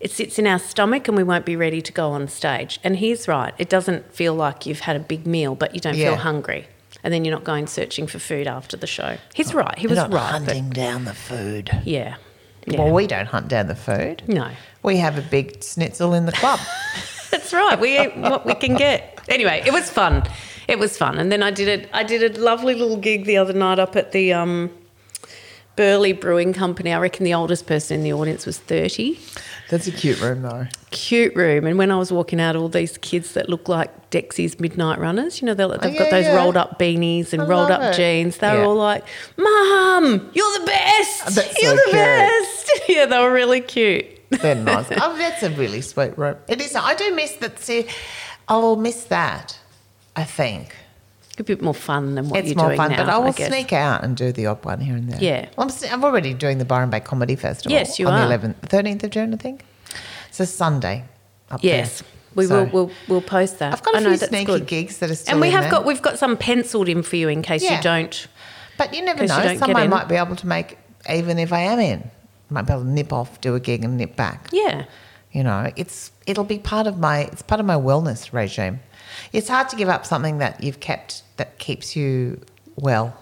it 0.00 0.10
sits 0.10 0.38
in 0.38 0.46
our 0.46 0.58
stomach 0.58 1.08
and 1.08 1.16
we 1.16 1.22
won't 1.22 1.44
be 1.46 1.56
ready 1.56 1.80
to 1.82 1.92
go 1.92 2.10
on 2.10 2.28
stage. 2.28 2.78
And 2.84 2.96
he's 2.96 3.26
right. 3.28 3.54
It 3.58 3.68
doesn't 3.68 4.12
feel 4.12 4.34
like 4.34 4.66
you've 4.66 4.80
had 4.80 4.96
a 4.96 5.00
big 5.00 5.26
meal, 5.26 5.54
but 5.54 5.74
you 5.74 5.80
don't 5.80 5.96
Yeah. 5.96 6.10
feel 6.10 6.16
hungry. 6.16 6.66
And 7.02 7.14
then 7.14 7.24
you're 7.24 7.34
not 7.34 7.44
going 7.44 7.66
searching 7.66 8.06
for 8.06 8.18
food 8.18 8.46
after 8.46 8.76
the 8.76 8.86
show. 8.86 9.16
He's 9.34 9.54
oh, 9.54 9.58
right. 9.58 9.78
He 9.78 9.86
was 9.86 9.96
not 9.96 10.12
right. 10.12 10.32
but- 10.32 10.42
hunting 10.46 10.70
down 10.70 11.04
the 11.06 11.14
food. 11.14 11.70
yeah. 11.84 12.16
yeah. 12.66 12.78
Well, 12.82 12.92
we 12.92 13.06
don't 13.06 13.26
hunt 13.26 13.48
down 13.48 13.68
the 13.68 13.76
food. 13.76 14.22
no. 14.26 14.50
We 14.82 14.96
have 14.96 15.18
a 15.18 15.22
big 15.22 15.62
schnitzel 15.62 16.14
in 16.14 16.24
the 16.26 16.32
club. 16.32 16.58
That's 17.30 17.52
right. 17.52 17.78
We 17.78 17.98
eat 18.00 18.16
what 18.16 18.46
we 18.46 18.54
can 18.54 18.76
get. 18.76 19.20
Anyway, 19.28 19.62
it 19.66 19.72
was 19.72 19.90
fun. 19.90 20.22
It 20.70 20.78
was 20.78 20.96
fun. 20.96 21.18
And 21.18 21.32
then 21.32 21.42
I 21.42 21.50
did 21.50 21.68
it. 21.68 21.90
I 21.92 22.02
did 22.04 22.36
a 22.36 22.40
lovely 22.40 22.74
little 22.74 22.96
gig 22.96 23.24
the 23.24 23.36
other 23.36 23.52
night 23.52 23.78
up 23.78 23.96
at 23.96 24.12
the 24.12 24.32
um, 24.32 24.70
Burleigh 25.76 26.12
Brewing 26.12 26.52
Company. 26.52 26.92
I 26.92 26.98
reckon 27.00 27.24
the 27.24 27.34
oldest 27.34 27.66
person 27.66 27.96
in 27.98 28.02
the 28.04 28.12
audience 28.12 28.46
was 28.46 28.58
30. 28.58 29.18
That's 29.68 29.86
a 29.86 29.92
cute 29.92 30.20
room, 30.20 30.42
though. 30.42 30.66
Cute 30.90 31.34
room. 31.36 31.64
And 31.66 31.78
when 31.78 31.90
I 31.90 31.96
was 31.96 32.10
walking 32.12 32.40
out, 32.40 32.56
all 32.56 32.68
these 32.68 32.98
kids 32.98 33.34
that 33.34 33.48
look 33.48 33.68
like 33.68 34.10
Dexy's 34.10 34.58
Midnight 34.58 34.98
Runners, 34.98 35.40
you 35.40 35.46
know, 35.46 35.54
they're, 35.54 35.68
they've 35.68 35.78
Oh, 35.82 35.88
yeah, 35.88 35.98
got 36.00 36.10
those 36.10 36.24
yeah. 36.24 36.36
rolled 36.36 36.56
up 36.56 36.78
beanies 36.78 37.32
and 37.32 37.42
I 37.42 37.46
rolled 37.46 37.70
up 37.70 37.80
it. 37.82 37.96
jeans. 37.96 38.38
They 38.38 38.56
were 38.56 38.64
all 38.64 38.74
like, 38.76 39.04
Mum, 39.36 40.30
you're 40.34 40.58
the 40.58 40.66
best. 40.66 41.36
You're 41.36 41.44
so 41.70 41.76
the 41.76 41.82
cute. 41.82 41.92
best. 41.92 42.70
yeah, 42.88 43.06
they 43.06 43.18
were 43.18 43.32
really 43.32 43.60
cute. 43.60 44.06
They're 44.30 44.54
nice. 44.56 44.86
oh, 45.00 45.16
that's 45.16 45.42
a 45.44 45.50
really 45.50 45.80
sweet 45.80 46.18
room. 46.18 46.36
It 46.48 46.60
is. 46.60 46.74
I 46.76 46.94
do 46.96 47.14
miss 47.14 47.32
that. 47.36 47.58
See, 47.60 47.86
I 48.48 48.56
will 48.56 48.76
miss 48.76 49.04
that. 49.04 49.56
I 50.16 50.24
think 50.24 50.74
A 51.38 51.42
bit 51.44 51.62
more 51.62 51.74
fun 51.74 52.14
than 52.16 52.28
what 52.28 52.40
it's 52.40 52.48
you're 52.48 52.56
more 52.56 52.66
doing 52.68 52.76
fun, 52.76 52.90
now. 52.92 52.96
but 52.98 53.08
I 53.08 53.18
will 53.18 53.32
guess. 53.32 53.48
sneak 53.48 53.72
out 53.72 54.02
and 54.04 54.16
do 54.16 54.32
the 54.32 54.46
odd 54.46 54.64
one 54.64 54.80
here 54.80 54.96
and 54.96 55.10
there. 55.10 55.20
Yeah. 55.22 55.48
I'm, 55.56 55.70
I'm 55.90 56.04
already 56.04 56.34
doing 56.34 56.58
the 56.58 56.64
Byron 56.64 56.90
Bay 56.90 57.00
Comedy 57.00 57.36
Festival. 57.36 57.72
Yes, 57.72 57.98
you 57.98 58.06
on 58.08 58.14
are. 58.14 58.38
the 58.38 58.48
11th, 58.48 58.60
13th 58.68 59.04
of 59.04 59.10
June, 59.10 59.32
I 59.34 59.36
think. 59.36 59.64
It's 60.28 60.40
a 60.40 60.46
Sunday. 60.46 61.04
Up 61.50 61.60
Yes, 61.64 62.00
there. 62.00 62.08
we 62.34 62.46
So- 62.46 62.64
will. 62.64 62.70
We'll, 62.72 62.90
we'll 63.08 63.20
post 63.22 63.58
that. 63.60 63.72
I've 63.72 63.82
got 63.82 63.94
a 63.94 63.98
I 63.98 64.00
few 64.00 64.10
know, 64.10 64.16
sneaky 64.16 64.44
good. 64.44 64.66
gigs 64.66 64.98
that 64.98 65.10
are 65.10 65.14
still 65.14 65.32
and 65.34 65.40
we 65.40 65.50
have 65.50 65.62
there. 65.64 65.70
got 65.72 65.84
we've 65.86 66.02
got 66.02 66.18
some 66.18 66.36
penciled 66.36 66.88
in 66.88 67.02
for 67.02 67.16
you 67.16 67.28
in 67.28 67.42
case 67.42 67.62
Yeah. 67.62 67.76
you 67.78 67.82
don't. 67.82 68.26
But 68.78 68.94
you 68.94 69.02
never 69.04 69.22
you 69.22 69.28
know. 69.28 69.42
don't 69.42 69.58
Someone 69.58 69.88
might 69.90 70.08
be 70.08 70.14
able 70.14 70.36
to 70.36 70.46
make, 70.46 70.78
even 71.10 71.38
if 71.38 71.52
I 71.52 71.60
am 71.60 71.78
in, 71.80 72.10
might 72.50 72.62
be 72.66 72.72
able 72.72 72.84
to 72.84 72.88
nip 72.88 73.12
off, 73.12 73.40
do 73.40 73.54
a 73.54 73.60
gig, 73.60 73.84
and 73.84 73.96
nip 73.96 74.14
back. 74.16 74.48
Yeah, 74.52 74.84
You 75.32 75.42
know, 75.44 75.70
it's 75.76 76.12
it'll 76.26 76.44
be 76.44 76.58
part 76.58 76.86
of 76.86 76.98
my 76.98 77.20
it's 77.32 77.42
part 77.42 77.60
of 77.60 77.66
my 77.66 77.74
wellness 77.76 78.32
regime. 78.32 78.80
It's 79.32 79.48
hard 79.48 79.68
to 79.70 79.76
give 79.76 79.88
up 79.88 80.04
something 80.06 80.38
that 80.38 80.62
you've 80.62 80.80
kept 80.80 81.22
that 81.36 81.58
keeps 81.58 81.94
you 81.96 82.40
well. 82.76 83.16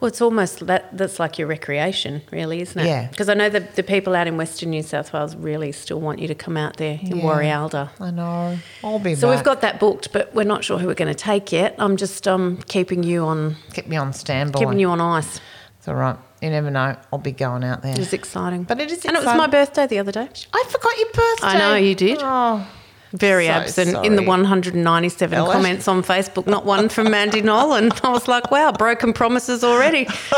well, 0.00 0.08
it's 0.08 0.20
almost 0.20 0.66
that 0.66 0.96
that's 0.96 1.18
like 1.18 1.38
your 1.38 1.48
recreation, 1.48 2.22
really, 2.30 2.60
isn't 2.60 2.78
it? 2.80 2.86
Yeah. 2.86 3.08
Because 3.08 3.28
I 3.28 3.34
know 3.34 3.48
the 3.48 3.60
the 3.60 3.82
people 3.82 4.14
out 4.14 4.26
in 4.28 4.36
Western 4.36 4.70
New 4.70 4.82
South 4.82 5.12
Wales 5.12 5.34
really 5.34 5.72
still 5.72 6.00
want 6.00 6.18
you 6.20 6.28
to 6.28 6.34
come 6.34 6.56
out 6.56 6.76
there 6.76 6.98
in 7.02 7.16
Yeah. 7.16 7.24
Warialda. 7.24 7.90
I 8.00 8.10
know. 8.12 8.58
I'll 8.84 8.98
be 8.98 9.14
there. 9.14 9.16
So 9.22 9.30
we've 9.30 9.42
got 9.44 9.60
that 9.62 9.80
booked, 9.80 10.12
but 10.12 10.32
we're 10.34 10.44
not 10.44 10.62
sure 10.64 10.78
who 10.78 10.86
we're 10.86 10.94
going 10.94 11.12
to 11.12 11.22
take 11.32 11.50
yet. 11.52 11.74
I'm 11.78 11.96
just 11.96 12.28
um 12.28 12.58
keeping 12.68 13.02
you 13.02 13.24
on 13.24 13.56
keep 13.74 13.88
me 13.88 13.96
on 13.96 14.12
standby. 14.12 14.58
keeping 14.60 14.78
you 14.78 14.88
on 14.90 15.00
ice. 15.00 15.40
It's 15.78 15.88
all 15.88 15.94
right. 15.96 16.16
You 16.40 16.50
never 16.50 16.70
know. 16.70 16.96
I'll 17.12 17.18
be 17.18 17.32
going 17.32 17.64
out 17.64 17.82
there. 17.82 17.98
It's 17.98 18.12
exciting, 18.12 18.62
But 18.62 18.80
it 18.80 18.92
is 18.92 19.04
and 19.04 19.16
it 19.16 19.24
was 19.24 19.36
my 19.36 19.48
birthday 19.48 19.88
the 19.88 19.98
other 19.98 20.12
day. 20.12 20.28
I 20.52 20.64
forgot 20.68 20.96
your 20.98 21.08
birthday. 21.12 21.46
I 21.46 21.58
know, 21.58 21.74
you 21.74 21.96
did. 21.96 22.18
Oh, 22.22 22.64
Very 23.12 23.46
So 23.46 23.52
absent 23.52 24.04
in 24.04 24.16
the 24.16 24.22
197 24.22 25.38
Ellen. 25.38 25.50
comments 25.52 25.88
on 25.88 26.02
Facebook, 26.02 26.46
not 26.46 26.66
one 26.66 26.88
from 26.90 27.10
Mandy 27.10 27.40
Nolan. 27.40 27.90
I 28.02 28.10
was 28.10 28.28
like, 28.28 28.50
wow, 28.50 28.70
broken 28.72 29.12
promises 29.14 29.64
already. 29.64 30.06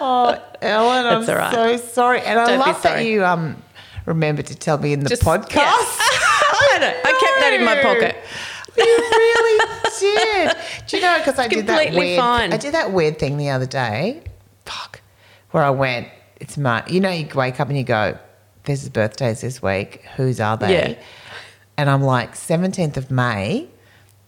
oh, 0.00 0.42
Ellen, 0.62 1.06
I'm 1.06 1.24
That's 1.26 1.54
right. 1.56 1.80
so 1.80 1.86
sorry. 1.86 2.20
And 2.22 2.38
I 2.38 2.46
Don't 2.46 2.58
be 2.64 2.70
love 2.72 2.82
that 2.82 3.04
you 3.04 3.24
um 3.24 3.62
remembered 4.06 4.46
to 4.46 4.54
tell 4.54 4.78
me 4.78 4.92
in 4.92 5.00
the 5.00 5.08
Just- 5.10 5.22
podcast. 5.22 5.54
yeah. 5.56 5.64
I 6.70 6.78
know. 6.80 6.88
I 7.04 7.12
kept 7.12 7.40
that 7.40 7.52
in 7.58 7.64
my 7.64 7.76
pocket. 7.82 8.16
You 8.76 8.84
really 8.84 9.68
did. 10.00 10.56
Do 10.86 10.96
you 10.96 11.02
know? 11.02 11.18
Because 11.18 11.38
I 11.38 11.48
did 11.48 11.66
that 11.66 11.92
weird. 11.94 12.18
fine. 12.18 12.52
I 12.52 12.56
did 12.56 12.72
that 12.74 12.92
weird 12.92 13.18
thing 13.18 13.36
the 13.36 13.50
other 13.50 13.66
day. 13.66 14.22
Fuck. 14.64 15.00
Where 15.50 15.62
I 15.64 15.70
went. 15.70 16.08
It's 16.40 16.56
my. 16.56 16.84
You 16.86 17.00
know, 17.00 17.10
you 17.10 17.26
wake 17.34 17.58
up 17.60 17.68
and 17.68 17.76
you 17.76 17.84
go, 17.84 18.16
"There's 18.68 18.80
his 18.80 18.90
birthdays 18.90 19.40
this 19.40 19.60
week. 19.60 20.04
Whose 20.16 20.38
are 20.40 20.56
they?" 20.56 20.72
Yeah. 20.72 21.02
And 21.76 21.90
I'm 21.90 22.02
like, 22.02 22.36
seventeenth 22.36 22.96
of 22.96 23.10
May. 23.10 23.68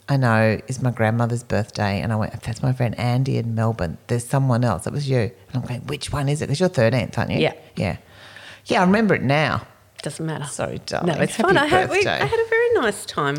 I 0.09 0.16
know 0.16 0.61
is 0.66 0.83
my 0.83 0.90
grandmother's 0.90 1.44
birthday, 1.44 2.00
and 2.00 2.12
I 2.12 2.16
went. 2.16 2.33
That's 2.42 2.62
my 2.62 2.72
friend 2.72 2.98
Andy 2.98 3.38
in 3.38 3.55
Melbourne. 3.55 3.96
There's 4.09 4.24
someone 4.24 4.64
else. 4.64 4.87
It 4.88 4.92
was 4.92 5.09
you. 5.09 5.18
And 5.18 5.55
I'm 5.55 5.62
going, 5.62 5.87
which 5.87 6.12
one 6.12 6.29
is 6.29 6.42
it? 6.42 6.46
Because 6.46 6.59
you're 6.59 6.68
thirteenth, 6.68 7.16
aren't 7.16 7.31
you? 7.31 7.38
Yeah. 7.38 7.55
Yeah. 7.76 7.96
Yeah, 8.66 8.81
I 8.81 8.85
remember 8.85 9.14
it 9.14 9.22
now. 9.22 9.66
Doesn't 10.03 10.24
matter. 10.26 10.46
Sorry, 10.46 10.81
darling. 10.87 11.14
No, 11.14 11.22
it's 11.22 11.37
Happy 11.37 11.48
fun. 11.48 11.59
I 11.59 11.66
had, 11.66 11.90
we. 11.90 12.05
I 12.07 12.24
had 12.24 12.40
a 12.40 12.48
very 12.48 12.72
nice 12.74 13.05
time 13.07 13.37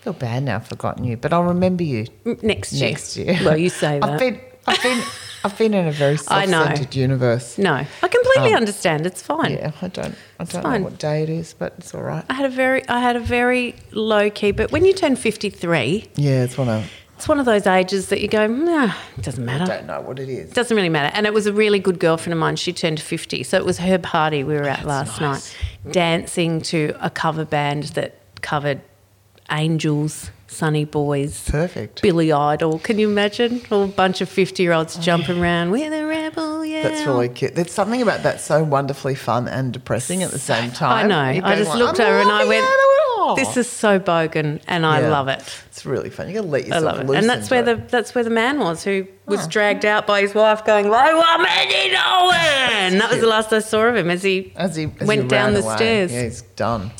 I 0.00 0.02
feel 0.04 0.12
bad 0.14 0.44
now. 0.44 0.56
I've 0.56 0.66
forgotten 0.66 1.04
you, 1.04 1.16
but 1.16 1.32
I'll 1.32 1.44
remember 1.44 1.82
you 1.82 2.06
next 2.42 2.72
year. 2.72 2.90
next 2.90 3.16
year. 3.16 3.38
Well, 3.44 3.56
you 3.56 3.68
say 3.68 3.98
that. 4.00 4.08
I've 4.08 4.18
been, 4.18 4.40
I've 4.66 4.82
been, 4.82 5.02
I've 5.44 5.56
been 5.56 5.72
in 5.74 5.86
a 5.86 5.92
very 5.92 6.16
self-centered 6.18 6.94
universe. 6.94 7.56
no, 7.58 7.72
I 7.74 8.08
completely 8.08 8.50
Um, 8.52 8.56
understand. 8.56 9.06
It's 9.06 9.22
fine. 9.22 9.52
Yeah, 9.52 9.72
I 9.80 9.88
don't, 9.88 10.14
I 10.38 10.44
don't 10.44 10.62
fine. 10.62 10.80
know 10.82 10.84
what 10.88 10.98
day 10.98 11.22
it 11.22 11.28
is, 11.30 11.54
but 11.54 11.74
it's 11.78 11.94
all 11.94 12.02
right. 12.02 12.24
I 12.28 12.34
had 12.34 12.46
a 12.46 12.50
very, 12.50 12.86
I 12.88 13.00
had 13.00 13.16
a 13.16 13.20
very 13.20 13.74
low 13.92 14.28
key. 14.30 14.50
But 14.52 14.70
when 14.72 14.84
you 14.84 14.92
turn 14.92 15.16
53, 15.16 16.08
Yeah, 16.16 16.42
it's 16.44 16.58
one 16.58 16.68
of. 16.68 16.90
it's 17.16 17.26
one 17.28 17.38
of 17.40 17.46
those 17.46 17.66
ages 17.66 18.08
that 18.08 18.20
you 18.20 18.28
go, 18.28 18.46
nah, 18.46 18.92
it 19.16 19.24
doesn't 19.24 19.44
matter. 19.44 19.64
I 19.64 19.76
don't 19.76 19.86
know 19.86 20.00
what 20.02 20.18
it 20.18 20.28
is. 20.28 20.50
Doesn't 20.52 20.76
really 20.76 20.88
matter. 20.90 21.10
And 21.16 21.26
it 21.26 21.32
was 21.34 21.46
a 21.46 21.52
really 21.52 21.78
good 21.78 21.98
girlfriend 21.98 22.32
of 22.34 22.38
mine. 22.38 22.56
She 22.56 22.72
turned 22.72 23.00
50. 23.00 23.42
So 23.42 23.56
it 23.56 23.64
was 23.64 23.78
her 23.78 23.98
party 23.98 24.44
we 24.44 24.54
were 24.54 24.68
at 24.68 24.84
last 24.84 25.20
nice. 25.20 25.54
night, 25.84 25.92
dancing 25.92 26.60
to 26.62 26.94
a 27.00 27.08
cover 27.10 27.44
band 27.44 27.84
that 27.94 28.16
covered 28.42 28.80
Angels, 29.50 30.30
Sunny 30.46 30.84
Boys, 30.84 31.48
Perfect. 31.48 32.02
Billy 32.02 32.32
Idol. 32.32 32.78
Can 32.80 32.98
you 32.98 33.08
imagine? 33.10 33.62
All 33.70 33.84
a 33.84 33.88
bunch 33.88 34.20
of 34.20 34.28
50 34.28 34.62
year 34.62 34.72
olds 34.72 34.96
jumping 34.96 35.40
around. 35.40 35.70
We're 35.70 35.90
the 35.90 36.06
rebel, 36.06 36.64
yeah. 36.64 36.82
That's 36.82 37.06
really 37.06 37.28
cute. 37.28 37.54
There's 37.54 37.72
something 37.72 38.02
about 38.02 38.22
that 38.24 38.40
so 38.40 38.62
wonderfully 38.64 39.14
fun 39.14 39.48
and 39.48 39.72
depressing 39.72 40.22
at 40.22 40.30
the 40.30 40.38
same 40.38 40.70
time. 40.72 41.04
I 41.04 41.08
know. 41.08 41.46
I 41.46 41.56
just 41.56 41.70
like, 41.70 41.78
looked 41.78 42.00
over 42.00 42.20
and 42.20 42.30
I 42.30 42.44
went, 42.44 42.64
oh." 42.68 43.34
this 43.36 43.56
is 43.56 43.68
so 43.68 44.00
bogan 44.00 44.60
and 44.66 44.84
I 44.84 45.00
Yeah. 45.02 45.10
love 45.10 45.28
it. 45.28 45.42
It's 45.66 45.86
really 45.86 46.10
fun. 46.10 46.28
You 46.28 46.34
got 46.34 46.42
to 46.42 46.48
let 46.48 46.62
yourself 46.66 46.82
I 46.82 46.86
love 46.86 47.00
it. 47.00 47.06
loose 47.06 47.16
And 47.18 47.28
that's 47.28 47.50
where 47.50 47.60
it. 47.62 47.64
the 47.66 47.76
that's 47.88 48.14
where 48.14 48.24
the 48.24 48.30
man 48.30 48.58
was 48.58 48.82
who 48.82 49.06
was 49.26 49.46
oh. 49.46 49.48
dragged 49.48 49.84
out 49.84 50.06
by 50.06 50.20
his 50.22 50.34
wife 50.34 50.64
going, 50.64 50.86
I 50.86 51.14
want 51.14 51.42
Mandy 51.42 51.92
Nolan. 51.92 52.98
That 52.98 53.10
was 53.10 53.20
the 53.20 53.26
last 53.28 53.52
I 53.52 53.60
saw 53.60 53.82
of 53.84 53.94
him 53.96 54.10
as 54.10 54.22
he, 54.24 54.52
as 54.56 54.74
he 54.74 54.90
as 55.00 55.06
went 55.06 55.22
he 55.22 55.28
down 55.28 55.54
the 55.54 55.62
away. 55.62 55.76
stairs. 55.76 56.12
Yeah, 56.12 56.22
he's 56.24 56.42
done. 56.42 56.90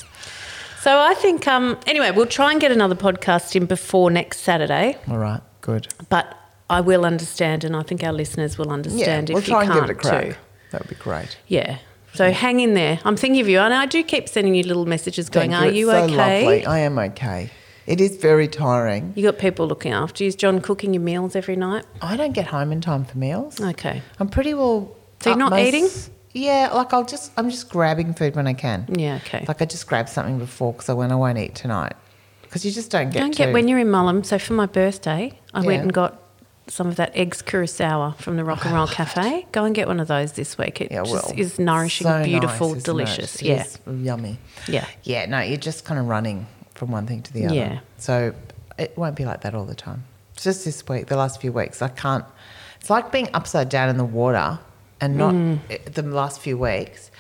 So 0.83 0.99
I 0.99 1.15
think 1.15 1.47
um 1.47 1.79
anyway, 1.87 2.11
we'll 2.11 2.27
try 2.27 2.53
and 2.53 2.61
get 2.61 2.73
another 2.73 2.95
podcast 2.95 3.55
in 3.55 3.67
before 3.67 4.11
next 4.11 4.41
Saturday, 4.41 4.97
All 5.09 5.19
right, 5.19 5.43
good. 5.61 5.89
but 6.09 6.37
I 6.71 6.81
will 6.81 7.05
understand 7.05 7.65
and 7.65 7.77
I 7.77 7.83
think 7.83 8.03
our 8.03 8.13
listeners 8.13 8.57
will 8.59 8.71
understand 8.71 9.01
Yeah, 9.31 9.35
understand 9.35 9.35
we'll 9.35 9.43
try 9.43 9.65
you 9.65 9.71
and 9.71 9.73
can't 9.73 9.87
give 9.89 9.97
it 9.97 10.07
a 10.07 10.09
crack. 10.09 10.25
too. 10.25 10.35
That 10.71 10.81
would 10.83 10.89
be 10.89 10.95
great. 10.97 11.37
Yeah. 11.49 11.79
So 12.15 12.33
hang 12.33 12.61
in 12.61 12.75
there. 12.75 12.99
I'm 13.05 13.17
thinking 13.17 13.41
of 13.41 13.49
you, 13.49 13.59
and 13.61 13.73
I 13.73 13.87
do 13.87 14.03
keep 14.03 14.29
sending 14.29 14.55
you 14.57 14.65
little 14.65 14.85
messages 14.87 15.29
going, 15.31 15.51
Thank 15.53 15.63
"Are 15.63 15.69
It's 15.69 15.77
you 15.77 15.87
so 15.87 15.97
okay?" 16.05 16.43
Lovely. 16.45 16.67
I 16.67 16.79
am 16.81 16.99
okay. 16.99 17.51
It 17.87 18.01
is 18.01 18.17
very 18.17 18.49
tiring. 18.49 19.13
You 19.17 19.23
got 19.23 19.39
people 19.39 19.67
looking 19.69 19.93
after 19.93 20.25
you. 20.25 20.29
Is 20.29 20.35
John 20.37 20.61
cooking 20.61 20.93
your 20.95 21.03
meals 21.03 21.37
every 21.37 21.57
night? 21.57 21.85
I 22.03 22.17
don't 22.17 22.33
get 22.33 22.47
home 22.49 22.73
in 22.73 22.81
time 22.81 23.05
for 23.05 23.17
meals. 23.19 23.61
Okay. 23.61 24.03
I'm 24.19 24.29
pretty 24.29 24.55
well. 24.55 24.95
So 25.21 25.31
you're 25.31 25.39
not 25.39 25.57
eating? 25.59 25.89
Yeah, 26.33 26.71
like 26.73 26.93
I'll 26.93 27.05
just 27.05 27.33
I'm 27.37 27.51
just 27.51 27.69
grabbing 27.71 28.15
food 28.15 28.37
when 28.37 28.47
I 28.47 28.55
can. 28.55 28.87
Yeah. 28.89 29.17
Okay. 29.17 29.45
Like 29.47 29.61
I 29.61 29.65
just 29.65 29.87
grabbed 29.87 30.09
something 30.09 30.39
before 30.39 30.73
because 30.73 30.89
I 30.89 30.93
went 30.93 31.13
I 31.13 31.17
won't 31.17 31.39
eat 31.39 31.55
tonight 31.55 31.95
because 32.43 32.65
you 32.65 32.71
just 32.71 32.91
don't 32.91 33.11
get. 33.11 33.21
Don't 33.21 33.33
to. 33.33 33.39
get 33.39 33.53
when 33.53 33.69
you're 33.69 33.79
in 33.79 33.89
Mullum. 33.89 34.25
So 34.25 34.39
for 34.39 34.55
my 34.55 34.67
birthday, 34.67 35.39
I 35.55 35.63
went 35.63 35.83
and 35.83 35.93
got 35.93 36.21
some 36.69 36.87
of 36.87 36.97
that 36.97 37.15
eggs 37.17 37.43
curacao 37.43 38.13
from 38.19 38.37
the 38.37 38.45
Rock 38.45 38.65
and 38.65 38.75
Roll 38.75 38.85
oh, 38.85 38.93
Cafe. 38.93 39.47
Go 39.53 39.65
and 39.65 39.75
get 39.75 39.89
one 39.89 39.99
of 40.01 40.09
those 40.09 40.33
this 40.33 40.57
week. 40.57 40.81
It 40.81 40.93
Yeah, 40.93 41.03
just 41.03 41.13
well, 41.13 41.35
is 41.37 41.59
nourishing, 41.59 42.07
so 42.07 42.23
beautiful, 42.25 42.75
nice, 42.75 42.83
delicious. 42.83 43.37
it? 43.37 43.43
Yeah. 43.43 43.93
yummy. 43.93 44.39
Yeah. 44.69 44.87
Yeah, 45.03 45.27
no, 45.27 45.41
you're 45.41 45.57
just 45.57 45.85
kind 45.85 45.99
of 45.99 46.07
running 46.07 46.47
from 46.75 46.91
one 46.91 47.07
thing 47.07 47.23
to 47.23 47.33
the 47.33 47.47
other. 47.47 47.55
Yeah. 47.55 47.81
So 47.99 48.35
it 48.79 48.97
won't 48.97 49.17
be 49.17 49.25
like 49.25 49.41
that 49.43 49.55
all 49.55 49.65
the 49.65 49.75
time. 49.75 50.05
It's 50.35 50.45
just 50.45 50.65
this 50.65 50.87
week, 50.89 51.07
the 51.07 51.17
last 51.17 51.41
few 51.41 51.53
weeks, 51.53 51.83
I 51.83 51.89
can't. 51.89 52.25
It's 52.81 52.89
like 52.89 53.13
being 53.13 53.29
upside 53.35 53.69
down 53.69 53.89
in 53.89 53.97
the 53.97 54.05
water 54.05 54.59
and 55.01 55.17
not 55.17 55.35
Mm. 55.35 55.59
the 55.95 56.03
last 56.03 56.41
few 56.41 56.57
weeks. 56.59 57.11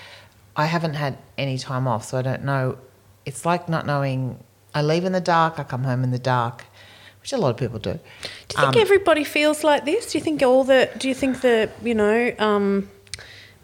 I 0.56 0.66
haven't 0.66 0.94
had 0.94 1.16
any 1.38 1.56
time 1.58 1.86
off, 1.88 2.04
so 2.04 2.18
I 2.18 2.22
don't 2.22 2.44
know. 2.44 2.76
It's 3.24 3.44
like 3.46 3.68
not 3.68 3.86
knowing. 3.86 4.38
I 4.74 4.82
leave 4.82 5.04
in 5.04 5.12
the 5.12 5.20
dark, 5.20 5.58
I 5.58 5.64
come 5.64 5.84
home 5.84 6.04
in 6.04 6.10
the 6.10 6.18
dark, 6.18 6.64
which 7.22 7.32
a 7.32 7.36
lot 7.38 7.50
of 7.50 7.56
people 7.56 7.78
do. 7.78 7.92
Do 7.92 7.98
you 7.98 8.60
think 8.64 8.76
Um, 8.76 8.80
everybody 8.80 9.24
feels 9.24 9.64
like 9.64 9.84
this? 9.84 10.12
Do 10.12 10.18
you 10.18 10.24
think 10.24 10.42
all 10.42 10.64
the? 10.64 10.88
Do 10.98 11.08
you 11.08 11.14
think 11.14 11.40
the 11.40 11.70
you 11.82 11.94
know 11.94 12.32
um, 12.38 12.88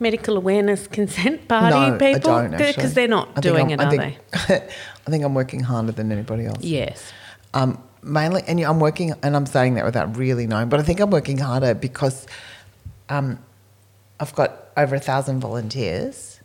medical 0.00 0.36
awareness 0.36 0.86
consent 0.98 1.46
party 1.48 1.76
no, 1.90 1.98
people? 1.98 2.30
I 2.32 2.42
don't 2.42 2.54
actually. 2.54 2.72
because 2.72 2.94
they're 2.94 3.08
not 3.08 3.28
I 3.36 3.40
doing 3.40 3.70
it, 3.70 3.80
I 3.80 3.84
are 3.84 3.90
think, 3.90 4.02
they? 4.48 4.54
I 5.06 5.10
think 5.10 5.24
I'm 5.24 5.34
working 5.34 5.60
harder 5.60 5.92
than 5.92 6.10
anybody 6.12 6.46
else. 6.46 6.62
Yes. 6.62 7.12
Um, 7.54 7.78
mainly, 8.02 8.42
and 8.48 8.60
I'm 8.60 8.80
working, 8.80 9.14
and 9.22 9.36
I'm 9.36 9.46
saying 9.46 9.74
that 9.74 9.84
without 9.84 10.16
really 10.16 10.46
knowing, 10.46 10.68
but 10.68 10.80
I 10.80 10.82
think 10.82 11.00
I'm 11.00 11.10
working 11.10 11.38
harder 11.38 11.74
because 11.74 12.26
um, 13.08 13.38
I've 14.18 14.34
got 14.34 14.68
over 14.76 14.94
a 14.96 15.00
thousand 15.00 15.40
volunteers 15.40 16.40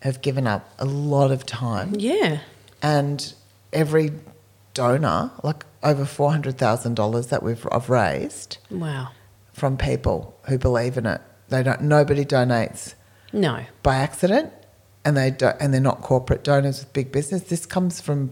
have 0.00 0.22
given 0.22 0.46
up 0.46 0.68
a 0.78 0.84
lot 0.86 1.30
of 1.30 1.44
time, 1.44 1.94
Yeah. 1.98 2.38
and 2.82 3.32
every 3.72 4.12
donor, 4.74 5.30
like 5.42 5.64
over 5.82 6.04
four 6.04 6.30
hundred 6.30 6.56
thousand 6.58 6.94
dollars 6.94 7.26
that 7.28 7.42
we've 7.42 7.66
I've 7.70 7.90
raised 7.90 8.58
Wow. 8.70 9.08
from 9.52 9.76
people 9.76 10.34
who 10.48 10.56
believe 10.58 10.96
in 10.96 11.06
it. 11.06 11.20
They 11.48 11.62
don't. 11.62 11.82
Nobody 11.82 12.24
donates 12.24 12.94
No. 13.32 13.64
by 13.82 13.96
accident, 13.96 14.52
and 15.04 15.16
they 15.16 15.30
don't, 15.30 15.56
and 15.60 15.74
they're 15.74 15.80
not 15.80 16.00
corporate 16.00 16.42
donors 16.44 16.78
with 16.80 16.92
big 16.94 17.12
business. 17.12 17.42
This 17.42 17.66
comes 17.66 18.00
from 18.00 18.30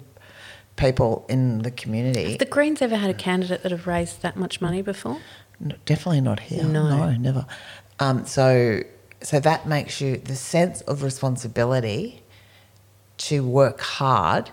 people 0.77 1.27
in 1.29 1.59
the 1.63 1.71
community. 1.71 2.31
Have 2.31 2.39
the 2.39 2.45
Greens 2.47 2.81
ever 2.81 2.97
had 2.97 3.11
a 3.11 3.15
candidate 3.15 3.63
that 3.65 3.73
have 3.73 3.87
raised 3.87 4.23
that 4.23 4.37
much 4.37 4.61
money 4.61 4.81
before? 4.81 5.19
No, 5.61 5.75
definitely 5.85 6.21
not 6.21 6.39
here. 6.41 6.63
No. 6.65 6.89
No, 6.97 7.11
never. 7.17 7.45
Um, 8.01 8.25
so, 8.27 8.83
so 9.23 9.41
that 9.41 9.67
makes 9.67 10.01
you 10.01 10.17
the 10.19 10.37
sense 10.37 10.81
of 10.83 11.03
responsibility 11.03 12.23
to 13.19 13.45
work 13.47 13.81
hard 13.81 14.51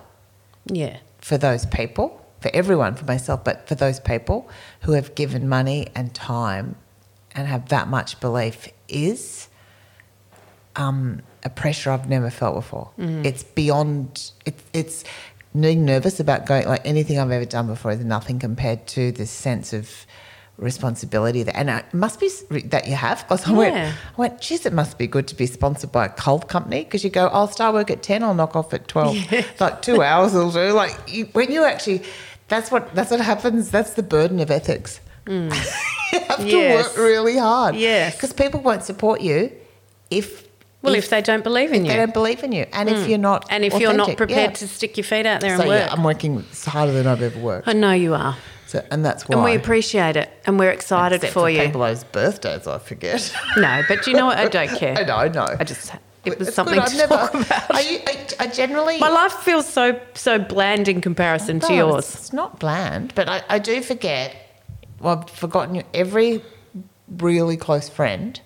Yeah. 0.65 0.97
for 1.19 1.37
those 1.37 1.65
people, 1.67 2.25
for 2.41 2.49
everyone, 2.53 2.95
for 2.95 3.05
myself, 3.05 3.43
but 3.43 3.67
for 3.67 3.75
those 3.75 3.99
people 3.99 4.49
who 4.81 4.93
have 4.93 5.13
given 5.15 5.47
money 5.47 5.87
and 5.95 6.13
time 6.13 6.75
and 7.35 7.47
have 7.47 7.69
that 7.69 7.87
much 7.87 8.19
belief 8.19 8.69
is 8.87 9.49
um, 10.75 11.21
a 11.43 11.49
pressure 11.49 11.91
I've 11.91 12.09
never 12.09 12.29
felt 12.29 12.55
before. 12.55 12.89
It's 12.97 13.43
beyond, 13.43 14.31
it, 14.45 14.55
it's 14.73 15.03
being 15.57 15.85
nervous 15.85 16.19
about 16.19 16.45
going, 16.45 16.67
like 16.67 16.81
anything 16.85 17.19
I've 17.19 17.31
ever 17.31 17.45
done 17.45 17.67
before 17.67 17.91
is 17.91 18.03
nothing 18.03 18.39
compared 18.39 18.87
to 18.87 19.11
this 19.11 19.31
sense 19.31 19.71
of 19.71 19.89
responsibility 20.57 21.43
that, 21.43 21.55
and 21.55 21.69
it 21.69 21.93
must 21.93 22.19
be 22.19 22.29
that 22.69 22.87
you 22.87 22.95
have 22.95 23.21
because 23.23 23.47
I 23.47 23.51
went, 23.51 23.75
Yeah. 23.75 23.91
I 24.17 24.21
went, 24.21 24.41
geez, 24.41 24.65
it 24.65 24.73
must 24.73 24.97
be 24.97 25.07
good 25.07 25.27
to 25.27 25.35
be 25.35 25.45
sponsored 25.45 25.91
by 25.91 26.05
a 26.05 26.09
cold 26.09 26.47
company 26.47 26.83
because 26.83 27.03
you 27.03 27.09
go, 27.09 27.25
oh, 27.27 27.39
I'll 27.39 27.47
start 27.47 27.73
work 27.73 27.91
at 27.91 28.01
10, 28.01 28.23
I'll 28.23 28.33
knock 28.33 28.55
off 28.55 28.73
at 28.73 28.87
12. 28.87 29.59
Like 29.59 29.81
two 29.81 30.01
hours 30.01 30.33
will 30.33 30.51
do. 30.51 30.71
Like 30.71 30.97
you, 31.07 31.25
when 31.33 31.51
you 31.51 31.63
actually, 31.63 32.03
that's 32.47 32.71
what, 32.71 32.93
that's 32.95 33.11
what 33.11 33.19
happens. 33.19 33.69
That's 33.71 33.93
the 33.93 34.03
burden 34.03 34.39
of 34.39 34.49
ethics. 34.49 35.01
Mm. 35.25 35.49
you 36.13 36.19
have 36.19 36.37
to 36.39 36.69
work 36.73 36.97
really 36.97 37.37
hard. 37.37 37.75
Yes. 37.75 38.15
Because 38.15 38.31
people 38.31 38.61
won't 38.61 38.83
support 38.83 39.21
you 39.21 39.51
if, 40.09 40.47
Well, 40.81 40.95
if, 40.95 41.09
they 41.09 41.21
don't 41.21 41.43
believe 41.43 41.73
in 41.73 41.83
you, 41.83 41.91
they 41.91 41.97
don't 41.97 42.13
believe 42.13 42.43
in 42.43 42.51
you. 42.53 42.65
And 42.71 42.87
if 42.87 42.99
mm. 42.99 43.09
you're 43.09 43.17
not 43.17 43.45
And 43.49 43.65
if 43.65 43.73
you're 43.79 43.93
not 43.93 44.15
prepared 44.15 44.51
Yeah. 44.51 44.55
to 44.55 44.67
stick 44.67 44.95
your 44.95 45.03
feet 45.03 45.25
out 45.25 45.41
there 45.41 45.57
so 45.57 45.63
and 45.63 45.69
work. 45.69 45.79
yeah, 45.79 45.91
I'm 45.91 46.03
working 46.03 46.45
harder 46.65 46.93
than 46.93 47.07
I've 47.07 47.21
ever 47.21 47.39
worked. 47.39 47.67
I 47.67 47.73
know 47.73 47.91
you 47.91 48.13
are. 48.13 48.37
So, 48.67 48.85
and 48.91 49.05
that's 49.05 49.27
why. 49.27 49.35
And 49.35 49.43
we 49.43 49.55
appreciate 49.55 50.15
it. 50.15 50.29
And 50.45 50.57
we're 50.57 50.71
excited 50.71 51.17
Except 51.17 51.33
for, 51.33 51.49
you. 51.49 51.61
people 51.61 51.85
whose 51.85 52.03
birthdays 52.03 52.67
I 52.67 52.79
forget. 52.79 53.33
No, 53.57 53.81
but 53.87 54.05
you 54.07 54.13
know 54.13 54.25
what? 54.25 54.37
I 54.37 54.47
don't 54.47 54.75
care. 54.77 54.97
I 54.97 55.03
know, 55.03 55.15
I 55.15 55.27
know. 55.29 55.47
I 55.59 55.63
just, 55.63 55.93
it 56.25 56.39
was 56.39 56.47
It's 56.49 56.55
something 56.55 56.75
good. 56.75 56.87
to 56.87 57.03
I've 57.03 57.09
talk 57.09 57.33
never, 57.33 57.45
about. 57.45 57.63
I, 57.69 58.03
I, 58.07 58.27
I 58.41 58.47
generally. 58.47 58.97
My 58.97 59.09
life 59.09 59.33
feels 59.33 59.67
so 59.67 59.99
so 60.15 60.39
bland 60.39 60.87
in 60.87 61.01
comparison 61.01 61.59
to 61.61 61.73
yours. 61.73 62.13
It's, 62.15 62.33
not 62.33 62.59
bland, 62.59 63.13
but 63.15 63.29
I, 63.29 63.43
I 63.49 63.59
do 63.59 63.81
forget. 63.81 64.35
Well, 64.99 65.19
I've 65.19 65.29
forgotten 65.29 65.83
every 65.93 66.41
really 67.07 67.57
close 67.57 67.87
friend. 67.87 68.39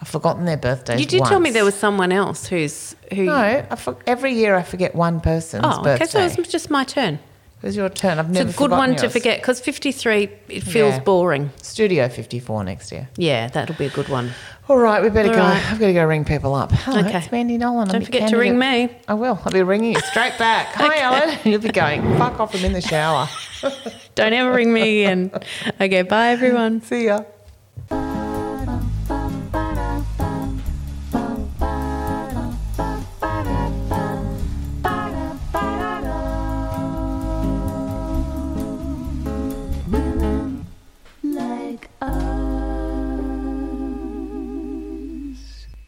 I've 0.00 0.08
forgotten 0.08 0.46
their 0.46 0.56
birthdays. 0.56 1.00
You 1.00 1.06
did 1.06 1.24
tell 1.24 1.40
me 1.40 1.50
there 1.50 1.64
was 1.64 1.74
someone 1.74 2.12
else 2.12 2.46
who's 2.46 2.94
who. 3.12 3.24
No, 3.24 3.66
I 3.70 3.76
for, 3.76 3.96
every 4.06 4.32
year 4.32 4.54
I 4.54 4.62
forget 4.62 4.94
one 4.94 5.20
person's 5.20 5.64
oh, 5.66 5.82
birthday. 5.82 6.04
okay. 6.04 6.06
So 6.06 6.20
it 6.20 6.38
was 6.38 6.48
just 6.48 6.70
my 6.70 6.84
turn. 6.84 7.18
It 7.62 7.66
was 7.66 7.76
your 7.76 7.90
turn. 7.90 8.18
I've 8.18 8.34
It's 8.34 8.54
a 8.54 8.56
good 8.58 8.70
one 8.70 8.96
to 8.96 9.10
forget 9.10 9.40
because 9.40 9.60
fifty-three 9.60 10.30
it 10.48 10.62
feels 10.62 10.94
Yeah. 10.94 11.00
boring. 11.00 11.50
Studio 11.60 12.08
54 12.08 12.64
next 12.64 12.90
year. 12.90 13.08
Yeah, 13.16 13.48
that'll 13.48 13.74
be 13.76 13.84
a 13.84 13.90
good 13.90 14.08
one. 14.08 14.32
All 14.68 14.78
right, 14.78 15.02
we 15.02 15.10
better 15.10 15.28
All 15.28 15.34
go. 15.34 15.40
right. 15.42 15.62
I've 15.70 15.78
got 15.78 15.88
to 15.88 15.92
go 15.92 16.04
ring 16.04 16.24
people 16.24 16.54
up. 16.54 16.72
Hello, 16.72 17.00
Okay. 17.00 17.18
it's 17.18 17.30
Mandy 17.32 17.58
Nolan. 17.58 17.88
Don't 17.88 17.96
I'm 17.96 18.02
forget 18.04 18.30
to 18.30 18.36
ring 18.38 18.58
me. 18.58 18.88
I 19.08 19.14
will. 19.14 19.38
I'll 19.44 19.52
be 19.52 19.62
ringing 19.62 19.94
you 19.94 20.00
straight 20.00 20.38
back. 20.38 20.68
Hi, 20.74 21.00
Ellen. 21.00 21.38
You'll 21.44 21.60
be 21.60 21.70
going, 21.70 22.02
fuck 22.16 22.38
off, 22.40 22.54
I'm 22.54 22.64
in 22.64 22.72
the 22.72 22.80
shower. 22.80 23.28
Don't 24.14 24.32
ever 24.32 24.52
ring 24.52 24.72
me 24.72 25.02
again. 25.04 25.30
Okay, 25.80 26.02
bye 26.02 26.28
everyone. 26.28 26.80
See 26.82 27.06
ya. 27.06 27.22